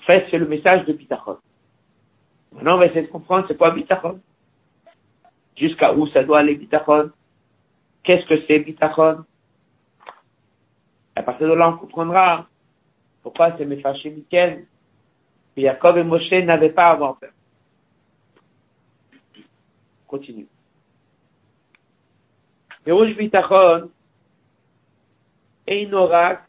En 0.00 0.02
fait, 0.02 0.26
c'est 0.30 0.38
le 0.38 0.46
message 0.46 0.84
de 0.84 0.92
Bitachon. 0.92 1.38
Maintenant, 2.52 2.74
on 2.76 2.78
va 2.78 2.86
essayer 2.86 3.06
de 3.06 3.10
comprendre 3.10 3.46
c'est 3.48 3.56
quoi 3.56 3.70
Bitachon. 3.70 4.20
Jusqu'à 5.56 5.94
où 5.94 6.06
ça 6.08 6.22
doit 6.24 6.40
aller 6.40 6.56
Bitachon. 6.56 7.10
Qu'est-ce 8.02 8.26
que 8.26 8.44
c'est 8.46 8.58
Bitachon. 8.58 9.24
À 11.16 11.22
partir 11.22 11.48
de 11.48 11.54
là, 11.54 11.70
on 11.70 11.76
comprendra 11.78 12.46
pourquoi 13.22 13.56
c'est 13.56 13.64
Mefashé 13.64 14.10
Mikel 14.10 14.66
que 15.54 15.62
Jacob 15.62 15.96
et 15.96 16.04
Moshe 16.04 16.30
n'avaient 16.30 16.70
pas 16.70 16.86
à 16.86 16.92
avoir 16.92 17.16
peur. 17.18 17.30
Continue. 20.06 20.48
Yerush 22.86 23.16
Bitachon, 23.16 23.90
Einorak, 25.66 26.42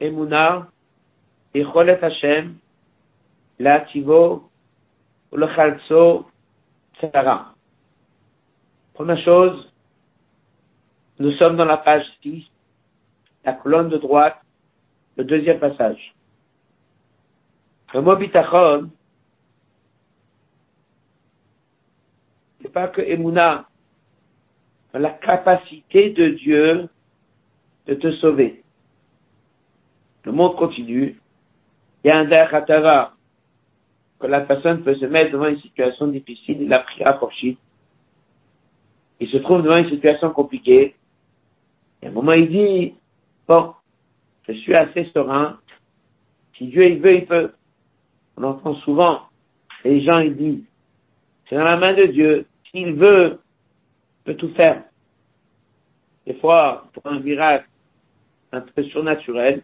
Emuna, 0.00 0.68
Echolet 1.54 2.02
Hashem, 2.02 2.58
Première 8.94 9.24
chose, 9.24 9.72
nous 11.20 11.32
sommes 11.32 11.56
dans 11.56 11.64
la 11.64 11.76
page 11.76 12.04
6, 12.22 12.44
la 13.44 13.52
colonne 13.52 13.88
de 13.88 13.98
droite, 13.98 14.36
le 15.16 15.24
deuxième 15.24 15.58
passage. 15.58 16.14
Le 17.92 18.00
mot 18.00 18.16
bitachon, 18.16 18.90
c'est 22.60 22.72
pas 22.72 22.88
que 22.88 23.00
emuna, 23.00 23.68
la 24.92 25.10
capacité 25.10 26.10
de 26.10 26.28
Dieu 26.30 26.88
de 27.86 27.94
te 27.94 28.12
sauver. 28.16 28.62
Le 30.24 30.32
monde 30.32 30.56
continue. 30.56 31.20
Il 32.02 32.08
y 32.08 32.10
a 32.10 32.18
un 32.18 32.24
derchatara 32.24 33.14
que 34.18 34.26
la 34.26 34.40
personne 34.40 34.82
peut 34.82 34.94
se 34.94 35.04
mettre 35.04 35.32
devant 35.32 35.48
une 35.48 35.60
situation 35.60 36.06
difficile, 36.06 36.62
il 36.62 36.72
a 36.72 36.80
pris 36.80 37.04
Korchit. 37.18 37.58
Il 39.20 39.28
se 39.28 39.36
trouve 39.38 39.62
devant 39.62 39.76
une 39.76 39.90
situation 39.90 40.30
compliquée. 40.30 40.96
Et 42.02 42.06
à 42.06 42.08
un 42.08 42.12
moment, 42.12 42.32
il 42.32 42.48
dit, 42.48 42.94
bon, 43.48 43.74
je 44.48 44.52
suis 44.52 44.74
assez 44.74 45.04
serein. 45.14 45.58
Si 46.56 46.66
Dieu 46.66 46.86
il 46.86 47.00
veut, 47.00 47.16
il 47.16 47.26
peut. 47.26 47.52
On 48.36 48.44
entend 48.44 48.74
souvent 48.76 49.20
les 49.84 50.02
gens, 50.02 50.20
ils 50.20 50.34
disent, 50.34 50.64
c'est 51.48 51.56
dans 51.56 51.64
la 51.64 51.76
main 51.76 51.94
de 51.94 52.06
Dieu. 52.06 52.46
S'il 52.70 52.94
veut, 52.94 53.40
peut 54.24 54.34
tout 54.34 54.52
faire. 54.54 54.82
Des 56.26 56.34
fois, 56.34 56.88
pour 56.92 57.06
un 57.06 57.20
miracle 57.20 57.68
un 58.52 58.60
peu 58.60 58.82
surnaturel, 58.84 59.62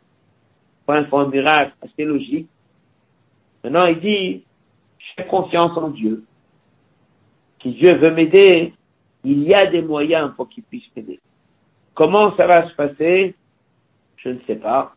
pour 0.84 1.20
un 1.20 1.28
miracle 1.28 1.72
assez 1.82 2.04
logique. 2.04 2.48
Maintenant, 3.62 3.86
il 3.86 4.00
dit, 4.00 4.44
j'ai 5.16 5.24
confiance 5.26 5.76
en 5.76 5.90
Dieu. 5.90 6.24
Si 7.62 7.70
Dieu 7.72 7.96
veut 7.96 8.10
m'aider, 8.10 8.74
il 9.24 9.42
y 9.44 9.54
a 9.54 9.66
des 9.66 9.82
moyens 9.82 10.32
pour 10.34 10.48
qu'il 10.48 10.64
puisse 10.64 10.84
m'aider. 10.96 11.20
Comment 11.94 12.36
ça 12.36 12.46
va 12.46 12.68
se 12.68 12.74
passer? 12.74 13.34
Je 14.22 14.30
ne 14.30 14.38
sais 14.46 14.56
pas. 14.56 14.94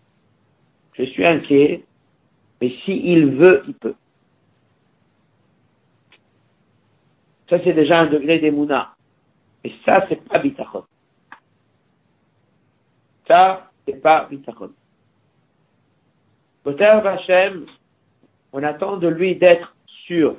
Je 0.93 1.03
suis 1.03 1.25
inquiet. 1.25 1.83
Mais 2.61 2.69
s'il 2.85 3.27
veut, 3.35 3.63
il 3.67 3.73
peut. 3.73 3.95
Ça, 7.49 7.57
c'est 7.63 7.73
déjà 7.73 8.01
un 8.01 8.07
degré 8.07 8.39
d'émouna. 8.39 8.95
Et 9.63 9.73
ça, 9.85 10.05
c'est 10.07 10.23
pas 10.27 10.39
bitachon. 10.39 10.85
Ça, 13.27 13.69
c'est 13.85 14.01
pas 14.01 14.27
bitachon. 14.29 14.71
Poter 16.63 16.85
Hashem, 16.85 17.65
on 18.53 18.63
attend 18.63 18.97
de 18.97 19.07
lui 19.07 19.35
d'être 19.35 19.75
sûr. 20.05 20.37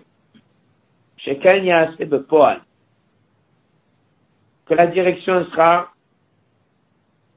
Que 4.67 4.75
la 4.75 4.87
direction 4.87 5.45
sera 5.47 5.93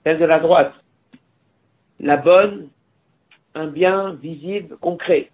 celle 0.04 0.20
de 0.20 0.26
la 0.26 0.40
droite. 0.40 0.74
La 2.00 2.18
bonne, 2.18 2.70
un 3.56 3.68
bien 3.68 4.14
visible, 4.14 4.78
concret. 4.78 5.32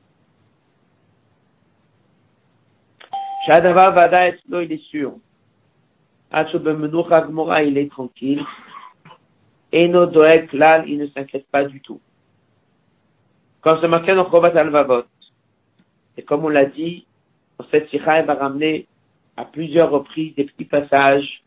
Shadava 3.46 3.92
Vada 3.92 4.30
il 4.30 4.72
est 4.72 4.84
sûr 4.90 5.16
il 6.34 7.78
est 7.78 7.92
tranquille. 7.92 8.44
Et 9.72 9.88
nos 9.88 10.06
doek 10.06 10.54
là, 10.54 10.84
il 10.86 10.98
ne 10.98 11.08
s'inquiète 11.08 11.48
pas 11.48 11.64
du 11.66 11.82
tout. 11.82 12.00
Quand 13.62 13.80
c'est 13.82 13.88
marqué 13.88 14.14
dans 14.14 14.30
Chovat 14.30 14.58
al 14.58 15.04
et 16.16 16.22
comme 16.22 16.46
on 16.46 16.50
l'a 16.50 16.66
dit, 16.66 17.08
en 17.58 17.64
cette 17.72 17.90
sikha, 17.90 18.22
va 18.22 18.36
ramener 18.36 18.88
à 19.36 19.46
plusieurs 19.46 19.90
reprises 19.90 20.36
des 20.36 20.44
petits 20.44 20.66
passages 20.66 21.44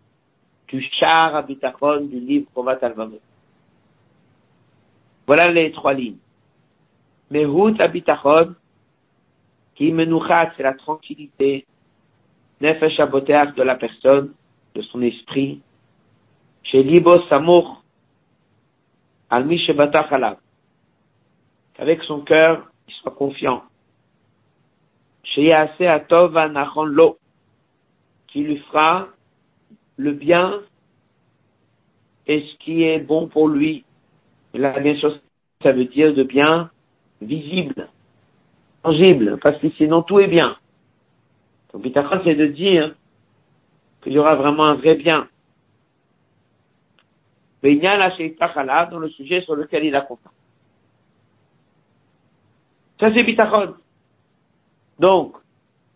du 0.68 0.83
char 0.98 1.44
bitachon 1.46 2.07
du 2.07 2.18
livre 2.18 2.46
Chovat 2.55 2.79
al 2.83 2.94
Voilà 5.27 5.51
les 5.51 5.73
trois 5.73 5.95
lignes. 5.95 6.19
Mehut 7.31 7.81
abitachon, 7.81 8.55
qui 9.75 9.93
menouchat, 9.93 10.53
c'est 10.57 10.62
la 10.62 10.75
tranquillité, 10.75 11.67
nefesh 12.61 13.01
aboteach 13.01 13.55
de 13.55 13.62
la 13.62 13.75
personne, 13.75 14.33
de 14.75 14.83
son 14.83 15.03
esprit, 15.03 15.61
chez 16.62 16.83
Libo 16.83 17.23
Samour, 17.29 17.83
al 19.31 19.49
avec 21.79 22.03
son 22.05 22.21
cœur, 22.21 22.71
il 22.89 22.95
soit 22.95 23.12
confiant. 23.12 23.65
Chez 25.25 25.45
Yase 25.45 25.81
Atov 25.81 26.35
Lo, 26.87 27.19
qui 28.29 28.43
lui 28.43 28.59
fera 28.59 29.09
le 29.97 30.12
bien 30.12 30.61
et 32.27 32.41
ce 32.41 32.57
qui 32.65 32.83
est 32.83 32.99
bon 32.99 33.29
pour 33.29 33.49
lui. 33.49 33.85
Bien 34.57 34.97
sûr, 34.97 35.19
ça 35.62 35.73
veut 35.73 35.85
dire 35.85 36.14
de 36.14 36.23
bien 36.23 36.71
visible, 37.21 37.88
tangible, 38.83 39.38
parce 39.42 39.59
que 39.59 39.71
sinon 39.71 40.03
tout 40.03 40.19
est 40.19 40.29
bien. 40.29 40.57
Donc, 41.73 41.83
bitachon, 41.83 42.21
c'est 42.25 42.35
de 42.35 42.47
dire 42.47 42.95
qu'il 44.03 44.12
y 44.12 44.19
aura 44.19 44.35
vraiment 44.35 44.64
un 44.64 44.75
vrai 44.75 44.95
bien. 44.95 45.29
Mais 47.62 47.73
il 47.75 47.83
y 47.83 47.87
a 47.87 47.97
là 47.97 48.87
dans 48.87 48.99
le 48.99 49.11
sujet 49.11 49.42
sur 49.42 49.57
lequel 49.57 49.85
il 49.85 49.95
a 49.95 50.01
confiance. 50.03 50.33
Ça, 53.01 53.12
c'est 53.14 53.25
bitachon. 53.25 53.75
Donc, 54.99 55.37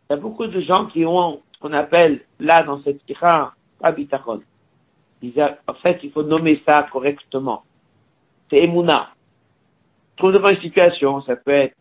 il 0.08 0.12
y 0.12 0.16
a 0.16 0.20
beaucoup 0.20 0.46
de 0.46 0.60
gens 0.60 0.86
qui 0.86 1.06
ont 1.06 1.40
ce 1.52 1.60
qu'on 1.60 1.72
appelle, 1.72 2.22
là, 2.38 2.62
dans 2.62 2.82
cette 2.82 3.04
kira, 3.06 3.54
pas 3.78 3.92
bitachon. 3.92 4.42
En 5.66 5.74
fait, 5.74 6.00
il 6.02 6.10
faut 6.12 6.22
nommer 6.22 6.62
ça 6.66 6.86
correctement. 6.90 7.62
C'est 8.50 8.58
emuna. 8.58 9.14
Trouve 10.16 10.32
devant 10.32 10.50
une 10.50 10.60
situation, 10.60 11.22
ça 11.22 11.36
peut 11.36 11.52
être 11.52 11.76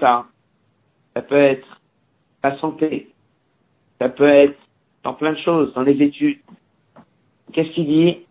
ça, 0.00 0.26
ça 1.14 1.22
peut 1.22 1.36
être 1.36 1.80
la 2.42 2.58
santé, 2.58 3.12
ça 4.00 4.08
peut 4.08 4.28
être 4.28 4.58
dans 5.02 5.14
plein 5.14 5.32
de 5.32 5.38
choses, 5.38 5.72
dans 5.74 5.82
les 5.82 6.00
études. 6.02 6.40
Qu'est-ce 7.52 7.70
qu'il 7.70 7.86
dit? 7.86 8.26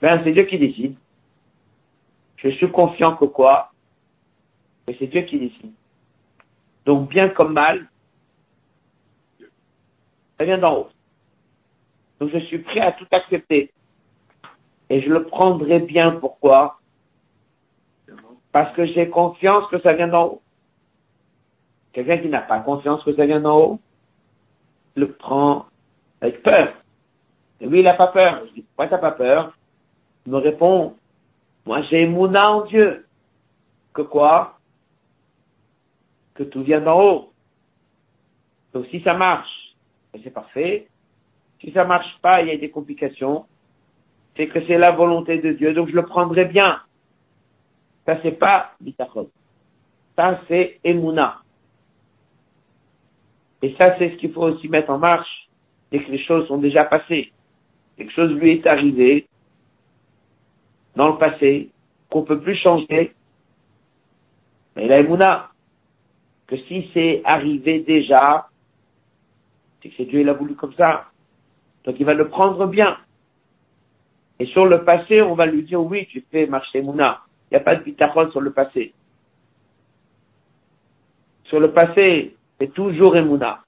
Ben, 0.00 0.20
c'est 0.24 0.32
Dieu 0.32 0.44
qui 0.44 0.58
décide. 0.58 0.96
Je 2.36 2.50
suis 2.50 2.70
confiant 2.70 3.16
que 3.16 3.24
quoi? 3.24 3.72
Mais 4.86 4.96
c'est 4.98 5.06
Dieu 5.06 5.22
qui 5.22 5.38
décide. 5.38 5.72
Donc, 6.84 7.08
bien 7.08 7.28
comme 7.30 7.52
mal, 7.52 7.88
ça 10.38 10.44
vient 10.44 10.58
d'en 10.58 10.76
haut. 10.76 10.88
Donc, 12.20 12.30
je 12.32 12.38
suis 12.40 12.58
prêt 12.58 12.80
à 12.80 12.92
tout 12.92 13.06
accepter. 13.10 13.72
Et 14.90 15.02
je 15.02 15.08
le 15.08 15.24
prendrai 15.24 15.80
bien. 15.80 16.12
Pourquoi? 16.12 16.78
Parce 18.52 18.74
que 18.74 18.86
j'ai 18.86 19.10
confiance 19.10 19.68
que 19.70 19.80
ça 19.80 19.92
vient 19.92 20.08
d'en 20.08 20.24
haut. 20.24 20.42
Quelqu'un 21.92 22.18
qui 22.18 22.28
n'a 22.28 22.42
pas 22.42 22.60
confiance 22.60 23.02
que 23.04 23.14
ça 23.14 23.26
vient 23.26 23.40
d'en 23.40 23.58
haut, 23.58 23.80
le 24.94 25.12
prend 25.12 25.66
avec 26.20 26.42
peur. 26.42 26.74
Et 27.60 27.66
lui, 27.66 27.80
il 27.80 27.84
n'a 27.84 27.94
pas 27.94 28.08
peur. 28.08 28.42
Je 28.48 28.54
dis, 28.54 28.62
pourquoi 28.62 28.88
t'as 28.88 28.98
pas 28.98 29.12
peur? 29.12 29.56
Il 30.26 30.32
me 30.32 30.38
répond, 30.38 30.96
moi 31.64 31.82
j'ai 31.82 32.06
Mouna 32.06 32.50
en 32.52 32.64
Dieu. 32.66 33.06
Que 33.94 34.02
quoi? 34.02 34.58
Que 36.34 36.42
tout 36.42 36.62
vient 36.62 36.80
d'en 36.80 37.02
haut. 37.02 37.32
Donc 38.74 38.86
si 38.90 39.00
ça 39.02 39.14
marche, 39.14 39.74
ben, 40.12 40.20
c'est 40.22 40.30
parfait. 40.30 40.88
Si 41.60 41.72
ça 41.72 41.84
marche 41.84 42.18
pas, 42.20 42.42
il 42.42 42.48
y 42.48 42.50
a 42.50 42.56
des 42.58 42.70
complications. 42.70 43.46
C'est 44.36 44.48
que 44.48 44.64
c'est 44.66 44.78
la 44.78 44.92
volonté 44.92 45.38
de 45.38 45.52
Dieu, 45.52 45.72
donc 45.72 45.88
je 45.88 45.94
le 45.94 46.04
prendrai 46.04 46.44
bien. 46.44 46.80
Ça 48.04 48.18
c'est 48.22 48.38
pas 48.38 48.72
bitachon. 48.80 49.30
Ça 50.16 50.40
c'est 50.48 50.78
Emouna. 50.84 51.40
Et 53.62 53.74
ça, 53.80 53.96
c'est 53.98 54.10
ce 54.10 54.16
qu'il 54.16 54.32
faut 54.32 54.42
aussi 54.42 54.68
mettre 54.68 54.90
en 54.90 54.98
marche 54.98 55.48
dès 55.90 56.02
que 56.02 56.10
les 56.10 56.22
choses 56.22 56.46
sont 56.46 56.58
déjà 56.58 56.84
passées. 56.84 57.32
Quelque 57.96 58.12
chose 58.12 58.32
lui 58.32 58.52
est 58.52 58.66
arrivé 58.66 59.26
dans 60.94 61.08
le 61.08 61.18
passé, 61.18 61.70
qu'on 62.10 62.22
peut 62.22 62.40
plus 62.40 62.56
changer. 62.56 63.14
Mais 64.74 64.86
la 64.86 65.00
Emouna, 65.00 65.50
que 66.46 66.56
si 66.56 66.90
c'est 66.92 67.22
arrivé 67.24 67.80
déjà, 67.80 68.48
c'est 69.82 69.88
que 69.88 69.94
c'est 69.96 70.04
Dieu, 70.04 70.20
il 70.20 70.28
a 70.28 70.34
voulu 70.34 70.54
comme 70.54 70.74
ça. 70.74 71.06
Donc 71.84 71.96
il 71.98 72.06
va 72.06 72.14
le 72.14 72.28
prendre 72.28 72.66
bien. 72.66 72.98
Et 74.38 74.46
sur 74.46 74.66
le 74.66 74.84
passé, 74.84 75.22
on 75.22 75.34
va 75.34 75.46
lui 75.46 75.62
dire, 75.62 75.80
oui, 75.80 76.06
tu 76.10 76.24
fais 76.30 76.46
marcher 76.46 76.82
Mouna. 76.82 77.22
Il 77.50 77.54
n'y 77.54 77.60
a 77.60 77.64
pas 77.64 77.76
de 77.76 77.82
bitachon 77.82 78.30
sur 78.30 78.40
le 78.40 78.52
passé. 78.52 78.92
Sur 81.44 81.60
le 81.60 81.72
passé, 81.72 82.36
c'est 82.58 82.72
toujours 82.72 83.16
Emouna. 83.16 83.62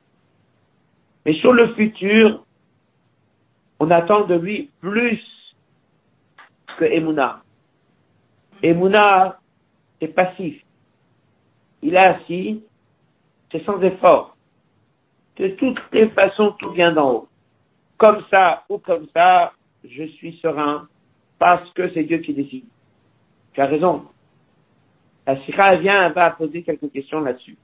Mais 1.24 1.34
sur 1.34 1.52
le 1.52 1.74
futur, 1.74 2.44
on 3.78 3.90
attend 3.90 4.24
de 4.26 4.34
lui 4.34 4.70
plus 4.80 5.22
que 6.78 6.84
Emouna. 6.84 7.42
Emouna, 8.62 9.38
c'est 10.00 10.08
passif. 10.08 10.60
Il 11.82 11.94
est 11.94 11.98
assis, 11.98 12.64
c'est 13.52 13.64
sans 13.64 13.80
effort. 13.82 14.36
De 15.36 15.48
toutes 15.50 15.80
les 15.92 16.08
façons, 16.08 16.56
tout 16.58 16.70
vient 16.72 16.92
d'en 16.92 17.12
haut. 17.12 17.28
Comme 17.96 18.24
ça 18.32 18.64
ou 18.68 18.78
comme 18.78 19.06
ça, 19.14 19.52
je 19.84 20.04
suis 20.04 20.38
serein 20.38 20.88
parce 21.38 21.70
que 21.72 21.92
c'est 21.92 22.04
Dieu 22.04 22.18
qui 22.18 22.34
décide. 22.34 22.64
Tu 23.52 23.60
as 23.60 23.66
raison. 23.66 24.06
La 25.26 25.40
Sira 25.44 25.76
vient, 25.76 26.06
elle 26.06 26.12
va 26.12 26.30
poser 26.30 26.62
quelques 26.62 26.90
questions 26.90 27.20
là-dessus. 27.20 27.56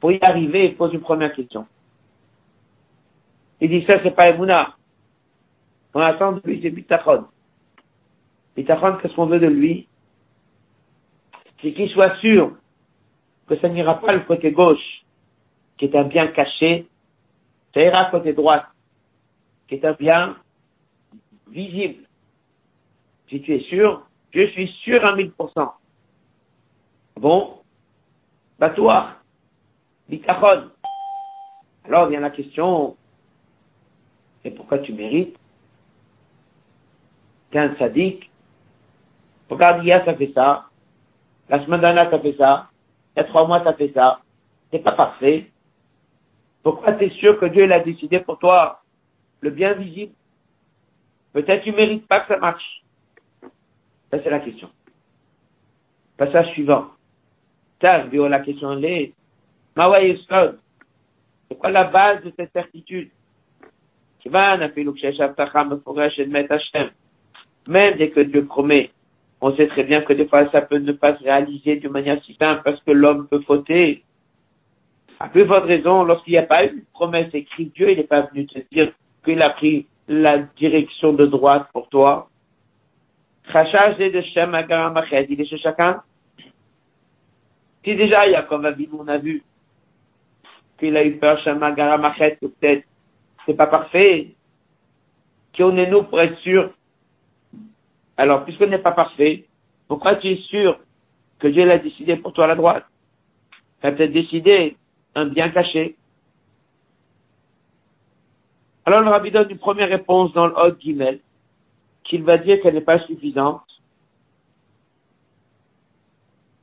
Pour 0.00 0.12
y 0.12 0.18
arriver, 0.22 0.66
il 0.66 0.76
pose 0.76 0.92
une 0.92 1.00
première 1.00 1.32
question. 1.34 1.66
Il 3.60 3.68
dit 3.68 3.84
ça, 3.86 4.02
c'est 4.02 4.14
pas 4.14 4.30
Emouna. 4.30 4.74
On 5.92 6.00
attend 6.00 6.32
de 6.32 6.40
lui, 6.44 6.60
c'est 6.62 6.70
Bitachon. 6.70 7.26
Bitachon, 8.56 8.96
qu'est-ce 8.96 9.14
qu'on 9.14 9.26
veut 9.26 9.40
de 9.40 9.46
lui? 9.46 9.86
C'est 11.60 11.72
qu'il 11.72 11.90
soit 11.90 12.16
sûr 12.16 12.56
que 13.46 13.58
ça 13.58 13.68
n'ira 13.68 14.00
pas 14.00 14.14
le 14.14 14.20
côté 14.20 14.52
gauche, 14.52 15.04
qui 15.76 15.86
est 15.86 15.94
un 15.94 16.04
bien 16.04 16.28
caché, 16.28 16.86
ça 17.74 17.82
ira 17.82 18.06
côté 18.10 18.32
droite, 18.32 18.66
qui 19.70 19.76
est 19.76 19.84
un 19.84 19.92
bien 19.92 20.36
visible. 21.48 22.04
Si 23.28 23.40
tu 23.40 23.54
es 23.54 23.60
sûr, 23.60 24.04
je 24.32 24.48
suis 24.48 24.66
sûr 24.82 25.04
à 25.04 25.14
1000%. 25.14 25.72
Bon, 27.16 27.60
toi, 28.74 29.12
bitachon. 30.08 30.70
Alors 31.84 32.08
vient 32.08 32.20
la 32.20 32.30
question, 32.30 32.96
et 34.44 34.50
pourquoi 34.50 34.80
tu 34.80 34.92
mérites 34.92 35.38
T'es 37.52 37.58
un 37.58 37.76
sadique. 37.76 38.28
Regarde, 39.48 39.84
hier, 39.84 40.04
ça 40.04 40.14
fait 40.14 40.32
ça. 40.34 40.66
La 41.48 41.64
semaine 41.64 41.80
dernière, 41.80 42.10
ça 42.10 42.18
fait 42.20 42.36
ça. 42.36 42.68
Il 43.14 43.20
y 43.20 43.22
a 43.22 43.24
trois 43.24 43.46
mois, 43.46 43.62
ça 43.64 43.74
fait 43.74 43.92
ça. 43.92 44.20
T'es 44.70 44.78
pas 44.78 44.92
parfait. 44.92 45.50
Pourquoi 46.62 46.92
tu 46.92 47.04
es 47.04 47.10
sûr 47.10 47.38
que 47.38 47.46
Dieu 47.46 47.66
l'a 47.66 47.80
décidé 47.80 48.20
pour 48.20 48.38
toi? 48.38 48.79
Le 49.40 49.50
bien 49.50 49.74
visible 49.74 50.12
Peut-être 51.32 51.62
tu 51.62 51.72
mérites 51.72 52.06
pas 52.06 52.20
que 52.20 52.34
ça 52.34 52.40
marche. 52.40 52.82
Ça, 54.10 54.18
c'est 54.22 54.30
la 54.30 54.40
question. 54.40 54.68
Passage 56.16 56.52
suivant. 56.52 56.88
Ça, 57.80 58.04
la 58.12 58.40
question 58.40 58.82
est, 58.82 59.12
c'est 59.76 61.58
quoi 61.58 61.70
la 61.70 61.84
base 61.84 62.22
de 62.24 62.32
cette 62.36 62.52
certitude? 62.52 63.10
Même 67.68 67.96
dès 67.96 68.10
que 68.10 68.20
Dieu 68.20 68.44
promet, 68.44 68.90
on 69.40 69.56
sait 69.56 69.68
très 69.68 69.84
bien 69.84 70.02
que 70.02 70.12
des 70.12 70.26
fois 70.26 70.50
ça 70.50 70.60
peut 70.62 70.78
ne 70.78 70.92
pas 70.92 71.16
se 71.16 71.22
réaliser 71.22 71.76
de 71.76 71.88
manière 71.88 72.22
si 72.24 72.34
simple 72.34 72.60
parce 72.64 72.82
que 72.82 72.90
l'homme 72.90 73.28
peut 73.28 73.40
fauter. 73.40 74.02
À 75.18 75.28
plus 75.28 75.46
forte 75.46 75.64
raison, 75.64 76.04
lorsqu'il 76.04 76.32
n'y 76.32 76.38
a 76.38 76.42
pas 76.42 76.66
eu 76.66 76.72
une 76.72 76.84
promesse 76.92 77.32
écrite, 77.32 77.74
Dieu, 77.74 77.94
n'est 77.94 78.04
pas 78.04 78.22
venu 78.22 78.46
te 78.46 78.58
dire 78.72 78.92
qu'il 79.24 79.42
a 79.42 79.50
pris 79.50 79.86
la 80.08 80.38
direction 80.38 81.12
de 81.12 81.26
droite 81.26 81.68
pour 81.72 81.88
toi. 81.88 82.28
il 83.54 83.60
est 85.40 85.46
chez 85.46 85.58
chacun. 85.58 86.02
Si 87.84 87.96
déjà 87.96 88.26
Yaakov 88.26 88.66
Avinu, 88.66 88.88
on 88.98 89.08
a 89.08 89.18
vu 89.18 89.42
qu'il 90.78 90.96
a 90.96 91.04
eu 91.04 91.16
peur, 91.16 91.38
Agaramachet, 91.46 92.38
que 92.40 92.46
peut-être 92.46 92.84
c'est 93.46 93.54
pas 93.54 93.66
parfait. 93.66 94.34
Qui 95.52 95.62
on 95.62 95.76
est 95.76 95.90
nous 95.90 96.02
pour 96.02 96.20
être 96.20 96.38
sûr? 96.40 96.70
Alors, 98.16 98.44
puisqu'on 98.44 98.66
n'est 98.66 98.78
pas 98.78 98.92
parfait, 98.92 99.46
pourquoi 99.88 100.16
tu 100.16 100.28
es 100.28 100.36
sûr 100.36 100.78
que 101.38 101.48
Dieu 101.48 101.64
l'a 101.64 101.78
décidé 101.78 102.16
pour 102.16 102.32
toi 102.32 102.44
à 102.44 102.48
la 102.48 102.54
droite? 102.54 102.84
A 103.82 103.92
peut-être 103.92 104.12
décidé 104.12 104.76
un 105.14 105.26
bien 105.26 105.48
caché. 105.48 105.96
Alors 108.86 109.02
le 109.02 109.10
rabbi 109.10 109.30
donne 109.30 109.50
une 109.50 109.58
première 109.58 109.88
réponse 109.88 110.32
dans 110.32 110.46
le 110.46 110.54
Hod 110.56 110.80
Gimel, 110.80 111.20
qu'il 112.04 112.22
va 112.24 112.38
dire 112.38 112.60
qu'elle 112.60 112.74
n'est 112.74 112.80
pas 112.80 112.98
suffisante, 113.06 113.62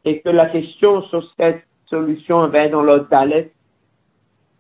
et 0.04 0.22
que 0.22 0.30
la 0.30 0.48
question 0.48 1.04
sur 1.04 1.30
cette 1.38 1.66
solution 1.88 2.48
va 2.48 2.60
être 2.60 2.72
dans 2.72 2.82
le 2.82 3.08
Dalet, 3.12 3.52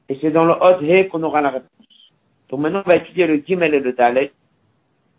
et 0.10 0.18
c'est 0.22 0.32
dans 0.32 0.46
le 0.46 0.54
Hod 0.54 1.10
qu'on 1.10 1.24
aura 1.24 1.42
la 1.42 1.50
réponse. 1.50 1.72
Donc 2.50 2.62
maintenant, 2.62 2.82
on 2.86 2.90
va 2.90 2.98
étudier 2.98 3.28
le 3.28 3.38
Gimel 3.38 3.74
et 3.74 3.80
le 3.80 3.94
Dalet, 3.94 4.32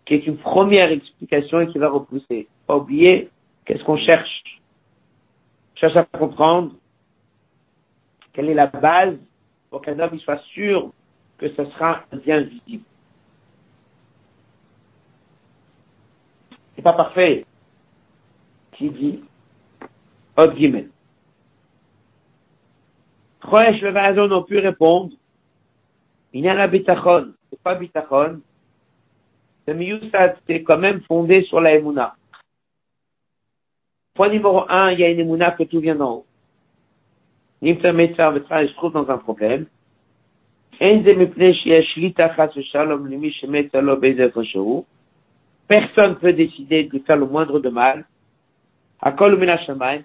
qui 0.06 0.14
est 0.14 0.26
une 0.26 0.38
première 0.38 0.90
explication 0.90 1.60
et 1.60 1.68
qui 1.68 1.78
va 1.78 1.90
repousser. 1.90 2.48
Pas 2.66 2.76
oublier, 2.76 3.28
qu'est-ce 3.66 3.84
qu'on 3.84 3.98
cherche 3.98 4.42
On 5.74 5.80
cherche 5.80 5.96
à 5.96 6.04
comprendre 6.04 6.72
quelle 8.32 8.48
est 8.48 8.54
la 8.54 8.68
base 8.68 9.16
pour 9.68 9.82
qu'un 9.82 9.98
homme 9.98 10.18
soit 10.20 10.40
sûr 10.54 10.92
que 11.38 11.48
ce 11.48 11.64
sera 11.64 12.04
un 12.12 12.16
bien 12.16 12.40
visible. 12.40 12.84
C'est 16.74 16.82
pas 16.82 16.92
parfait. 16.92 17.46
Qui 18.72 18.90
dit 18.90 19.20
Od 20.36 20.56
Gimel. 20.56 20.90
Le 23.50 23.90
Vazon 23.90 24.30
ont 24.30 24.42
pu 24.42 24.58
répondre 24.58 25.12
Il 26.32 26.42
n'y 26.42 26.48
a 26.48 26.54
pas 26.54 26.68
bitachon. 26.68 27.32
C'est 27.50 27.62
pas 27.62 27.74
bitachon. 27.74 28.40
Le 29.66 29.74
miyusad, 29.74 30.36
c'est 30.46 30.62
quand 30.62 30.78
même 30.78 31.02
fondé 31.02 31.42
sur 31.44 31.60
la 31.60 31.74
emuna. 31.74 32.14
Point 34.14 34.30
numéro 34.30 34.64
un, 34.68 34.90
il 34.90 35.00
y 35.00 35.04
a 35.04 35.10
une 35.10 35.20
emuna 35.20 35.52
que 35.52 35.64
tout 35.64 35.80
vient 35.80 35.94
d'en 35.94 36.12
haut. 36.16 36.26
Nimta 37.60 37.92
Metzar, 37.92 38.34
je 38.34 38.74
trouve 38.74 38.92
dans 38.92 39.08
un 39.10 39.18
problème. 39.18 39.66
Personne 45.68 46.16
peut 46.16 46.32
décider 46.32 46.84
de 46.84 46.98
faire 47.00 47.16
le 47.16 47.26
moindre 47.26 47.58
de 47.58 47.68
mal. 47.68 48.06
À 49.00 49.12
Kol 49.12 49.38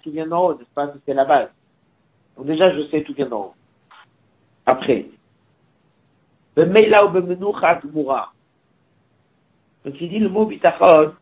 tout 0.03 0.11
vient 0.11 0.27
d'en 0.27 0.45
haut, 0.45 0.53
n'est-ce 0.57 0.73
pas? 0.73 0.91
C'est 1.05 1.13
la 1.13 1.25
base. 1.25 1.49
Donc 2.35 2.47
déjà, 2.47 2.73
je 2.75 2.87
sais 2.87 3.03
tout 3.03 3.13
vient 3.13 3.27
d'en 3.27 3.41
haut. 3.41 3.53
Après. 4.65 5.05
Donc 9.83 9.99
il 9.99 10.09
dit 10.09 10.19
le 10.19 10.29
mot 10.29 10.45
bitachon, 10.45 11.13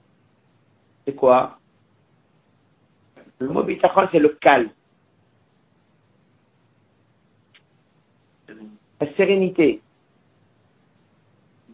c'est 1.06 1.16
quoi? 1.16 1.58
Le 3.40 3.48
mot 3.48 3.64
bitachon, 3.64 4.08
c'est 4.12 4.20
le 4.20 4.30
calme. 4.30 4.70
La 9.02 9.12
sérénité. 9.16 9.82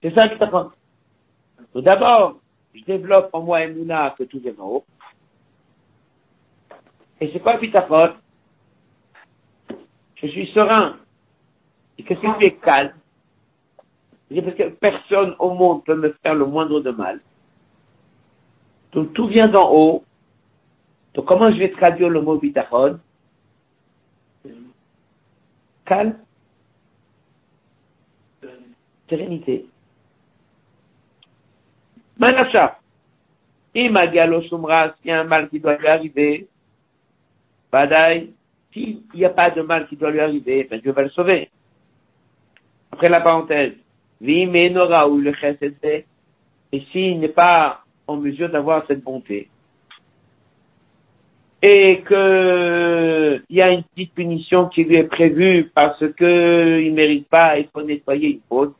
C'est 0.02 0.16
ça 0.16 0.30
bitachon. 0.30 0.72
Tout 1.74 1.82
d'abord, 1.82 2.40
je 2.74 2.82
développe 2.86 3.30
en 3.34 3.42
moi 3.42 3.64
Emouna 3.64 4.16
que 4.18 4.24
tout 4.24 4.40
vient 4.40 4.54
d'en 4.54 4.68
haut. 4.68 4.86
Et 7.20 7.30
c'est 7.34 7.42
quoi 7.42 7.58
bitachon? 7.58 8.14
Je 10.16 10.28
suis 10.28 10.48
serein. 10.54 10.98
Et 11.98 12.04
qu'est-ce 12.04 12.22
qui 12.22 12.46
est 12.46 12.62
calme? 12.62 12.94
parce 14.30 14.56
que 14.56 14.70
personne 14.70 15.36
au 15.40 15.54
monde 15.54 15.84
peut 15.84 15.96
me 15.96 16.16
faire 16.24 16.36
le 16.36 16.46
moindre 16.46 16.80
de 16.80 16.92
mal. 16.92 17.20
Donc 18.94 19.14
tout 19.14 19.28
vient 19.28 19.50
d'en 19.50 19.70
haut. 19.74 20.06
Donc 21.14 21.26
comment 21.26 21.52
je 21.52 21.58
vais 21.58 21.72
traduire 21.72 22.10
le 22.10 22.22
mot 22.22 22.38
bitachon? 22.38 23.00
Calme 25.86 26.18
Sérénité. 29.10 29.66
Manacha. 32.18 32.80
Imagalo 33.76 34.42
Shumra, 34.44 34.96
s'il 34.96 35.12
y 35.12 35.12
a 35.12 35.22
un 35.22 35.24
mal 35.24 35.50
qui 35.50 35.60
doit 35.60 35.78
lui 35.78 35.88
arriver, 35.88 36.48
Badaï, 37.72 38.32
s'il 38.74 39.02
n'y 39.14 39.26
a 39.26 39.30
pas 39.30 39.52
de 39.52 39.62
mal 39.62 39.88
qui 39.88 39.96
doit 39.96 40.10
lui 40.10 40.20
arriver, 40.20 40.68
ben 40.70 40.80
Dieu 40.80 40.92
va 40.92 41.04
le 41.04 41.10
sauver. 41.10 41.50
Après 42.92 43.10
la 43.10 43.22
parenthèse. 43.22 43.74
ou 44.20 44.26
le 44.26 45.34
et 46.74 46.82
s'il 46.92 47.20
n'est 47.20 47.30
pas 47.30 47.84
en 48.08 48.18
mesure 48.18 48.50
d'avoir 48.50 48.86
cette 48.88 49.04
bonté, 49.04 49.50
et 51.62 52.02
que 52.02 53.42
il 53.50 53.56
y 53.56 53.62
a 53.62 53.70
une 53.70 53.84
petite 53.84 54.14
punition 54.14 54.68
qui 54.68 54.84
lui 54.84 54.96
est 54.96 55.04
prévue 55.04 55.72
parce 55.74 56.04
que 56.14 56.82
il 56.82 56.94
mérite 56.94 57.28
pas, 57.30 57.58
il 57.58 57.68
faut 57.74 57.82
nettoyer 57.82 58.30
une 58.30 58.42
faute, 58.48 58.76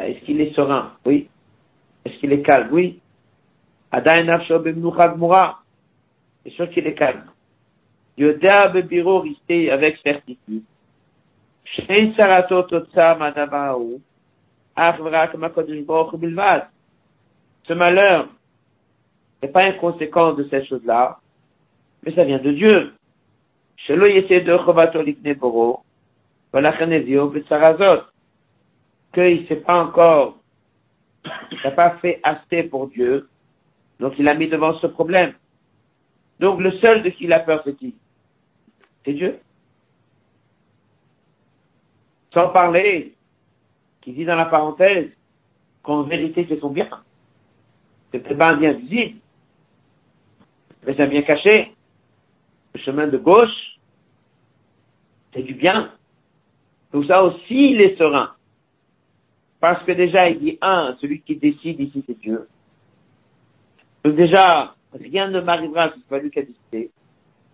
ben, 0.00 0.12
est-ce 0.12 0.24
qu'il 0.24 0.40
est 0.40 0.54
serein 0.54 0.92
Oui. 1.04 1.28
Est-ce 2.04 2.16
qu'il 2.18 2.32
est 2.32 2.42
calme 2.42 2.70
Oui. 2.72 3.00
C'est 6.42 6.52
sûr 6.52 6.70
qu'il 6.70 6.86
est 6.86 6.94
calme. 6.94 7.24
Yodea 8.16 8.68
Bebiro 8.68 9.20
risté 9.20 9.70
avec 9.70 9.98
certitude. 9.98 10.62
Shei 11.64 12.14
Saratot 12.16 12.72
Otsam 12.72 13.20
Adavahu. 13.20 13.98
Arvrak 14.74 15.34
Makodesh 15.34 15.84
Baruch 15.84 16.18
Bilvad. 16.18 16.68
Ce 17.64 17.74
malheur 17.74 18.28
n'est 19.42 19.50
pas 19.50 19.66
une 19.68 19.76
conséquence 19.76 20.36
de 20.36 20.44
ces 20.48 20.64
choses-là, 20.64 21.18
mais 22.04 22.14
ça 22.14 22.24
vient 22.24 22.38
de 22.38 22.52
Dieu. 22.52 22.94
Shelo 23.76 24.06
Yesed 24.06 24.46
Chovato 24.64 25.02
Likneboro. 25.02 25.82
Valachanezio 26.52 27.28
Bitsarazot. 27.28 28.09
Qu'il 29.12 29.42
ne 29.42 29.46
s'est 29.46 29.56
pas 29.56 29.82
encore, 29.82 30.38
n'a 31.64 31.70
pas 31.72 31.96
fait 31.98 32.20
assez 32.22 32.64
pour 32.64 32.88
Dieu, 32.88 33.28
donc 33.98 34.14
il 34.18 34.28
a 34.28 34.34
mis 34.34 34.48
devant 34.48 34.78
ce 34.78 34.86
problème. 34.86 35.34
Donc 36.38 36.60
le 36.60 36.72
seul 36.78 37.02
de 37.02 37.10
qui 37.10 37.24
il 37.24 37.32
a 37.32 37.40
peur, 37.40 37.62
c'est 37.64 37.76
qui? 37.76 37.94
C'est 39.04 39.12
Dieu. 39.12 39.40
Sans 42.32 42.48
parler, 42.48 43.14
qui 44.00 44.12
dit 44.12 44.24
dans 44.24 44.36
la 44.36 44.46
parenthèse, 44.46 45.10
qu'en 45.82 46.02
vérité 46.02 46.46
c'est 46.48 46.60
son 46.60 46.70
bien. 46.70 46.88
C'est 48.12 48.36
pas 48.36 48.50
un 48.50 48.56
bien 48.56 48.72
visible, 48.72 49.18
mais 50.86 50.94
c'est 50.94 51.02
un 51.02 51.08
bien 51.08 51.22
caché. 51.22 51.74
Le 52.74 52.80
chemin 52.80 53.06
de 53.06 53.18
gauche, 53.18 53.78
c'est 55.32 55.42
du 55.42 55.54
bien. 55.54 55.92
Tout 56.92 57.04
ça 57.04 57.22
aussi, 57.22 57.72
il 57.72 57.80
est 57.80 57.96
serein. 57.96 58.34
Parce 59.60 59.84
que 59.84 59.92
déjà, 59.92 60.28
il 60.28 60.40
dit, 60.40 60.58
un, 60.62 60.96
celui 61.00 61.20
qui 61.20 61.36
décide 61.36 61.78
ici, 61.80 62.02
c'est 62.06 62.18
Dieu. 62.18 62.48
Donc 64.04 64.16
déjà, 64.16 64.74
rien 64.92 65.28
ne 65.28 65.40
m'arrivera 65.40 65.92
si 65.92 66.00
c'est 66.00 66.08
pas 66.08 66.18
lui 66.18 66.30
qui 66.30 66.38
a 66.38 66.42
décidé. 66.42 66.90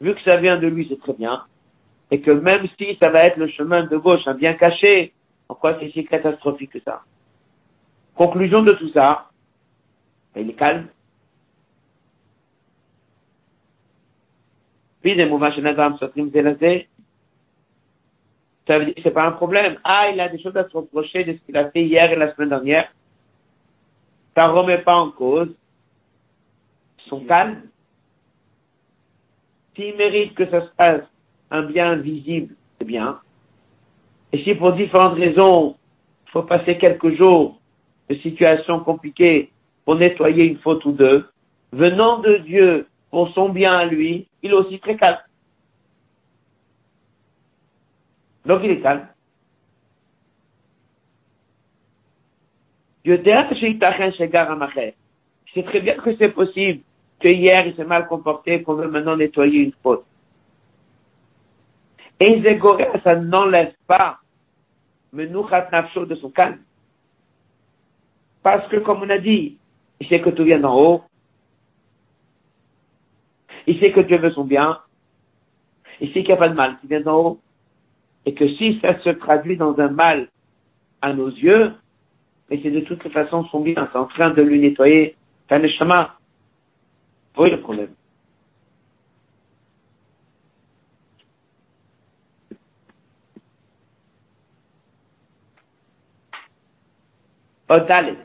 Vu 0.01 0.15
que 0.15 0.23
ça 0.23 0.37
vient 0.37 0.59
de 0.59 0.69
lui, 0.69 0.87
c'est 0.89 1.01
très 1.01 1.15
bien 1.15 1.43
et 2.11 2.21
que 2.21 2.31
même 2.31 2.67
si 2.79 2.97
ça 3.01 3.11
va 3.11 3.25
être 3.25 3.37
le 3.37 3.49
chemin 3.49 3.85
de 3.85 3.97
gauche, 3.97 4.27
un 4.27 4.35
bien 4.35 4.55
caché, 4.55 5.13
en 5.49 5.55
quoi 5.55 5.79
c'est 5.79 5.91
si 5.91 6.05
catastrophique 6.05 6.73
que 6.73 6.81
ça? 6.81 7.03
Conclusion 8.15 8.63
de 8.63 8.73
tout 8.73 8.91
ça, 8.91 9.31
il 10.37 10.51
est 10.51 10.55
calme. 10.55 10.89
Puis 15.03 15.15
ça 18.67 18.79
veut 18.79 18.93
c'est 19.03 19.11
pas 19.11 19.27
un 19.27 19.33
problème. 19.33 19.79
Ah, 19.85 20.09
il 20.13 20.21
a 20.21 20.29
des 20.29 20.41
choses 20.41 20.57
à 20.57 20.69
se 20.69 20.77
reprocher 20.77 21.25
de 21.25 21.35
ce 21.35 21.39
qu'il 21.47 21.57
a 21.57 21.71
fait 21.71 21.83
hier 21.83 22.11
et 22.13 22.17
la 22.17 22.35
semaine 22.35 22.49
dernière. 22.49 22.93
Ça 24.35 24.49
remet 24.49 24.79
pas 24.79 24.97
en 24.97 25.11
cause 25.11 25.55
son 27.09 27.21
calme. 27.21 27.63
S'il 29.75 29.97
mérite 29.97 30.35
que 30.35 30.49
ça 30.51 30.63
se 30.63 30.71
passe 30.77 31.03
un 31.51 31.63
bien 31.63 31.97
visible, 31.97 32.55
c'est 32.79 32.87
bien. 32.87 33.21
Et 34.33 34.43
si 34.43 34.55
pour 34.55 34.73
différentes 34.73 35.19
raisons, 35.19 35.77
il 36.27 36.31
faut 36.31 36.43
passer 36.43 36.77
quelques 36.79 37.17
jours 37.17 37.61
de 38.09 38.17
situations 38.17 38.81
compliquées 38.81 39.51
pour 39.85 39.97
nettoyer 39.97 40.45
une 40.45 40.59
faute 40.59 40.85
ou 40.85 40.93
deux, 40.93 41.29
venant 41.73 42.19
de 42.19 42.39
Dieu 42.39 42.87
pour 43.11 43.33
son 43.35 43.51
bien 43.51 43.73
à 43.73 43.85
lui, 43.85 44.27
il 44.43 44.51
est 44.51 44.55
aussi 44.55 44.81
très 44.81 44.97
calme. 44.97 45.19
Donc 48.47 48.61
il 48.65 48.71
est 48.71 48.81
calme. 48.81 49.09
C'est 55.55 55.65
très 55.65 55.81
bien 55.81 55.95
que 55.97 56.17
c'est 56.17 56.31
possible 56.31 56.81
que 57.21 57.29
hier 57.29 57.67
il 57.67 57.77
s'est 57.77 57.85
mal 57.85 58.07
comporté, 58.09 58.63
qu'on 58.63 58.75
veut 58.75 58.89
maintenant 58.89 59.17
nettoyer 59.17 59.61
une 59.61 59.73
faute. 59.83 60.05
Et 62.19 62.43
ça 63.05 63.17
n'enlève 63.17 63.75
pas 63.87 64.21
Menouchat 65.13 65.69
Nafsho 65.71 66.07
de 66.07 66.15
son 66.17 66.31
calme. 66.31 66.59
Parce 68.43 68.69
que, 68.69 68.77
comme 68.77 69.03
on 69.03 69.11
a 69.11 69.19
dit, 69.19 69.59
il 70.01 70.09
sait 70.09 70.21
que 70.21 70.31
tout 70.31 70.45
vient 70.45 70.59
d'en 70.59 70.79
haut. 70.79 71.03
Il 73.67 73.79
sait 73.81 73.93
que 73.93 74.01
Dieu 74.01 74.19
veut 74.19 74.31
son 74.31 74.45
bien. 74.45 74.81
Il 76.01 76.09
sait 76.09 76.21
qu'il 76.21 76.27
n'y 76.27 76.33
a 76.33 76.37
pas 76.37 76.49
de 76.49 76.55
mal 76.55 76.79
qui 76.81 76.87
vient 76.87 77.01
d'en 77.01 77.17
haut. 77.17 77.41
Et 78.27 78.35
que 78.35 78.49
si 78.57 78.79
ça 78.81 79.01
se 79.01 79.11
traduit 79.11 79.57
dans 79.57 79.79
un 79.79 79.89
mal 79.89 80.29
à 81.01 81.13
nos 81.13 81.29
yeux, 81.29 81.73
mais 82.51 82.61
c'est 82.63 82.71
de 82.71 82.81
toute 82.81 83.09
façon 83.09 83.45
son 83.47 83.61
bien. 83.61 83.89
C'est 83.93 83.99
en 83.99 84.07
train 84.07 84.31
de 84.31 84.43
lui 84.43 84.61
nettoyer. 84.61 85.17
Un 85.49 85.69
chemin. 85.69 86.11
Oui, 87.39 87.51
le 87.51 87.61
problème? 87.61 87.95
Odalet. 97.69 98.17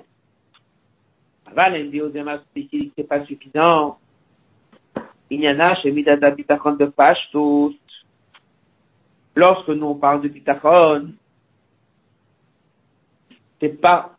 Aval, 1.46 1.90
dit 1.92 2.92
c'est 2.98 3.08
pas 3.08 3.26
suffisant. 3.26 4.00
Il 5.30 5.42
y 5.42 5.50
en 5.50 5.60
a 5.60 5.76
chez 5.76 5.92
Midada 5.92 6.32
Bitachon 6.32 6.74
de 6.74 6.92
tous. 7.32 7.76
Lorsque 9.36 9.70
nous 9.70 9.88
on 9.88 9.96
parle 9.96 10.22
de 10.22 10.28
Bitachon, 10.28 11.14
c'est 13.60 13.80
pas 13.80 14.16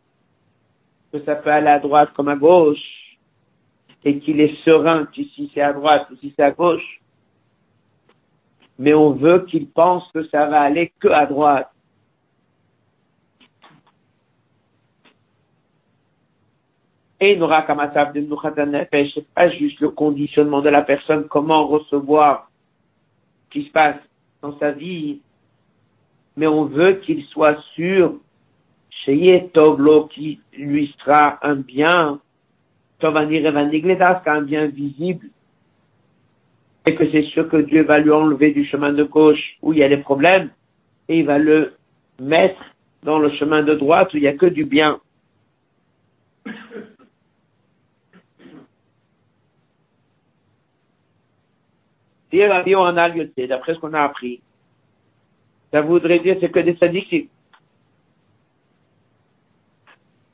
que 1.11 1.23
ça 1.23 1.35
peut 1.35 1.51
aller 1.51 1.67
à 1.67 1.79
droite 1.79 2.11
comme 2.15 2.29
à 2.29 2.35
gauche. 2.35 2.79
et 4.05 4.19
qu'il 4.19 4.41
est 4.41 4.55
serein 4.65 5.07
si 5.13 5.49
c'est 5.53 5.61
à 5.61 5.71
droite 5.71 6.07
ou 6.11 6.15
si 6.17 6.33
c'est 6.35 6.43
à 6.43 6.51
gauche. 6.51 7.01
Mais 8.77 8.93
on 8.93 9.11
veut 9.11 9.45
qu'il 9.45 9.69
pense 9.69 10.03
que 10.11 10.27
ça 10.27 10.45
va 10.47 10.61
aller 10.61 10.91
que 10.99 11.07
à 11.07 11.25
droite. 11.25 11.69
Et 17.21 17.37
n'aura 17.37 17.61
qu'à 17.61 17.75
de 18.07 18.87
c'est 18.91 19.27
pas 19.33 19.49
juste 19.51 19.79
le 19.79 19.91
conditionnement 19.91 20.61
de 20.61 20.67
la 20.67 20.81
personne, 20.81 21.29
comment 21.29 21.65
recevoir 21.65 22.51
ce 23.45 23.49
qui 23.51 23.67
se 23.67 23.71
passe 23.71 23.95
dans 24.43 24.59
sa 24.59 24.71
vie, 24.71 25.21
mais 26.35 26.47
on 26.47 26.65
veut 26.65 26.95
qu'il 26.95 27.23
soit 27.25 27.57
sûr, 27.75 28.15
chez 28.89 29.49
Toblo, 29.53 30.05
qui 30.05 30.39
lui 30.57 30.93
sera 31.03 31.39
un 31.41 31.55
bien, 31.55 32.19
un 33.01 34.41
bien 34.41 34.65
visible, 34.67 35.27
et 36.85 36.95
que 36.95 37.09
c'est 37.11 37.23
sûr 37.23 37.47
que 37.47 37.57
Dieu 37.57 37.83
va 37.83 37.99
lui 37.99 38.11
enlever 38.11 38.51
du 38.51 38.65
chemin 38.65 38.91
de 38.91 39.03
gauche 39.03 39.57
où 39.61 39.71
il 39.73 39.79
y 39.79 39.83
a 39.83 39.89
des 39.89 39.97
problèmes, 39.97 40.49
et 41.07 41.19
il 41.19 41.25
va 41.25 41.37
le 41.37 41.73
mettre 42.19 42.61
dans 43.03 43.19
le 43.19 43.29
chemin 43.31 43.63
de 43.63 43.73
droite 43.73 44.13
où 44.13 44.17
il 44.17 44.21
n'y 44.21 44.27
a 44.27 44.33
que 44.33 44.45
du 44.45 44.65
bien. 44.65 44.99
D'après 53.47 53.73
ce 53.75 53.79
qu'on 53.79 53.93
a 53.93 54.01
appris, 54.01 54.41
ça 55.71 55.81
voudrait 55.81 56.19
dire 56.19 56.37
c'est 56.39 56.51
que 56.51 56.59
des 56.59 56.75
sadiques. 56.77 57.29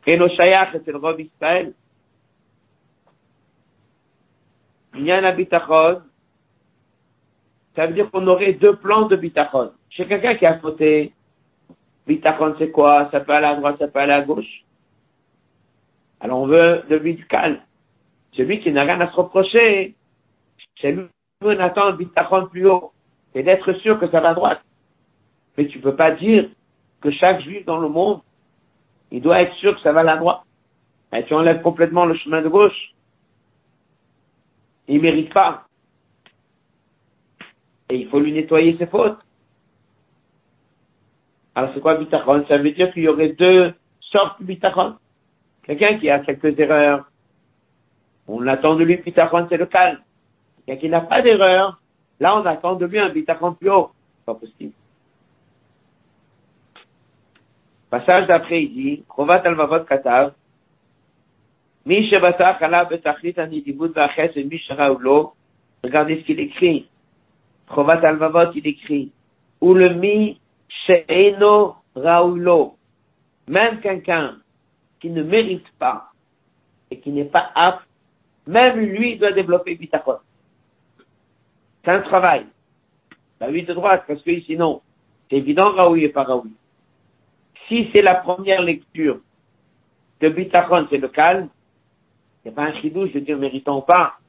Et 0.08 0.18
nos 0.18 0.30
shayach, 0.30 0.72
c'est 0.74 0.91
le 0.91 0.97
Rob 0.97 1.20
Israël. 1.20 1.74
Un 4.93 5.32
bitachon. 5.34 6.02
Ça 7.76 7.88
veut 7.88 7.93
dire 7.93 8.10
qu'on 8.12 8.28
aurait 8.28 8.54
deux 8.54 8.76
plans 8.76 9.08
de 9.08 9.16
bitachon. 9.16 9.72
Chez 9.89 10.08
quelqu'un 10.08 10.36
qui 10.36 10.45
a 10.45 10.60
fauté, 10.60 11.14
bitachon 12.08 12.56
c'est 12.58 12.72
quoi? 12.72 13.10
Ça 13.12 13.20
peut 13.20 13.34
aller 13.34 13.47
à 13.47 13.56
droite, 13.56 13.78
ça 13.80 13.88
peut 13.88 14.00
aller 14.00 14.14
à 14.14 14.22
gauche. 14.22 14.64
Alors 16.20 16.39
on 16.39 16.47
veut 16.47 16.84
de 16.89 16.95
lui 16.95 17.16
du 17.16 17.26
calme. 17.28 17.62
Celui 18.34 18.60
qui 18.60 18.72
n'a 18.72 18.84
rien 18.84 19.00
à 19.00 19.10
se 19.10 19.16
reprocher, 19.16 19.95
c'est 20.82 20.91
lui 20.91 21.08
attend 21.42 21.86
un 21.86 21.94
bitachon 21.94 22.48
plus 22.48 22.68
haut. 22.68 22.92
C'est 23.34 23.44
d'être 23.44 23.72
sûr 23.74 23.98
que 23.98 24.10
ça 24.10 24.20
va 24.20 24.30
à 24.30 24.34
droite. 24.34 24.62
Mais 25.58 25.68
tu 25.68 25.80
peux 25.80 25.96
pas 25.96 26.12
dire 26.12 26.50
que 27.02 27.12
chaque 27.12 27.42
juif 27.42 27.66
dans 27.66 27.78
le 27.78 27.88
monde, 27.88 28.22
il 29.12 29.22
doit 29.22 29.42
être 29.42 29.54
sûr 29.56 29.76
que 29.76 29.82
ça 29.82 29.94
va 29.94 30.02
à 30.02 30.04
la 30.04 30.18
droite. 30.18 30.42
Et 31.14 31.24
tu 31.24 31.34
enlèves 31.34 31.62
complètement 31.62 32.06
le 32.06 32.16
chemin 32.16 32.42
de 32.42 32.50
gauche. 32.50 32.94
Il 34.88 35.02
mérite 35.02 35.34
pas. 35.34 35.66
Et 37.90 37.96
il 37.96 38.10
faut 38.10 38.20
lui 38.20 38.34
nettoyer 38.34 38.78
ses 38.78 38.88
fautes. 38.88 39.18
Alors 41.56 41.72
c'est 41.74 41.80
quoi 41.80 41.96
bitachon? 41.96 42.46
Ça 42.48 42.58
veut 42.58 42.72
dire 42.72 42.92
qu'il 42.94 43.04
y 43.04 43.08
aurait 43.08 43.30
deux 43.30 43.74
sortes 44.02 44.42
de 44.42 44.46
bitachon. 44.46 44.96
Quelqu'un 45.64 45.98
qui 46.00 46.10
a 46.10 46.20
quelques 46.20 46.60
erreurs, 46.60 47.10
on 48.28 48.46
attend 48.46 48.76
de 48.76 48.84
lui 48.84 48.98
bitachon, 48.98 49.48
c'est 49.50 49.58
le 49.58 49.66
calme. 49.68 50.00
Quelqu'un 50.70 50.82
qui 50.82 50.89
n'a 50.89 51.01
pas 51.01 51.24
d'erreur, 51.24 51.82
là 52.20 52.38
on 52.38 52.45
attend 52.45 52.76
de 52.76 52.86
lui 52.86 52.99
un 52.99 53.09
bitachon 53.09 53.55
plus 53.55 53.72
haut. 53.72 53.89
Pas 54.24 54.36
possible. 54.36 54.74
Passage 57.89 58.28
d'après, 58.28 58.65
il 58.65 58.74
dit, 58.76 59.03
Chovat 59.15 59.41
al-Mavot 59.45 59.84
Katav, 59.86 60.34
et. 61.88 62.03
Regardez 65.84 66.20
ce 66.20 66.26
qu'il 66.26 66.39
écrit. 66.39 66.88
Chovat 67.74 68.01
al-Mavot, 68.03 68.51
il 68.53 68.67
écrit, 68.67 69.11
ou 69.59 69.74
mi 69.74 70.39
she'eno. 70.67 71.78
Même 73.47 73.82
quelqu'un 73.82 74.38
qui 74.99 75.09
ne 75.09 75.24
mérite 75.24 75.67
pas 75.80 76.11
et 76.91 76.99
qui 76.99 77.09
n'est 77.09 77.26
pas 77.26 77.49
apte, 77.55 77.88
même 78.45 78.78
lui 78.78 79.17
doit 79.17 79.32
développer 79.32 79.74
bitachon. 79.74 80.20
C'est 81.90 81.96
un 81.96 82.02
travail. 82.02 82.46
La 83.40 83.50
vie 83.50 83.64
de 83.64 83.74
droite, 83.74 84.04
parce 84.08 84.22
que 84.22 84.42
sinon, 84.42 84.84
c'est 85.28 85.38
évident, 85.38 85.72
Raoui 85.72 86.04
et 86.04 86.10
pas 86.10 86.22
Raoui. 86.22 86.52
Si 87.68 87.90
c'est 87.92 88.04
la 88.04 88.14
première 88.14 88.62
lecture 88.62 89.22
de 90.22 90.30
Bitachon, 90.30 90.86
c'est 90.92 91.00
le 91.00 91.08
calme, 91.08 91.50
a 92.46 92.52
pas 92.52 92.66
un 92.66 92.80
chidou, 92.80 93.08
je 93.08 93.14
veux 93.14 93.22
dire, 93.22 93.40
méritons 93.40 93.82
pas. 93.82 94.20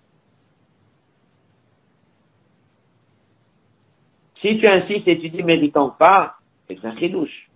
Si 4.40 4.58
tu 4.58 4.66
insistes 4.66 5.06
et 5.06 5.18
tu 5.18 5.28
dis 5.28 5.42
méritons 5.42 5.90
pas, 5.90 6.36
c'est 6.66 6.82
un 6.82 6.96
chidouche. 6.96 7.50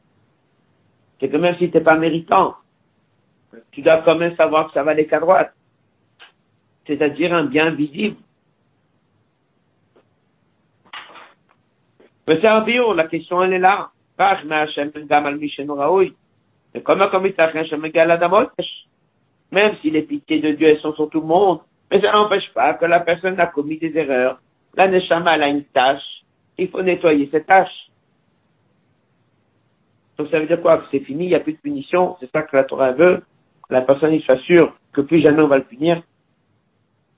C'est 1.19 1.31
que 1.31 1.37
même 1.39 1.57
si 1.57 1.71
tu 1.71 1.79
n'es 1.79 1.83
pas 1.83 1.97
méritant, 1.97 2.57
tu 3.71 3.81
dois 3.81 4.03
quand 4.03 4.17
même 4.17 4.37
savoir 4.37 4.67
que 4.67 4.75
ça 4.75 4.83
va 4.83 4.91
aller 4.91 5.07
qu'à 5.07 5.21
droite. 5.21 5.55
C'est-à-dire 6.87 7.33
un 7.33 7.47
bien 7.47 7.71
visible. 7.71 8.17
Mais 8.17 8.23
c'est 11.85 11.95
un 11.95 12.03
bio, 12.03 12.14
la 12.27 13.07
question 13.09 13.43
elle 13.43 13.53
est 13.55 13.59
là. 13.59 13.91
Même 19.53 19.77
si 19.81 19.91
les 19.91 20.03
pitiés 20.03 20.41
de 20.41 20.53
Dieu 20.53 20.77
sont 20.79 20.95
sur 20.95 21.11
tout 21.11 21.21
le 21.21 21.27
monde, 21.27 21.61
mais 21.91 22.01
ça 22.01 22.13
n'empêche 22.13 22.53
pas 22.55 22.75
que 22.75 22.87
la 22.87 23.01
personne 23.01 23.39
a 23.39 23.47
commis 23.47 23.79
des 23.79 23.97
erreurs. 23.97 24.41
La 24.77 24.89
Neshama, 24.89 25.33
a 25.33 25.49
une 25.49 25.65
tâche. 25.65 26.25
Il 26.59 26.69
faut 26.69 26.83
nettoyer 26.83 27.29
cette 27.31 27.47
tâche. 27.47 27.91
Donc 30.17 30.29
ça 30.31 30.39
veut 30.39 30.47
dire 30.47 30.61
quoi? 30.61 30.83
C'est 30.91 31.01
fini, 31.01 31.25
il 31.25 31.29
n'y 31.29 31.35
a 31.35 31.41
plus 31.41 31.55
de 31.55 31.59
punition. 31.59 32.17
C'est 32.21 32.31
ça 32.31 32.43
que 32.43 32.57
la 32.57 32.65
Torah 32.65 32.93
veut. 32.93 33.23
La 33.71 33.83
personne, 33.83 34.13
il 34.13 34.23
soit 34.23 34.39
que 34.93 35.01
plus 35.01 35.21
jamais 35.21 35.43
on 35.43 35.49
va 35.49 35.59
le 35.59 35.65
punir. 35.65 36.03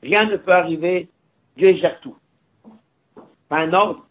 Rien 0.02 0.24
ne 0.26 0.36
peut 0.36 0.52
arriver. 0.52 1.08
Dieu 1.56 1.74
gère 1.76 2.00
tout. 2.00 2.16
Pas 3.48 3.58
un 3.58 3.72
ordre. 3.72 4.05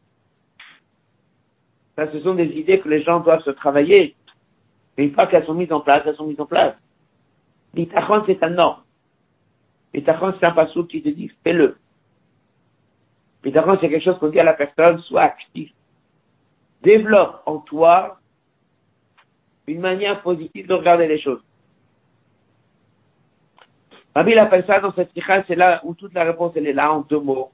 Ça, 1.96 2.12
ce 2.12 2.20
sont 2.22 2.36
des 2.36 2.48
idées 2.48 2.80
que 2.80 2.89
les 2.89 3.04
gens 3.04 3.20
doivent 3.22 3.43
se 3.43 3.52
travailler. 3.52 4.16
Mais 4.98 5.06
une 5.06 5.14
fois 5.14 5.28
qu'elles 5.28 5.46
sont 5.46 5.54
mises 5.54 5.72
en 5.72 5.82
place, 5.82 6.04
elles 6.06 6.16
sont 6.16 6.28
mises 6.28 6.39
en 6.39 6.46
place. 6.46 6.76
L'itachon, 7.74 8.24
c'est 8.26 8.41
un 8.43 8.58
ordre. 8.58 8.86
L'itachon, 9.93 10.34
c'est 10.39 10.46
un 10.46 10.52
passou 10.52 10.86
qui 10.86 11.02
te 11.02 11.10
dit, 11.10 11.32
fais-le. 11.43 11.78
L'itachon, 13.43 13.78
c'est 13.80 13.89
quelque 13.89 14.04
chose 14.04 14.18
qu'on 14.20 14.30
dit 14.30 14.39
à 14.39 14.43
la 14.43 14.54
personne, 14.54 15.00
sois 15.04 15.22
actif. 15.22 15.72
Développe 16.82 17.41
en 17.46 17.60
toi 17.60 18.20
une 19.68 19.80
manière 19.80 20.22
positive 20.22 20.68
de 20.68 20.74
regarder 20.74 21.08
les 21.08 21.20
choses. 21.20 21.41
Rabbi 24.14 24.34
appelle 24.38 24.66
ça 24.66 24.80
dans 24.80 24.93
cette 24.93 25.12
sikha, 25.14 25.43
c'est 25.48 25.56
là 25.56 25.82
où 25.84 25.93
toute 25.93 26.14
la 26.14 26.24
réponse 26.24 26.54
elle 26.56 26.68
est 26.68 26.74
là 26.74 26.93
en 26.93 27.02
deux 27.02 27.20
mots. 27.20 27.52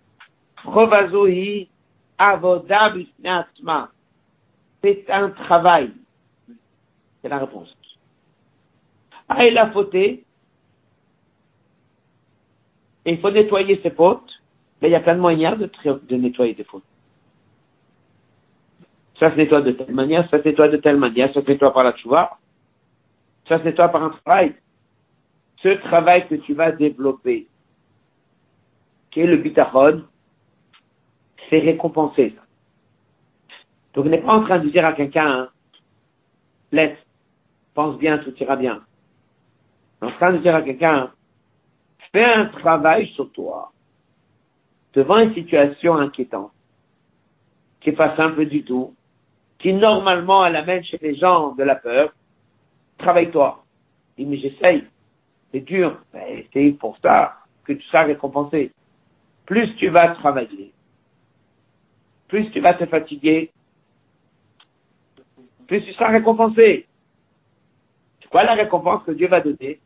Provazohi 0.58 1.70
avodah 2.18 2.94
c'est 4.84 5.10
un 5.10 5.30
travail. 5.30 5.92
C'est 7.22 7.30
la 7.30 7.40
réponse. 7.40 7.76
Ah, 9.30 9.46
il 9.46 9.58
a 9.58 9.72
fauté. 9.72 10.26
Et 13.06 13.12
il 13.14 13.20
faut 13.20 13.32
nettoyer 13.32 13.80
ses 13.82 13.92
fautes. 13.92 14.30
Mais 14.82 14.90
il 14.90 14.92
y 14.92 14.96
a 14.96 15.00
plein 15.00 15.16
de 15.16 15.20
moyens 15.20 15.58
de, 15.60 16.16
nettoyer 16.16 16.56
des 16.56 16.64
fautes. 16.64 16.84
Ça 19.20 19.30
se 19.30 19.36
nettoie 19.36 19.62
de 19.62 19.72
telle 19.74 19.94
manière, 19.94 20.28
ça 20.32 20.42
se 20.42 20.48
nettoie 20.48 20.68
de 20.70 20.78
telle 20.78 20.98
manière, 20.98 21.32
ça 21.34 21.42
se 21.42 21.48
nettoie 21.48 21.72
par 21.72 21.84
la 21.84 21.94
tchouva. 21.94 22.38
Ça 23.48 23.60
se 23.60 23.64
nettoie 23.64 23.90
par 23.90 24.04
un 24.04 24.10
travail. 24.10 24.56
Ce 25.62 25.70
travail 25.70 26.28
que 26.28 26.36
tu 26.36 26.56
vas 26.56 26.72
développer, 26.72 27.48
qui 29.12 29.20
est 29.20 29.28
le 29.28 29.38
bitachon, 29.38 30.04
c'est 31.50 31.60
récompensé. 31.60 32.36
Donc, 33.94 34.06
on 34.06 34.10
n'est 34.10 34.22
pas 34.22 34.34
en 34.34 34.44
train 34.44 34.60
de 34.60 34.70
dire 34.70 34.86
à 34.86 34.94
quelqu'un, 34.94 35.28
hein, 35.28 35.50
laisse, 36.72 36.98
pense 37.74 37.98
bien, 37.98 38.18
tout 38.20 38.34
ira 38.38 38.56
bien. 38.56 38.82
On 40.02 40.08
est 40.08 40.12
en 40.12 40.16
train 40.16 40.34
de 40.34 40.38
dire 40.38 40.56
à 40.56 40.62
quelqu'un, 40.62 41.12
fais 42.12 42.26
un 42.26 42.46
travail 42.46 43.08
sur 43.10 43.32
toi, 43.32 43.72
devant 44.94 45.20
une 45.20 45.34
situation 45.34 45.96
inquiétante, 45.96 46.52
qui 47.82 47.89
n'est 47.89 47.96
pas 47.96 48.16
simple 48.16 48.46
du 48.46 48.64
tout, 48.64 48.94
qui 49.60 49.74
normalement 49.74 50.46
elle 50.46 50.56
amène 50.56 50.84
chez 50.84 50.98
les 51.02 51.16
gens 51.16 51.54
de 51.56 51.64
la 51.64 51.76
peur, 51.76 52.14
travaille-toi. 52.98 53.64
Dis, 54.18 54.26
mais 54.26 54.38
j'essaye, 54.38 54.86
c'est 55.52 55.62
dur, 55.62 55.98
mais 56.14 56.48
c'est 56.54 56.72
pour 56.80 56.98
ça 57.02 57.38
que 57.64 57.74
tu 57.74 57.84
seras 57.88 58.04
récompensé. 58.04 58.72
Plus 59.46 59.76
tu 59.76 59.89
vas 59.89 60.10
travailler, 60.16 60.72
plus 62.28 62.50
tu 62.52 62.60
vas 62.60 62.74
te 62.74 62.86
fatiguer, 62.86 63.52
plus 65.72 65.86
tu 65.86 65.94
seras 65.94 66.10
récompensé. 66.10 66.86
C'est 68.22 68.28
quoi 68.28 68.44
la 68.44 68.56
récompense 68.56 69.04
que 69.06 69.12
Dieu 69.12 69.30
va 69.30 69.40
donner? 69.40 69.80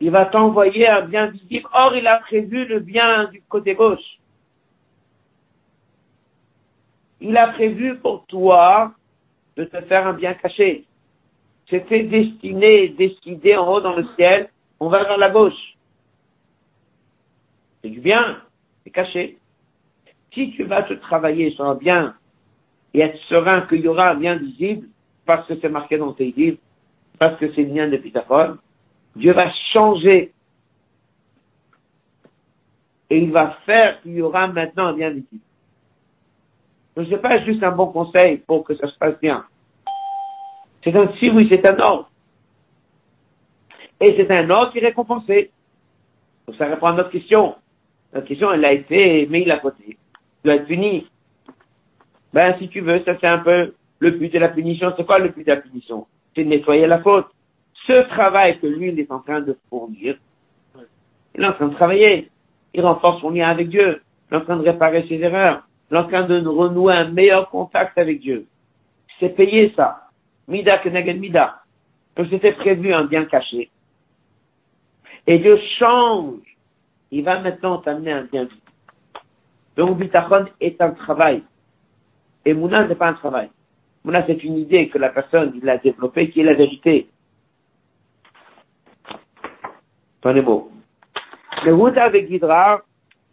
Il 0.00 0.10
va 0.10 0.26
t'envoyer 0.26 0.86
un 0.86 1.06
bien 1.06 1.28
visible. 1.28 1.66
Or, 1.72 1.96
il 1.96 2.06
a 2.06 2.18
prévu 2.18 2.66
le 2.66 2.80
bien 2.80 3.24
du 3.30 3.40
côté 3.48 3.74
gauche. 3.74 4.18
Il 7.22 7.34
a 7.38 7.48
prévu 7.48 7.96
pour 7.96 8.26
toi 8.26 8.92
de 9.56 9.64
te 9.64 9.80
faire 9.80 10.06
un 10.06 10.12
bien 10.12 10.34
caché. 10.34 10.84
C'était 11.70 12.02
destiné, 12.02 12.90
décidé 12.90 13.56
en 13.56 13.66
haut 13.66 13.80
dans 13.80 13.96
le 13.96 14.06
ciel, 14.16 14.50
on 14.78 14.90
va 14.90 15.04
vers 15.04 15.16
la 15.16 15.30
gauche. 15.30 15.78
C'est 17.80 17.88
du 17.88 18.00
bien, 18.00 18.42
c'est 18.84 18.90
caché. 18.90 19.38
Si 20.34 20.50
tu 20.50 20.64
vas 20.64 20.82
te 20.82 20.92
travailler 20.92 21.50
sur 21.52 21.64
un 21.64 21.76
bien 21.76 22.14
et 22.94 23.00
être 23.00 23.18
serein 23.28 23.62
qu'il 23.62 23.80
y 23.80 23.88
aura 23.88 24.10
un 24.10 24.14
bien 24.14 24.36
visible, 24.36 24.88
parce 25.24 25.46
que 25.46 25.54
c'est 25.60 25.68
marqué 25.68 25.98
dans 25.98 26.12
tes 26.12 26.32
livres, 26.36 26.58
parce 27.18 27.38
que 27.38 27.52
c'est 27.52 27.62
le 27.62 27.72
bien 27.72 27.88
de 27.88 27.96
Pythagore, 27.96 28.56
Dieu 29.14 29.32
va 29.32 29.50
changer. 29.72 30.32
Et 33.08 33.18
il 33.18 33.30
va 33.30 33.58
faire 33.64 34.00
qu'il 34.02 34.12
y 34.14 34.22
aura 34.22 34.48
maintenant 34.48 34.86
un 34.86 34.92
bien 34.94 35.10
visible. 35.10 35.42
Donc 36.96 37.06
c'est 37.10 37.20
pas 37.20 37.44
juste 37.44 37.62
un 37.62 37.72
bon 37.72 37.86
conseil 37.88 38.38
pour 38.38 38.64
que 38.64 38.74
ça 38.74 38.88
se 38.88 38.98
passe 38.98 39.18
bien. 39.20 39.44
C'est 40.82 40.96
un 40.96 41.12
si 41.18 41.30
oui, 41.30 41.46
c'est 41.50 41.66
un 41.66 41.78
ordre. 41.78 42.10
Et 44.00 44.14
c'est 44.16 44.30
un 44.30 44.48
ordre 44.50 44.72
qui 44.72 44.78
est 44.78 44.86
récompensé. 44.86 45.50
Donc 46.46 46.56
ça 46.56 46.66
répond 46.66 46.86
à 46.86 46.92
notre 46.92 47.10
question. 47.10 47.56
Notre 48.12 48.26
question, 48.26 48.52
elle 48.52 48.64
a 48.64 48.72
été 48.72 49.26
mise 49.26 49.50
à 49.50 49.58
côté. 49.58 49.84
Il 49.88 50.44
doit 50.44 50.54
être 50.54 50.66
puni. 50.66 51.06
Ben, 52.36 52.54
si 52.58 52.68
tu 52.68 52.82
veux, 52.82 53.02
ça 53.06 53.16
c'est 53.18 53.28
un 53.28 53.38
peu 53.38 53.72
le 53.98 54.10
but 54.10 54.30
de 54.30 54.38
la 54.38 54.50
punition. 54.50 54.92
C'est 54.94 55.06
quoi 55.06 55.18
le 55.18 55.30
but 55.30 55.46
de 55.46 55.52
la 55.52 55.56
punition? 55.56 56.06
C'est 56.34 56.44
de 56.44 56.50
nettoyer 56.50 56.86
la 56.86 57.00
faute. 57.00 57.28
Ce 57.86 58.06
travail 58.10 58.58
que 58.60 58.66
lui, 58.66 58.90
il 58.90 59.00
est 59.00 59.10
en 59.10 59.20
train 59.20 59.40
de 59.40 59.56
fournir, 59.70 60.18
il 61.34 61.42
est 61.42 61.46
en 61.46 61.54
train 61.54 61.68
de 61.68 61.74
travailler. 61.74 62.30
Il 62.74 62.82
renforce 62.82 63.22
son 63.22 63.30
lien 63.30 63.48
avec 63.48 63.70
Dieu. 63.70 64.02
Il 64.30 64.34
est 64.34 64.36
en 64.36 64.42
train 64.42 64.58
de 64.58 64.64
réparer 64.64 65.06
ses 65.08 65.14
erreurs. 65.14 65.66
Il 65.90 65.96
est 65.96 66.00
en 66.00 66.08
train 66.08 66.24
de 66.24 66.46
renouer 66.46 66.92
un 66.92 67.08
meilleur 67.08 67.48
contact 67.48 67.96
avec 67.96 68.20
Dieu. 68.20 68.46
C'est 69.18 69.30
payé 69.30 69.72
ça. 69.74 70.08
Mida 70.46 70.76
keneged 70.76 71.18
mida. 71.18 71.62
Donc 72.16 72.26
c'était 72.28 72.52
prévu 72.52 72.92
un 72.92 73.06
bien 73.06 73.24
caché. 73.24 73.70
Et 75.26 75.38
Dieu 75.38 75.58
change. 75.78 76.40
Il 77.10 77.24
va 77.24 77.40
maintenant 77.40 77.78
t'amener 77.78 78.12
un 78.12 78.24
bien. 78.24 78.46
Donc 79.78 79.96
bitachon 79.96 80.44
est 80.60 80.78
un 80.82 80.90
travail. 80.90 81.42
Et 82.46 82.54
Mouna 82.54 82.86
n'est 82.86 82.94
pas 82.94 83.08
un 83.08 83.14
travail. 83.14 83.50
Mouna 84.04 84.24
c'est 84.24 84.42
une 84.44 84.56
idée 84.56 84.88
que 84.88 84.98
la 84.98 85.08
personne 85.10 85.52
il 85.60 85.68
a 85.68 85.78
développée 85.78 86.30
qui 86.30 86.40
est 86.40 86.44
la 86.44 86.54
vérité. 86.54 87.08
Prenez 90.20 90.42
mot. 90.42 90.70
Le 91.64 91.74
Houda 91.74 92.04
avec 92.04 92.28
Gidrar, 92.28 92.82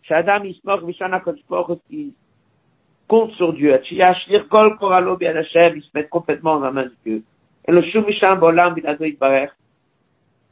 Shadam 0.02 0.46
Ismor 0.46 0.84
Vishana 0.84 1.20
Kotspor 1.20 1.78
qui 1.88 2.16
compte 3.08 3.32
sur 3.34 3.54
Dieu. 3.54 3.76
Ashir 3.76 4.50
Kol 4.50 4.78
Koralo 4.78 5.16
Bien 5.16 5.40
il 5.40 5.84
se 5.84 5.90
met 5.94 6.08
complètement 6.08 6.56
dans 6.56 6.66
la 6.66 6.72
main 6.72 6.86
de 6.86 6.96
Dieu. 7.06 7.24
Et 7.68 7.72
le 7.72 7.84
Shumisham 7.84 8.40
Bolam 8.40 8.74
Binado 8.74 9.06
Barer, 9.20 9.50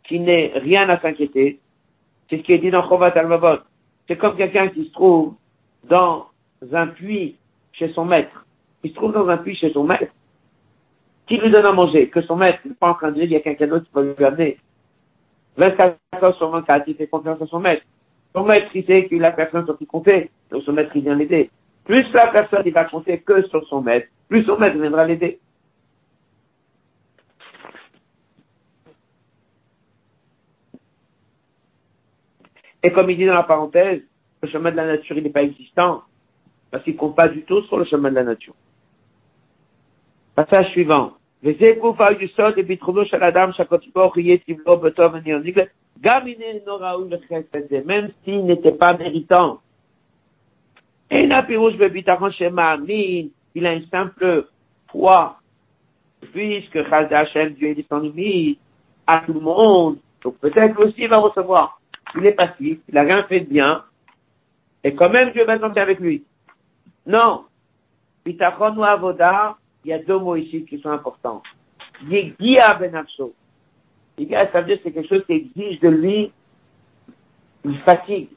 qui 0.04 0.20
n'est 0.20 0.52
rien 0.56 0.88
à 0.90 1.00
s'inquiéter, 1.00 1.60
c'est 2.30 2.38
ce 2.38 2.44
qui 2.44 2.54
est 2.54 2.60
dit 2.60 2.70
dans 2.70 2.88
Chovat 2.88 3.08
Al-Mavot. 3.16 3.62
C'est 4.08 4.18
comme 4.18 4.38
quelqu'un 4.38 4.68
qui 4.68 4.86
se 4.86 4.94
trouve 4.94 5.34
dans 5.86 6.28
un 6.72 6.88
puits 6.88 7.38
chez 7.74 7.92
son 7.94 8.06
maître. 8.06 8.46
Il 8.84 8.90
se 8.90 8.96
trouve 8.96 9.14
dans 9.14 9.28
un 9.28 9.38
puits 9.38 9.56
chez 9.56 9.72
son 9.72 9.84
maître. 9.84 10.12
Qui 11.28 11.38
lui 11.38 11.50
donne 11.50 11.66
à 11.66 11.72
manger? 11.72 12.10
Que 12.10 12.22
son 12.22 12.36
maître 12.36 12.60
n'est 12.66 12.74
pas 12.74 12.90
en 12.90 12.96
train 12.96 13.10
de 13.10 13.16
dire, 13.16 13.24
il 13.24 13.32
y 13.32 13.36
a 13.36 13.42
quelqu'un 13.42 13.68
d'autre 13.68 13.86
qui 13.86 13.94
va 13.94 14.02
lui 14.02 14.26
amener. 14.26 14.58
24 15.58 15.98
heures 16.22 16.38
sur 16.38 16.50
24, 16.50 16.88
il 16.88 16.96
fait 16.96 17.08
confiance 17.08 17.42
à 17.42 17.46
son 17.46 17.60
maître. 17.60 17.84
Son 18.34 18.44
maître, 18.46 18.68
il 18.74 18.86
sait 18.86 19.08
qu'il 19.08 19.24
a 19.24 19.32
personne 19.32 19.66
sur 19.66 19.78
qui 19.78 19.86
compter. 19.86 20.30
Donc 20.50 20.64
son 20.64 20.74
maître, 20.74 20.92
il 20.96 21.04
vient 21.04 21.16
l'aider. 21.16 21.50
Plus 21.86 22.06
la 22.14 22.28
personne, 22.28 22.64
il 22.66 22.74
va 22.74 22.86
compter 22.86 23.20
que 23.20 23.48
sur 23.48 23.66
son 23.68 23.82
maître, 23.82 24.08
plus 24.30 24.44
son 24.46 24.58
maître 24.58 24.78
viendra 24.78 25.06
l'aider. 25.06 25.40
Et 32.84 32.92
comme 32.92 33.10
il 33.10 33.18
dit 33.18 33.26
dans 33.26 33.34
la 33.34 33.44
parenthèse, 33.44 34.02
le 34.42 34.50
chemin 34.50 34.72
de 34.72 34.76
la 34.76 34.88
nature, 34.88 35.18
il 35.18 35.24
n'est 35.24 35.30
pas 35.30 35.44
existant, 35.44 36.02
parce 36.72 36.84
qu'il 36.84 36.94
ne 36.94 37.00
compte 37.00 37.16
pas 37.16 37.28
du 37.28 37.44
tout 37.44 37.62
sur 37.64 37.78
le 37.78 37.86
chemin 37.86 38.10
de 38.10 38.16
la 38.16 38.24
nature. 38.24 38.56
Passage 40.36 40.70
suivant. 40.72 41.14
Même 41.44 41.56
s'il 48.24 48.46
n'était 48.46 48.72
pas 48.72 48.98
méritant. 48.98 49.60
Il 51.14 51.32
a 53.66 53.74
une 53.74 53.88
simple 53.88 54.48
foi, 54.92 55.38
puisque 56.32 56.78
Hashem, 56.78 57.54
Dieu 57.54 57.70
est 57.70 57.76
descendu 57.76 58.58
à 59.08 59.20
tout 59.26 59.34
le 59.34 59.40
monde, 59.40 59.98
donc 60.24 60.38
peut-être 60.38 60.80
aussi 60.80 61.02
il 61.02 61.10
va 61.10 61.18
recevoir 61.18 61.82
il 62.16 62.26
est 62.26 62.34
passif, 62.34 62.80
il 62.88 62.96
n'a 62.96 63.02
rien 63.02 63.24
fait 63.24 63.42
de 63.42 63.50
bien, 63.50 63.84
et 64.84 64.96
quand 64.96 65.10
même 65.10 65.32
Dieu 65.32 65.46
va 65.46 65.60
tomber 65.60 65.82
avec 65.82 66.00
lui. 66.00 66.24
Non. 67.06 67.46
Ou 68.26 68.32
il 69.84 69.90
y 69.90 69.94
a 69.94 70.00
deux 70.00 70.18
mots 70.18 70.36
ici 70.36 70.66
qui 70.66 70.80
sont 70.80 70.90
importants. 70.90 71.42
Yegia 72.08 72.76
benafsho. 72.76 73.34
Yegia, 74.18 74.52
ça 74.52 74.62
veut 74.62 74.68
dire 74.68 74.78
que 74.78 74.84
c'est 74.84 74.92
quelque 74.92 75.10
chose 75.10 75.26
qui 75.26 75.34
exige 75.34 75.80
de 75.80 75.90
lui 75.90 76.32
une 77.64 77.78
fatigue. 77.80 78.30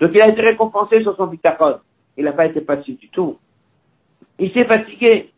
Donc 0.00 0.10
il 0.14 0.20
a 0.20 0.28
été 0.28 0.40
récompensé 0.40 1.02
sur 1.02 1.16
son 1.16 1.28
pitachon. 1.28 1.78
Il 2.16 2.24
n'a 2.24 2.32
pas 2.32 2.46
été 2.46 2.60
passif 2.60 2.98
du 2.98 3.08
tout. 3.08 3.38
Il 4.38 4.52
s'est 4.52 4.64
fatigué. 4.64 5.30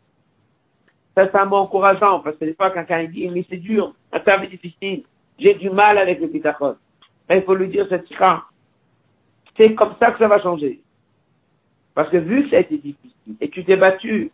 Ça, 1.15 1.27
c'est 1.31 1.37
un 1.37 1.45
mot 1.45 1.57
encourageant, 1.57 2.19
parce 2.19 2.37
que 2.37 2.45
des 2.45 2.53
fois, 2.53 2.69
quelqu'un 2.69 3.05
dit, 3.05 3.27
mais 3.29 3.43
c'est 3.49 3.57
dur, 3.57 3.95
ça 4.11 4.43
est 4.43 4.47
difficile, 4.47 5.03
j'ai 5.39 5.55
du 5.55 5.71
mal 5.71 5.97
avec 5.97 6.19
le 6.19 6.27
pitachon 6.27 6.75
il 7.35 7.43
faut 7.43 7.55
lui 7.55 7.67
dire 7.67 7.87
sera. 7.87 8.45
C'est 9.57 9.73
comme 9.73 9.95
ça 9.99 10.11
que 10.11 10.19
ça 10.19 10.27
va 10.27 10.41
changer. 10.41 10.81
Parce 11.93 12.09
que 12.09 12.17
vu 12.17 12.43
que 12.43 12.51
ça 12.51 12.57
a 12.57 12.59
été 12.59 12.77
difficile, 12.77 13.35
et 13.41 13.49
tu 13.49 13.65
t'es 13.65 13.75
battu, 13.75 14.31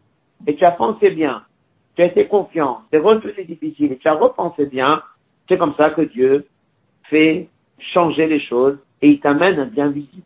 et 0.48 0.56
tu 0.56 0.66
as 0.66 0.72
pensé 0.72 1.10
bien, 1.12 1.44
tu 1.96 2.02
as 2.02 2.06
été 2.06 2.28
confiant, 2.28 2.82
c'est 2.92 2.98
retenu 2.98 3.32
difficile, 3.46 3.92
et 3.94 3.98
tu 3.98 4.08
as 4.08 4.14
repensé 4.14 4.66
bien, 4.66 5.02
c'est 5.48 5.58
comme 5.58 5.76
ça 5.76 5.92
que 5.92 6.02
Dieu 6.02 6.48
fait 7.10 7.48
changer 7.80 8.28
les 8.28 8.40
choses, 8.40 8.78
et 9.02 9.10
il 9.10 9.20
t'amène 9.20 9.60
un 9.60 9.66
bien 9.66 9.90
visible. 9.90 10.24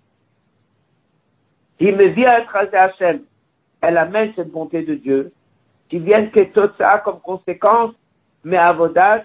Il 1.79 1.95
me 1.95 2.05
vient 2.07 2.29
à 2.29 2.39
être 2.39 2.55
Hachem. 2.55 3.21
Elle 3.81 3.97
amène 3.97 4.33
cette 4.35 4.51
bonté 4.51 4.81
de 4.83 4.95
Dieu, 4.95 5.31
qui 5.89 5.99
vient 5.99 6.25
que 6.27 6.41
tout 6.41 6.71
ça 6.77 6.99
comme 6.99 7.19
conséquence, 7.19 7.93
mais 8.43 8.57
avodat, 8.57 9.23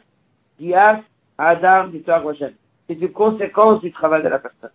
dias, 0.59 1.01
adam, 1.39 1.91
c'est 2.87 2.95
une 2.95 3.13
conséquence 3.13 3.81
du 3.81 3.93
travail 3.93 4.23
de 4.23 4.29
la 4.29 4.39
personne. 4.39 4.71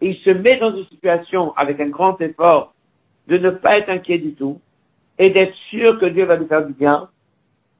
Il 0.00 0.16
se 0.16 0.30
met 0.30 0.56
dans 0.56 0.76
une 0.76 0.86
situation 0.86 1.54
avec 1.56 1.80
un 1.80 1.88
grand 1.88 2.20
effort 2.20 2.74
de 3.28 3.38
ne 3.38 3.50
pas 3.50 3.78
être 3.78 3.88
inquiet 3.88 4.18
du 4.18 4.34
tout 4.34 4.60
et 5.18 5.30
d'être 5.30 5.54
sûr 5.70 5.98
que 5.98 6.06
Dieu 6.06 6.24
va 6.24 6.36
lui 6.36 6.46
faire 6.46 6.66
du 6.66 6.72
bien. 6.72 7.08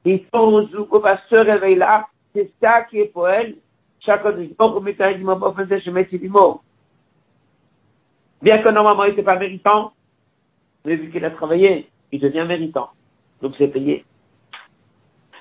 Il 0.05 0.25
faut 0.33 1.01
va 1.01 1.21
se 1.29 1.35
réveiller 1.35 1.77
là. 1.77 2.07
C'est 2.35 2.51
ça 2.61 2.83
qui 2.83 3.01
est 3.01 3.13
pour 3.13 3.29
elle. 3.29 3.57
Bien 8.43 8.59
que 8.59 8.69
normalement 8.69 9.05
il 9.05 9.11
n'était 9.11 9.23
pas 9.23 9.39
méritant, 9.39 9.93
mais 10.85 10.97
vu 10.97 11.11
qu'il 11.11 11.25
a 11.25 11.31
travaillé, 11.31 11.89
il 12.13 12.21
devient 12.21 12.45
méritant. 12.47 12.91
Donc 13.41 13.55
c'est 13.57 13.69
payé. 13.69 14.05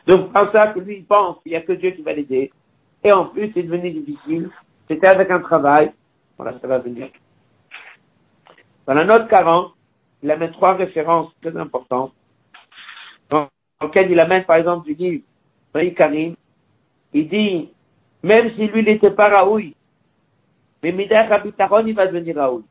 Donc, 0.07 0.33
par 0.33 0.51
ça 0.51 0.67
que 0.67 0.79
lui, 0.79 0.97
il 0.97 1.05
pense 1.05 1.37
qu'il 1.41 1.51
n'y 1.51 1.57
a 1.57 1.61
que 1.61 1.73
Dieu 1.73 1.91
qui 1.91 2.01
va 2.01 2.13
l'aider. 2.13 2.51
Et 3.03 3.11
en 3.11 3.25
plus, 3.25 3.51
c'est 3.53 3.63
devenu 3.63 3.91
difficile. 3.91 4.49
C'était 4.87 5.07
avec 5.07 5.31
un 5.31 5.39
travail. 5.39 5.91
Voilà, 6.37 6.59
ça 6.59 6.67
va 6.67 6.79
venir. 6.79 7.09
Dans 8.85 8.93
la 8.93 9.05
note 9.05 9.27
40, 9.29 9.73
il 10.23 10.31
amène 10.31 10.51
trois 10.51 10.73
références 10.73 11.31
très 11.41 11.55
importantes. 11.57 12.13
Dans 13.29 13.49
lequel 13.81 14.11
il 14.11 14.19
amène, 14.19 14.45
par 14.45 14.57
exemple, 14.57 14.85
du 14.85 14.93
livre 14.93 15.95
Karim. 15.95 16.35
Il 17.13 17.29
dit, 17.29 17.69
même 18.23 18.53
si 18.55 18.67
lui, 18.67 18.83
n'était 18.83 19.11
pas 19.11 19.29
Raoui, 19.29 19.75
mais 20.81 20.91
Midach 20.91 21.31
Abitaron, 21.31 21.85
il 21.85 21.93
va 21.93 22.07
devenir 22.07 22.35
Raoui. 22.35 22.63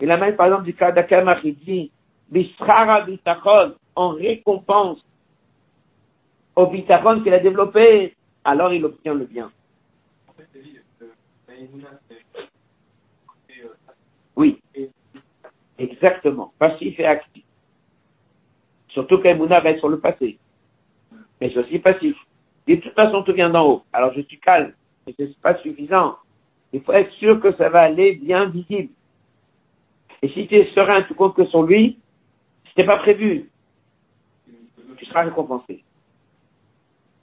Il 0.00 0.10
amène, 0.10 0.36
par 0.36 0.46
exemple, 0.46 0.64
du 0.64 0.74
cas 0.74 0.92
d'Akamach, 0.92 1.40
il 1.44 1.56
dit, 1.56 1.90
Bishrara 2.28 3.06
en 3.94 4.08
récompense 4.10 4.98
au 6.56 6.66
bitachon 6.66 7.22
qu'il 7.22 7.34
a 7.34 7.38
développé, 7.38 8.14
alors 8.44 8.72
il 8.72 8.84
obtient 8.84 9.14
le 9.14 9.24
bien. 9.24 9.50
Oui, 14.36 14.60
exactement. 15.78 16.52
Passif 16.58 16.98
et 16.98 17.06
actif. 17.06 17.44
Surtout 18.88 19.18
qu'Emouna 19.18 19.60
va 19.60 19.70
être 19.70 19.80
sur 19.80 19.88
le 19.88 19.98
passé. 19.98 20.38
mais 21.40 21.50
c'est 21.50 21.58
aussi 21.58 21.78
passif. 21.78 22.16
De 22.66 22.76
toute 22.76 22.94
façon, 22.94 23.22
tout 23.22 23.32
vient 23.32 23.50
d'en 23.50 23.68
haut. 23.68 23.84
Alors 23.92 24.12
je 24.14 24.22
suis 24.22 24.38
calme, 24.38 24.72
mais 25.06 25.14
c'est 25.18 25.36
pas 25.38 25.56
suffisant. 25.58 26.16
Il 26.72 26.82
faut 26.82 26.92
être 26.92 27.12
sûr 27.14 27.40
que 27.40 27.54
ça 27.56 27.68
va 27.68 27.80
aller 27.80 28.14
bien 28.14 28.46
visible. 28.46 28.92
Et 30.22 30.28
si 30.30 30.46
tu 30.46 30.56
es 30.56 30.72
serein, 30.74 31.02
tu 31.02 31.14
comptes 31.14 31.36
que 31.36 31.46
sur 31.46 31.62
lui, 31.62 31.98
c'était 32.68 32.84
pas 32.84 32.96
prévu, 32.96 33.50
tu 34.96 35.04
seras 35.06 35.24
récompensé. 35.24 35.84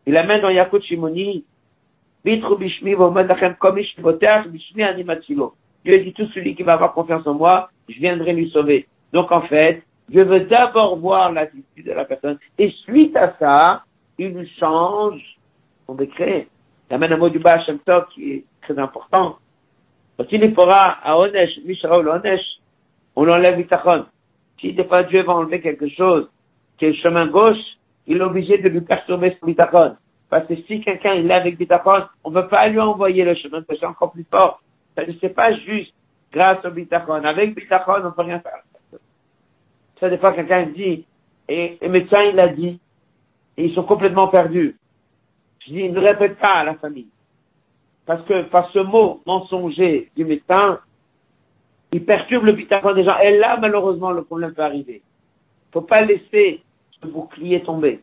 Il 0.06 0.16
amène 0.18 0.42
dans 0.42 0.50
Yakut 0.50 0.82
Shimoni, 0.84 1.44
Bishmi, 2.24 2.96
Komish, 3.60 3.96
Bishmi. 4.00 4.84
Dieu 5.86 6.00
dit 6.00 6.14
tout 6.14 6.28
celui 6.34 6.56
qui 6.56 6.64
va 6.64 6.74
avoir 6.74 6.94
confiance 6.94 7.26
en 7.26 7.34
moi, 7.34 7.70
je 7.90 8.00
viendrai 8.00 8.34
lui 8.34 8.50
sauver. 8.52 8.88
Donc 9.14 9.32
en 9.32 9.42
fait, 9.42 9.84
je 10.14 10.20
veux 10.20 10.42
d'abord 10.42 10.98
voir 10.98 11.32
l'attitude 11.32 11.86
de 11.86 11.92
la 11.92 12.06
personne. 12.06 12.38
Et 12.58 12.70
suite 12.84 13.16
à 13.16 13.36
ça, 13.40 13.84
il 14.18 14.48
change 14.60 15.22
son 15.88 15.96
décret. 15.96 16.48
Il 16.90 16.94
amène 16.94 17.14
un 17.14 17.18
mot 17.18 17.30
du 17.30 17.40
bas 17.40 17.54
Hashem 17.54 17.80
Tov 17.80 18.08
qui 18.14 18.32
est 18.32 18.44
très 18.62 18.78
important. 18.78 19.38
Quand 20.18 20.26
il 20.32 20.54
fera 20.54 20.98
à 21.04 21.18
Onesh, 21.18 21.60
Mishraoul 21.66 22.10
Onesh, 22.10 22.42
on 23.16 23.28
enlève 23.28 23.58
Bitachon. 23.58 24.06
Si 24.60 24.74
des 24.74 24.84
fois 24.84 25.04
Dieu 25.04 25.24
va 25.24 25.34
enlever 25.34 25.62
quelque 25.62 25.88
chose 25.90 26.30
qui 26.78 26.86
est 26.86 26.90
le 26.90 26.96
chemin 26.96 27.28
gauche, 27.28 27.58
il 28.06 28.18
est 28.18 28.22
obligé 28.22 28.58
de 28.58 28.70
lui 28.70 28.82
perturber 28.82 29.36
son 29.40 29.48
Bitachon. 29.48 29.96
Parce 30.30 30.46
que 30.48 30.56
si 30.68 30.82
quelqu'un 30.82 31.14
est 31.14 31.32
avec 31.32 31.58
Bitachon, 31.58 32.06
on 32.24 32.30
ne 32.30 32.42
peut 32.42 32.48
pas 32.48 32.68
lui 32.68 32.80
envoyer 32.80 33.24
le 33.24 33.36
chemin 33.36 33.64
c'est 33.68 33.86
encore 33.86 34.12
plus 34.12 34.26
fort. 34.32 34.62
C'est 34.96 35.34
pas 35.34 35.54
juste 35.54 35.94
grâce 36.32 36.64
au 36.66 36.72
Bitachon. 36.72 37.24
Avec 37.24 37.56
Bitachon, 37.56 38.02
on 38.02 38.06
ne 38.06 38.10
peut 38.10 38.22
rien 38.24 38.40
faire. 38.40 38.62
Ça, 40.00 40.10
des 40.10 40.18
fois, 40.18 40.34
quelqu'un 40.34 40.68
dit, 40.68 41.06
et 41.48 41.78
le 41.82 41.90
médecin, 41.90 42.24
il 42.24 42.40
a 42.40 42.48
dit, 42.48 42.80
et 43.58 43.66
ils 43.66 43.76
sont 43.76 43.84
complètement 43.84 44.28
perdus. 44.28 44.76
Je 45.60 45.72
dis, 45.72 45.90
ne 45.90 46.00
répète 46.00 46.40
pas 46.40 46.56
à 46.56 46.64
la 46.64 46.76
famille. 46.76 47.10
Parce 48.06 48.24
que 48.26 48.44
par 48.44 48.70
ce 48.72 48.80
mot 48.80 49.22
mensonger 49.26 50.10
du 50.16 50.26
médecin, 50.26 50.80
il 51.92 52.04
perturbe 52.04 52.46
le 52.46 52.54
bitachon 52.54 52.94
des 52.94 53.04
gens. 53.04 53.18
Et 53.20 53.38
là, 53.38 53.58
malheureusement, 53.58 54.12
le 54.12 54.24
problème 54.24 54.54
peut 54.54 54.64
arriver. 54.64 55.02
Faut 55.72 55.82
pas 55.82 56.02
laisser 56.02 56.64
ce 57.02 57.08
bouclier 57.08 57.62
tomber. 57.64 58.02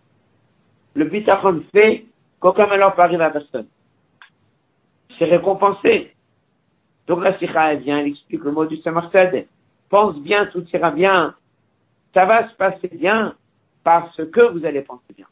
Le 0.95 1.05
bitachon 1.05 1.63
fait 1.75 2.05
qu'aucun 2.39 2.67
malheur 2.67 2.95
peut 2.95 3.03
arriver 3.03 3.25
à 3.25 3.31
personne. 3.31 3.67
C'est 5.19 5.25
récompensé. 5.25 6.13
Donc 7.09 7.25
la 7.25 7.39
Sikha, 7.39 7.73
elle 7.73 7.81
vient, 7.81 7.99
elle 7.99 8.09
explique 8.09 8.45
le 8.45 8.53
mot 8.53 8.67
du 8.67 8.77
Samartad. 8.83 9.47
Pense 9.89 10.17
bien, 10.19 10.47
tout 10.47 10.65
ira 10.75 10.91
bien. 10.91 11.35
Ça 12.13 12.27
va 12.27 12.49
se 12.49 12.55
passer 12.55 12.89
bien 12.89 13.35
parce 13.83 14.17
que 14.17 14.53
vous 14.53 14.65
allez 14.67 14.83
penser 14.83 15.15
bien. 15.17 15.27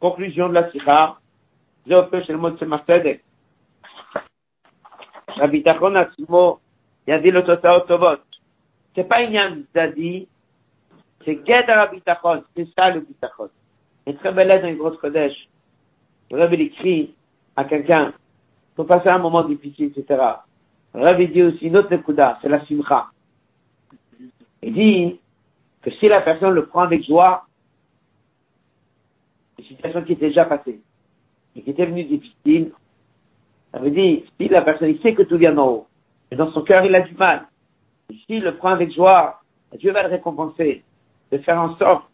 Conclusion 0.00 0.48
de 0.48 0.54
la 0.54 0.70
Sikha. 0.72 1.18
Zéopé 1.86 2.24
chez 2.24 2.32
le 2.32 2.38
mot 2.38 2.50
de 2.50 2.58
Samartad. 2.58 3.20
Rabitachon 5.28 5.94
Atzmo, 5.94 6.58
Yadi 7.06 7.30
le 7.30 7.44
Totao 7.44 7.80
Tovot. 7.80 8.18
C'est 8.96 9.04
pas 9.04 9.22
Inyam 9.22 9.64
Zadi, 9.72 10.26
c'est 11.24 11.36
Gedar 11.46 11.86
Rabitachon, 11.86 12.42
c'est 12.56 12.68
ça 12.74 12.90
le 12.90 13.00
Bitachon. 13.00 13.50
Et 14.06 14.14
très 14.16 14.32
belle 14.32 14.60
dans 14.60 14.66
les 14.66 14.74
grosses 14.74 14.98
Kodesh. 14.98 15.48
Le 16.32 16.38
Rabbi 16.40 16.62
écrit, 16.62 17.14
à 17.58 17.64
quelqu'un, 17.64 18.12
faut 18.76 18.84
passer 18.84 19.08
un 19.08 19.18
moment 19.18 19.42
difficile, 19.42 19.86
etc. 19.86 20.22
Rabbi 20.94 21.26
dit 21.26 21.42
aussi 21.42 21.66
une 21.66 21.76
autre 21.76 21.88
c'est 22.40 22.48
la 22.48 22.64
simcha. 22.66 23.06
Il 24.62 24.74
dit 24.74 25.20
que 25.82 25.90
si 25.90 26.06
la 26.06 26.20
personne 26.20 26.54
le 26.54 26.66
prend 26.66 26.82
avec 26.82 27.04
joie, 27.04 27.46
une 29.58 29.64
situation 29.64 30.02
qui 30.04 30.12
était 30.12 30.28
déjà 30.28 30.44
passée, 30.44 30.80
et 31.56 31.62
qui 31.62 31.70
était 31.70 31.86
venue 31.86 32.04
difficile, 32.04 32.70
ça 33.72 33.80
veut 33.80 33.92
si 33.92 34.48
la 34.48 34.62
personne 34.62 34.90
il 34.90 35.00
sait 35.02 35.14
que 35.14 35.22
tout 35.22 35.36
vient 35.36 35.52
d'en 35.52 35.66
haut, 35.66 35.86
mais 36.30 36.36
dans 36.36 36.52
son 36.52 36.62
cœur 36.62 36.84
il 36.84 36.94
a 36.94 37.00
du 37.00 37.14
mal, 37.16 37.48
s'il 38.24 38.44
le 38.44 38.56
prend 38.56 38.70
avec 38.70 38.94
joie, 38.94 39.40
Dieu 39.76 39.90
va 39.90 40.04
le 40.04 40.10
récompenser, 40.10 40.84
de 41.32 41.38
faire 41.38 41.60
en 41.60 41.76
sorte 41.76 42.04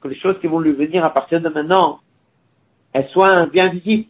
que 0.00 0.08
les 0.08 0.18
choses 0.18 0.40
qui 0.40 0.48
vont 0.48 0.58
lui 0.58 0.72
venir 0.72 1.04
à 1.04 1.10
partir 1.10 1.40
de 1.40 1.48
maintenant, 1.48 2.00
elles 2.92 3.08
soient 3.10 3.46
bien 3.46 3.68
visibles. 3.68 4.08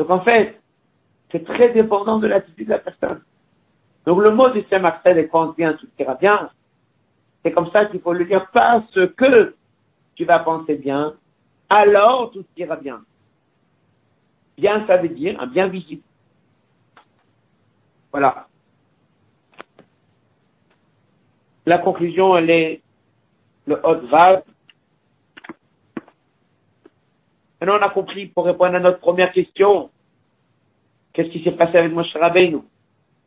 Donc 0.00 0.08
en 0.08 0.20
fait, 0.20 0.58
c'est 1.30 1.44
très 1.44 1.74
dépendant 1.74 2.18
de 2.18 2.26
l'attitude 2.26 2.68
de 2.68 2.72
la 2.72 2.78
personne. 2.78 3.20
Donc 4.06 4.22
le 4.22 4.30
mot 4.30 4.48
du 4.48 4.64
Saint 4.70 4.78
Marcel 4.78 5.18
est 5.18 5.30
bien, 5.58 5.74
tout 5.74 5.88
ira 5.98 6.14
bien. 6.14 6.50
C'est 7.42 7.52
comme 7.52 7.70
ça 7.70 7.84
qu'il 7.84 8.00
faut 8.00 8.14
le 8.14 8.24
dire 8.24 8.46
parce 8.50 8.90
que 8.94 9.54
tu 10.14 10.24
vas 10.24 10.38
penser 10.38 10.76
bien, 10.76 11.12
alors 11.68 12.30
tout 12.30 12.46
ira 12.56 12.76
bien. 12.76 13.02
Bien, 14.56 14.86
ça 14.86 14.96
veut 14.96 15.10
dire 15.10 15.46
bien 15.48 15.68
visible. 15.68 16.02
Voilà. 18.10 18.48
La 21.66 21.76
conclusion, 21.76 22.38
elle 22.38 22.48
est 22.48 22.82
le 23.66 23.78
haut 23.84 24.00
vague. 24.06 24.44
Maintenant, 27.60 27.78
on 27.78 27.82
a 27.82 27.90
compris, 27.90 28.26
pour 28.26 28.46
répondre 28.46 28.74
à 28.74 28.80
notre 28.80 29.00
première 29.00 29.32
question, 29.32 29.90
qu'est-ce 31.12 31.28
qui 31.28 31.44
s'est 31.44 31.52
passé 31.52 31.76
avec 31.76 31.92
Moshe 31.92 32.14
Rabbeinu? 32.14 32.60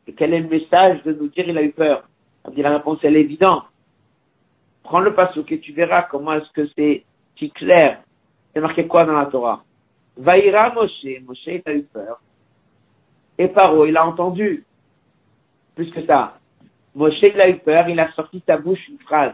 Et 0.06 0.12
quel 0.12 0.34
est 0.34 0.40
le 0.40 0.48
message 0.48 1.02
de 1.04 1.12
nous 1.12 1.28
dire 1.28 1.48
il 1.48 1.56
a 1.56 1.62
eu 1.62 1.70
peur? 1.70 2.08
La 2.56 2.70
réponse, 2.70 2.98
elle 3.02 3.16
est 3.16 3.20
évidente. 3.20 3.64
Prends 4.82 5.00
le 5.00 5.14
passo 5.14 5.44
et 5.48 5.60
tu 5.60 5.72
verras 5.72 6.02
comment 6.02 6.34
est-ce 6.34 6.50
que 6.50 6.68
c'est 6.76 7.04
si 7.38 7.50
clair. 7.50 8.02
C'est 8.52 8.60
marqué 8.60 8.86
quoi 8.86 9.04
dans 9.04 9.18
la 9.18 9.26
Torah? 9.26 9.64
Vaïra 10.16 10.72
Moshe, 10.74 11.06
Moshe 11.26 11.46
il 11.46 11.62
a 11.64 11.72
eu 11.72 11.84
peur. 11.84 12.20
Et 13.38 13.48
Paro, 13.48 13.86
il 13.86 13.96
a 13.96 14.06
entendu. 14.06 14.64
Plus 15.74 15.90
que 15.90 16.04
ça. 16.06 16.38
Moshe, 16.94 17.22
il 17.22 17.40
a 17.40 17.48
eu 17.48 17.58
peur, 17.58 17.88
il 17.88 17.98
a 17.98 18.12
sorti 18.12 18.38
de 18.38 18.44
sa 18.46 18.58
bouche 18.58 18.86
une 18.88 18.98
phrase. 18.98 19.32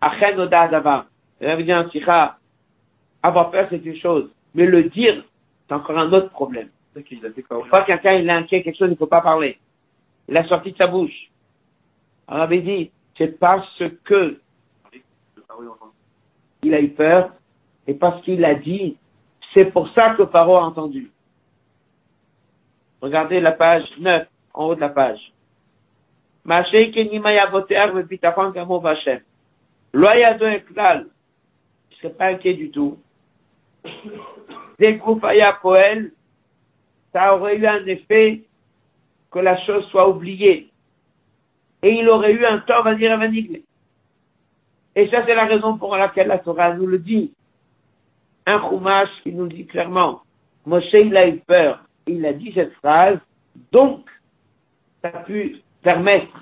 Achen 0.00 0.38
Oda. 0.38 1.06
Il 1.40 1.72
un 1.72 1.88
avoir 3.26 3.50
peur 3.50 3.66
c'est 3.70 3.84
une 3.84 3.96
chose, 3.96 4.30
mais 4.54 4.66
le 4.66 4.84
dire, 4.84 5.24
c'est 5.66 5.74
encore 5.74 5.98
un 5.98 6.12
autre 6.12 6.30
problème. 6.30 6.68
Pas 7.70 7.82
quelqu'un, 7.82 8.14
il 8.14 8.28
est 8.28 8.32
inquiet 8.32 8.62
quelque 8.62 8.78
chose, 8.78 8.88
il 8.88 8.92
ne 8.92 8.96
faut 8.96 9.06
pas 9.06 9.20
parler. 9.20 9.58
Il 10.28 10.36
a 10.36 10.46
sorti 10.46 10.72
de 10.72 10.76
sa 10.76 10.86
bouche. 10.86 11.30
On 12.28 12.36
avait 12.36 12.60
dit, 12.60 12.90
c'est 13.18 13.38
parce 13.38 13.82
que 14.04 14.38
il 16.62 16.74
a 16.74 16.80
eu 16.80 16.88
peur, 16.88 17.30
et 17.86 17.94
parce 17.94 18.22
qu'il 18.22 18.44
a 18.44 18.54
dit, 18.54 18.96
c'est 19.54 19.66
pour 19.66 19.88
ça 19.90 20.14
que 20.14 20.24
Paro 20.24 20.56
a 20.56 20.62
entendu. 20.62 21.10
Regardez 23.00 23.40
la 23.40 23.52
page 23.52 23.84
9, 23.98 24.26
en 24.54 24.66
haut 24.66 24.74
de 24.74 24.80
la 24.80 24.88
page. 24.88 25.20
Eklal. 30.54 31.06
Je 31.90 31.96
serais 31.96 32.10
pas 32.10 32.26
inquiet 32.26 32.54
du 32.54 32.70
tout. 32.70 32.98
Dès 34.78 35.00
Aya 35.22 35.58
Poel, 35.60 36.12
ça 37.12 37.34
aurait 37.34 37.56
eu 37.56 37.66
un 37.66 37.84
effet 37.86 38.42
que 39.30 39.38
la 39.38 39.58
chose 39.64 39.86
soit 39.86 40.08
oubliée. 40.08 40.70
Et 41.82 41.92
il 41.92 42.08
aurait 42.08 42.32
eu 42.32 42.44
un 42.44 42.58
temps 42.58 42.82
à 42.82 42.94
dire 42.94 43.18
à 43.18 43.26
Et 43.26 45.08
ça, 45.08 45.24
c'est 45.26 45.34
la 45.34 45.46
raison 45.46 45.78
pour 45.78 45.96
laquelle 45.96 46.28
la 46.28 46.38
Torah 46.38 46.74
nous 46.74 46.86
le 46.86 46.98
dit 46.98 47.32
un 48.46 48.60
Chumash 48.60 49.08
qui 49.22 49.32
nous 49.32 49.48
dit 49.48 49.66
clairement, 49.66 50.22
Moshe 50.64 50.92
il 50.92 51.16
a 51.16 51.28
eu 51.28 51.38
peur, 51.38 51.84
il 52.06 52.24
a 52.24 52.32
dit 52.32 52.52
cette 52.54 52.72
phrase, 52.74 53.18
donc 53.72 54.08
ça 55.02 55.08
a 55.08 55.18
pu 55.24 55.56
permettre 55.82 56.32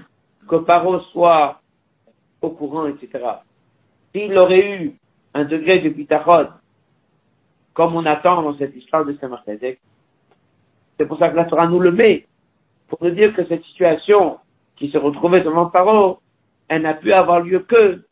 que 0.47 0.57
Paro 0.57 1.01
soit 1.12 1.61
au 2.42 2.51
courant, 2.51 2.86
etc. 2.86 3.24
S'il 4.14 4.36
aurait 4.36 4.82
eu 4.82 4.97
un 5.32 5.45
degré 5.45 5.78
de 5.78 5.88
bitachon, 5.88 6.49
comme 7.75 7.95
on 7.97 8.07
attend 8.07 8.43
dans 8.43 8.57
cette 8.57 8.75
histoire 8.75 9.05
de 9.05 9.16
saint 9.20 9.31
c'est 10.97 11.07
pour 11.07 11.18
ça 11.18 11.29
que 11.29 11.37
la 11.37 11.45
Torah 11.45 11.66
nous 11.66 11.81
le 11.81 11.91
met, 11.91 12.27
pour 12.89 13.03
nous 13.03 13.11
dire 13.11 13.35
que 13.35 13.45
cette 13.47 13.64
situation 13.64 14.39
qui 14.77 14.91
se 14.91 14.99
retrouvait 14.99 15.41
devant 15.41 15.66
Paro, 15.66 16.20
elle 16.68 16.83
n'a 16.83 16.95
pu 16.95 17.12
avoir 17.12 17.41
lieu 17.41 17.61
que 17.61 18.05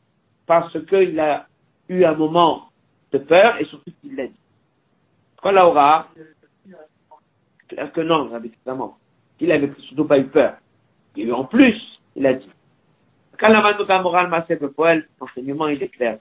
parce 0.46 0.76
qu'il 0.86 1.18
a 1.20 1.46
eu 1.88 2.04
un 2.04 2.14
moment 2.14 2.70
de 3.12 3.18
peur 3.18 3.60
et 3.60 3.64
surtout 3.66 3.92
qu'il 4.00 4.16
l'aide. 4.16 4.32
Quand 5.40 5.52
la 5.52 5.66
aura, 5.66 6.08
clair 7.68 7.92
que 7.92 8.00
non, 8.00 8.30
évidemment. 8.36 8.98
Il 9.40 9.50
avait 9.50 9.72
surtout 9.88 10.04
pas 10.04 10.18
eu 10.18 10.26
peur. 10.26 10.54
Et 11.16 11.30
en 11.32 11.44
plus, 11.44 11.80
il 12.14 12.26
a 12.26 12.34
dit. 12.34 12.48
Quand 13.38 13.48
la 13.48 13.60
manouka 13.60 14.00
morale 14.00 14.28
m'a 14.28 14.42
fait 14.42 14.56
poil, 14.56 15.06
l'enseignement 15.20 15.68
il 15.68 15.82
est 15.82 15.88
clair. 15.88 16.18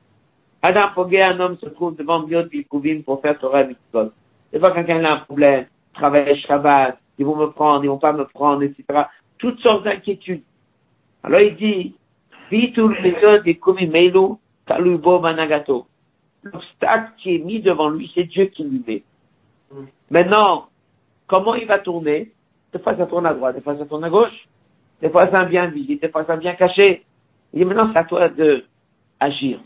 Adam 0.62 0.90
Pogé, 0.94 1.22
un 1.22 1.40
homme 1.40 1.58
se 1.58 1.68
trouve 1.68 1.96
devant 1.96 2.22
Biot 2.22 2.46
Bilkouvim 2.46 3.02
pour 3.04 3.22
faire 3.22 3.38
Torah 3.40 3.64
Mitzvot. 3.64 4.12
Des 4.52 4.60
fois, 4.60 4.72
quelqu'un 4.72 5.04
a 5.06 5.14
un 5.16 5.20
problème, 5.20 5.66
travaille 5.94 6.40
Shabbat, 6.42 6.98
ils 7.18 7.26
vont 7.26 7.36
me 7.36 7.48
prendre, 7.48 7.84
ils 7.84 7.88
vont 7.88 7.98
pas 7.98 8.14
me 8.14 8.26
prendre, 8.26 8.64
etc. 8.64 8.84
Toutes 9.38 9.60
sortes 9.60 9.84
d'inquiétudes. 9.84 10.44
Alors 11.24 11.40
il 11.40 11.56
dit, 11.56 11.96
L'obstacle 16.44 17.12
qui 17.18 17.36
est 17.36 17.40
mis 17.40 17.62
devant 17.62 17.90
lui, 17.90 18.12
c'est 18.14 18.24
Dieu 18.26 18.46
qui 18.46 18.64
lui 18.64 18.84
met. 18.86 19.04
Maintenant, 20.10 20.68
comment 21.28 21.56
il 21.56 21.68
va 21.68 21.80
tourner? 21.80 22.32
Des 22.74 22.80
fois 22.80 22.96
ça 22.98 23.06
tourne 23.06 23.26
à 23.26 23.34
droite, 23.34 23.56
des 23.56 23.62
fois 23.62 23.78
ça 23.78 23.86
tourne 23.86 24.04
à 24.04 24.10
gauche, 24.10 24.48
des 25.02 25.10
fois 25.10 25.30
ça 25.30 25.46
vient 25.46 25.68
visible, 25.68 26.02
des 26.02 26.10
fois 26.10 26.26
ça 26.26 26.36
vient 26.36 26.56
caché. 26.56 27.04
Il 27.54 27.60
dit 27.60 27.66
maintenant 27.66 27.90
c'est 27.94 28.00
à 28.00 28.04
toi 28.06 28.30
de 28.30 28.66
agir. 29.20 29.60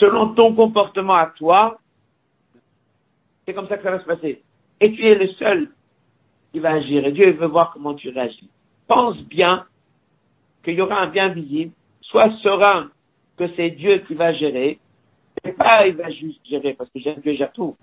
Selon 0.00 0.34
ton 0.34 0.54
comportement 0.54 1.14
à 1.14 1.26
toi, 1.26 1.78
c'est 3.46 3.52
comme 3.52 3.68
ça 3.68 3.76
que 3.76 3.82
ça 3.82 3.90
va 3.90 4.00
se 4.00 4.06
passer. 4.06 4.42
Et 4.80 4.92
tu 4.92 5.06
es 5.06 5.14
le 5.14 5.28
seul 5.34 5.68
qui 6.52 6.58
va 6.58 6.72
agir. 6.72 7.04
Et 7.04 7.12
Dieu 7.12 7.30
veut 7.32 7.46
voir 7.46 7.70
comment 7.72 7.92
tu 7.92 8.08
réagis. 8.08 8.48
Pense 8.88 9.18
bien 9.24 9.66
qu'il 10.64 10.74
y 10.74 10.80
aura 10.80 11.02
un 11.02 11.08
bien 11.08 11.28
visible. 11.28 11.72
Sois 12.00 12.30
serein 12.42 12.90
que 13.36 13.44
c'est 13.56 13.70
Dieu 13.70 13.98
qui 14.08 14.14
va 14.14 14.32
gérer. 14.32 14.78
Et 15.44 15.52
pas 15.52 15.86
il 15.86 15.96
va 15.96 16.10
juste 16.10 16.40
gérer 16.48 16.72
parce 16.72 16.88
que 16.90 16.98
Dieu 16.98 17.34
gère 17.34 17.52
tout. 17.52 17.76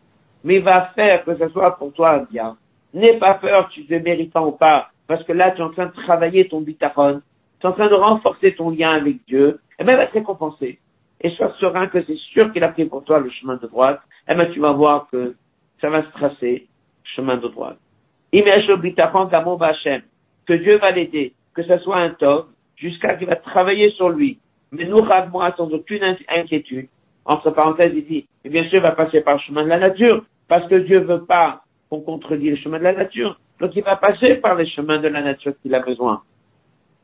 Mais 0.43 0.55
il 0.55 0.63
va 0.63 0.87
faire 0.95 1.23
que 1.23 1.37
ce 1.37 1.49
soit 1.49 1.77
pour 1.77 1.93
toi 1.93 2.15
un 2.15 2.23
bien. 2.23 2.57
N'aie 2.95 3.17
pas 3.19 3.35
peur, 3.35 3.69
tu 3.69 3.85
es 3.93 3.99
méritant 3.99 4.47
ou 4.47 4.51
pas. 4.53 4.89
Parce 5.05 5.23
que 5.23 5.33
là, 5.33 5.51
tu 5.51 5.61
es 5.61 5.63
en 5.63 5.69
train 5.69 5.85
de 5.85 5.93
travailler 5.93 6.47
ton 6.47 6.61
bitachon. 6.61 7.21
Tu 7.59 7.67
es 7.67 7.69
en 7.69 7.73
train 7.73 7.87
de 7.87 7.93
renforcer 7.93 8.55
ton 8.55 8.71
lien 8.71 8.91
avec 8.91 9.23
Dieu. 9.27 9.59
Et 9.79 9.83
même 9.83 9.99
être 9.99 10.13
récompensé. 10.13 10.79
Et 11.21 11.29
sois 11.31 11.53
serein 11.59 11.87
que 11.87 12.03
c'est 12.03 12.17
sûr 12.17 12.51
qu'il 12.53 12.63
a 12.63 12.69
pris 12.69 12.85
pour 12.85 13.03
toi 13.03 13.19
le 13.19 13.29
chemin 13.29 13.55
de 13.55 13.67
droite. 13.67 13.99
Et 14.29 14.35
bien, 14.35 14.45
tu 14.47 14.59
vas 14.59 14.71
voir 14.71 15.07
que 15.11 15.35
ça 15.81 15.89
va 15.89 16.03
se 16.03 16.09
tracer, 16.11 16.67
chemin 17.03 17.37
de 17.37 17.47
droite. 17.47 17.77
Que 20.45 20.53
Dieu 20.53 20.77
va 20.77 20.91
l'aider, 20.91 21.33
que 21.53 21.63
ce 21.63 21.77
soit 21.79 21.97
un 21.97 22.11
top, 22.11 22.49
jusqu'à 22.75 23.15
qu'il 23.15 23.27
va 23.27 23.35
travailler 23.35 23.91
sur 23.91 24.09
lui. 24.09 24.39
Mais 24.71 24.85
nous, 24.85 25.03
moi 25.31 25.53
sans 25.57 25.71
aucune 25.71 26.15
inquiétude. 26.29 26.87
Entre 27.25 27.51
parenthèses, 27.51 27.93
il 27.95 28.05
dit, 28.05 28.27
et 28.45 28.49
bien 28.49 28.63
sûr, 28.69 28.75
il 28.75 28.81
va 28.81 28.91
passer 28.91 29.21
par 29.21 29.35
le 29.35 29.41
chemin 29.41 29.63
de 29.63 29.69
la 29.69 29.79
nature, 29.79 30.23
parce 30.47 30.67
que 30.67 30.75
Dieu 30.75 30.99
veut 30.99 31.25
pas 31.25 31.63
qu'on 31.89 32.01
contredit 32.01 32.51
le 32.51 32.55
chemin 32.57 32.79
de 32.79 32.83
la 32.83 32.93
nature. 32.93 33.39
Donc 33.59 33.75
il 33.75 33.83
va 33.83 33.95
passer 33.95 34.35
par 34.35 34.55
les 34.55 34.67
chemins 34.67 34.99
de 34.99 35.07
la 35.07 35.21
nature 35.21 35.53
qu'il 35.61 35.73
a 35.73 35.79
besoin. 35.79 36.21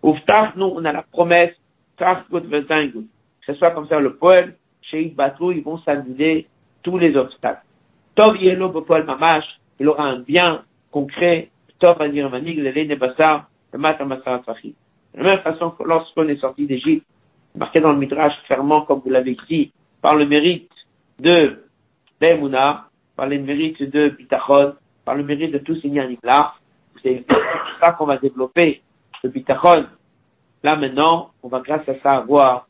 Ouftar, 0.01 0.53
nous, 0.57 0.71
on 0.75 0.85
a 0.85 0.91
la 0.91 1.03
promesse, 1.03 1.53
que 3.45 3.53
ce 3.53 3.59
soit 3.59 3.71
comme 3.71 3.87
ça 3.87 3.99
le 3.99 4.15
poème, 4.15 4.53
chez 4.81 5.05
Batou, 5.05 5.51
ils 5.51 5.63
vont 5.63 5.77
s'annuler 5.79 6.47
tous 6.81 6.97
les 6.97 7.15
obstacles. 7.15 7.63
Tov 8.15 8.37
Yelo 8.37 8.69
Bopol 8.69 9.05
Mamash, 9.05 9.45
il 9.79 9.87
aura 9.87 10.03
un 10.03 10.19
bien 10.19 10.63
concret, 10.91 11.49
Tov 11.79 12.01
Anir 12.01 12.29
Manig, 12.29 12.57
le 12.57 12.71
Nebassar, 12.71 13.49
le 13.71 13.79
Matamasa 13.79 14.39
Fachi. 14.45 14.75
De 15.13 15.19
la 15.19 15.35
même 15.35 15.43
façon 15.43 15.71
que 15.71 15.83
lorsqu'on 15.83 16.27
est 16.27 16.39
sorti 16.39 16.65
d'Égypte, 16.65 17.05
marqué 17.55 17.81
dans 17.81 17.91
le 17.91 17.97
Midrash 17.97 18.33
clairement, 18.45 18.81
comme 18.81 19.01
vous 19.03 19.09
l'avez 19.09 19.37
dit, 19.49 19.71
par 20.01 20.15
le 20.15 20.25
mérite 20.25 20.71
de 21.19 21.63
Bemouna, 22.19 22.87
par 23.15 23.27
le 23.27 23.39
mérite 23.39 23.81
de 23.81 24.09
Bitachon, 24.09 24.73
par 25.05 25.15
le 25.15 25.23
mérite 25.23 25.51
de 25.51 25.59
tous 25.59 25.79
ces 25.81 25.91
là, 26.23 26.53
c'est 27.01 27.25
ça 27.81 27.91
qu'on 27.93 28.05
va 28.05 28.17
développer, 28.17 28.81
le 29.23 29.29
Bitachon. 29.29 29.85
Là 30.63 30.75
maintenant, 30.75 31.31
on 31.43 31.49
va 31.49 31.59
grâce 31.59 31.87
à 31.89 31.99
ça 32.01 32.13
avoir 32.13 32.67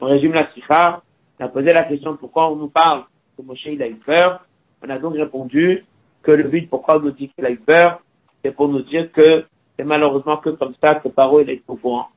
On 0.00 0.06
résume 0.06 0.32
la 0.32 0.52
Sikha, 0.52 1.02
on 1.38 1.44
a 1.44 1.48
posé 1.48 1.72
la 1.72 1.84
question 1.84 2.16
pourquoi 2.16 2.50
on 2.50 2.56
nous 2.56 2.68
parle 2.68 3.04
que 3.36 3.42
Moshe 3.42 3.66
il 3.66 3.82
a 3.82 3.88
eu 3.88 3.96
peur? 3.96 4.44
On 4.82 4.90
a 4.90 4.98
donc 4.98 5.14
répondu 5.14 5.84
que 6.22 6.30
le 6.32 6.44
but 6.44 6.68
pourquoi 6.68 6.96
on 6.96 7.00
nous 7.00 7.10
dit 7.12 7.28
qu'il 7.30 7.46
a 7.46 7.50
eu 7.50 7.58
peur, 7.58 8.02
c'est 8.42 8.52
pour 8.52 8.68
nous 8.68 8.82
dire 8.82 9.10
que 9.12 9.44
c'est 9.76 9.84
malheureusement 9.84 10.36
que 10.38 10.50
comme 10.50 10.74
ça 10.80 10.96
que 10.96 11.08
Paro 11.08 11.40
il 11.40 11.50
est 11.50 11.62
au 11.66 11.76
courant. 11.76 12.08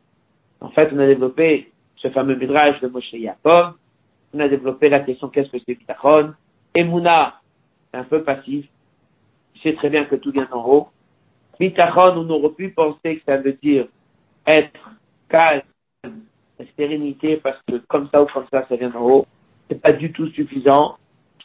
En 0.60 0.70
fait, 0.70 0.89
on 0.93 0.99
a 0.99 1.08
développé 1.08 1.72
ce 1.97 2.10
fameux 2.10 2.36
midrash 2.36 2.80
de 2.82 2.88
Moshe 2.88 3.14
Yaakov. 3.14 3.74
On 4.34 4.39
a 4.39 4.47
développé 4.47 4.89
la 4.89 5.01
question 5.01 5.30
qu'est-ce 5.30 5.49
que 5.51 5.58
c'est 5.66 5.76
Bitachon. 5.76 6.34
Et 6.76 6.84
Mouna, 6.84 7.36
un 7.93 8.04
peu 8.04 8.24
passif. 8.24 8.66
Il 9.56 9.62
sait 9.62 9.76
très 9.76 9.89
bien 9.89 10.06
que 10.06 10.16
tout 10.16 10.32
vient 10.32 10.47
en 10.51 10.64
haut. 10.66 10.88
Bitachon, 11.60 12.18
on 12.18 12.30
aurait 12.30 12.54
pu 12.54 12.70
penser 12.70 13.18
que 13.18 13.24
ça 13.26 13.38
veut 13.38 13.58
dire 13.62 13.88
être 14.45 14.91
calme, 15.30 15.62
sérénité, 16.78 17.38
parce 17.38 17.57
que 17.68 17.78
comme 17.88 18.07
ça 18.11 18.22
ou 18.22 18.26
comme 18.28 18.45
ça, 18.51 18.66
ça 18.68 18.76
vient 18.76 18.93
en 18.93 19.01
haut. 19.01 19.26
C'est 19.70 19.82
pas 19.82 19.93
du 19.93 20.11
tout 20.11 20.28
suffisant. 20.30 20.97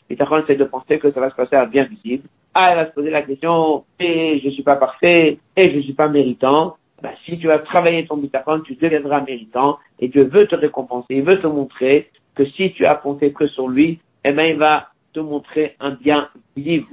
Bitachon, 0.08 0.44
c'est 0.46 0.56
de 0.56 0.64
penser 0.64 0.98
que 0.98 1.12
ça 1.12 1.20
va 1.20 1.30
se 1.30 1.34
passer 1.36 1.56
à 1.56 1.66
bien 1.66 1.84
visible. 1.84 2.28
Ah, 2.54 2.70
elle 2.70 2.76
va 2.76 2.86
se 2.86 2.92
poser 2.92 3.10
la 3.10 3.22
question, 3.22 3.84
et 4.00 4.40
je 4.42 4.48
suis 4.50 4.62
pas 4.62 4.76
parfait, 4.76 5.38
et 5.56 5.74
je 5.74 5.80
suis 5.80 5.92
pas 5.92 6.08
méritant. 6.08 6.76
Ben, 7.02 7.12
si 7.24 7.38
tu 7.38 7.46
vas 7.46 7.58
travailler 7.58 8.06
ton 8.06 8.16
bitachon, 8.16 8.60
tu 8.60 8.74
deviendras 8.74 9.20
méritant, 9.20 9.78
et 10.00 10.08
Dieu 10.08 10.24
veut 10.24 10.46
te 10.46 10.56
récompenser, 10.56 11.14
il 11.16 11.22
veut 11.22 11.40
te 11.40 11.46
montrer 11.46 12.10
que 12.34 12.44
si 12.46 12.72
tu 12.72 12.84
as 12.86 12.96
compté 12.96 13.32
que 13.32 13.46
sur 13.48 13.68
lui, 13.68 14.00
eh 14.24 14.32
ben, 14.32 14.46
il 14.46 14.56
va 14.56 14.88
te 15.12 15.20
montrer 15.20 15.76
un 15.78 15.92
bien 15.92 16.28
visible. 16.56 16.88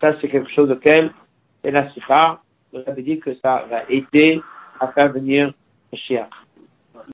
Ça, 0.00 0.16
c'est 0.20 0.28
quelque 0.28 0.50
chose 0.50 0.70
auquel, 0.70 1.12
et 1.62 1.70
la 1.70 1.90
sikha, 1.92 2.40
vous 2.72 2.80
avez 2.86 3.02
dit 3.02 3.18
que 3.20 3.34
ça 3.36 3.66
va 3.70 3.82
aider 3.88 4.40
à 4.80 4.88
faire 4.88 5.12
venir 5.12 5.52
le 5.92 5.98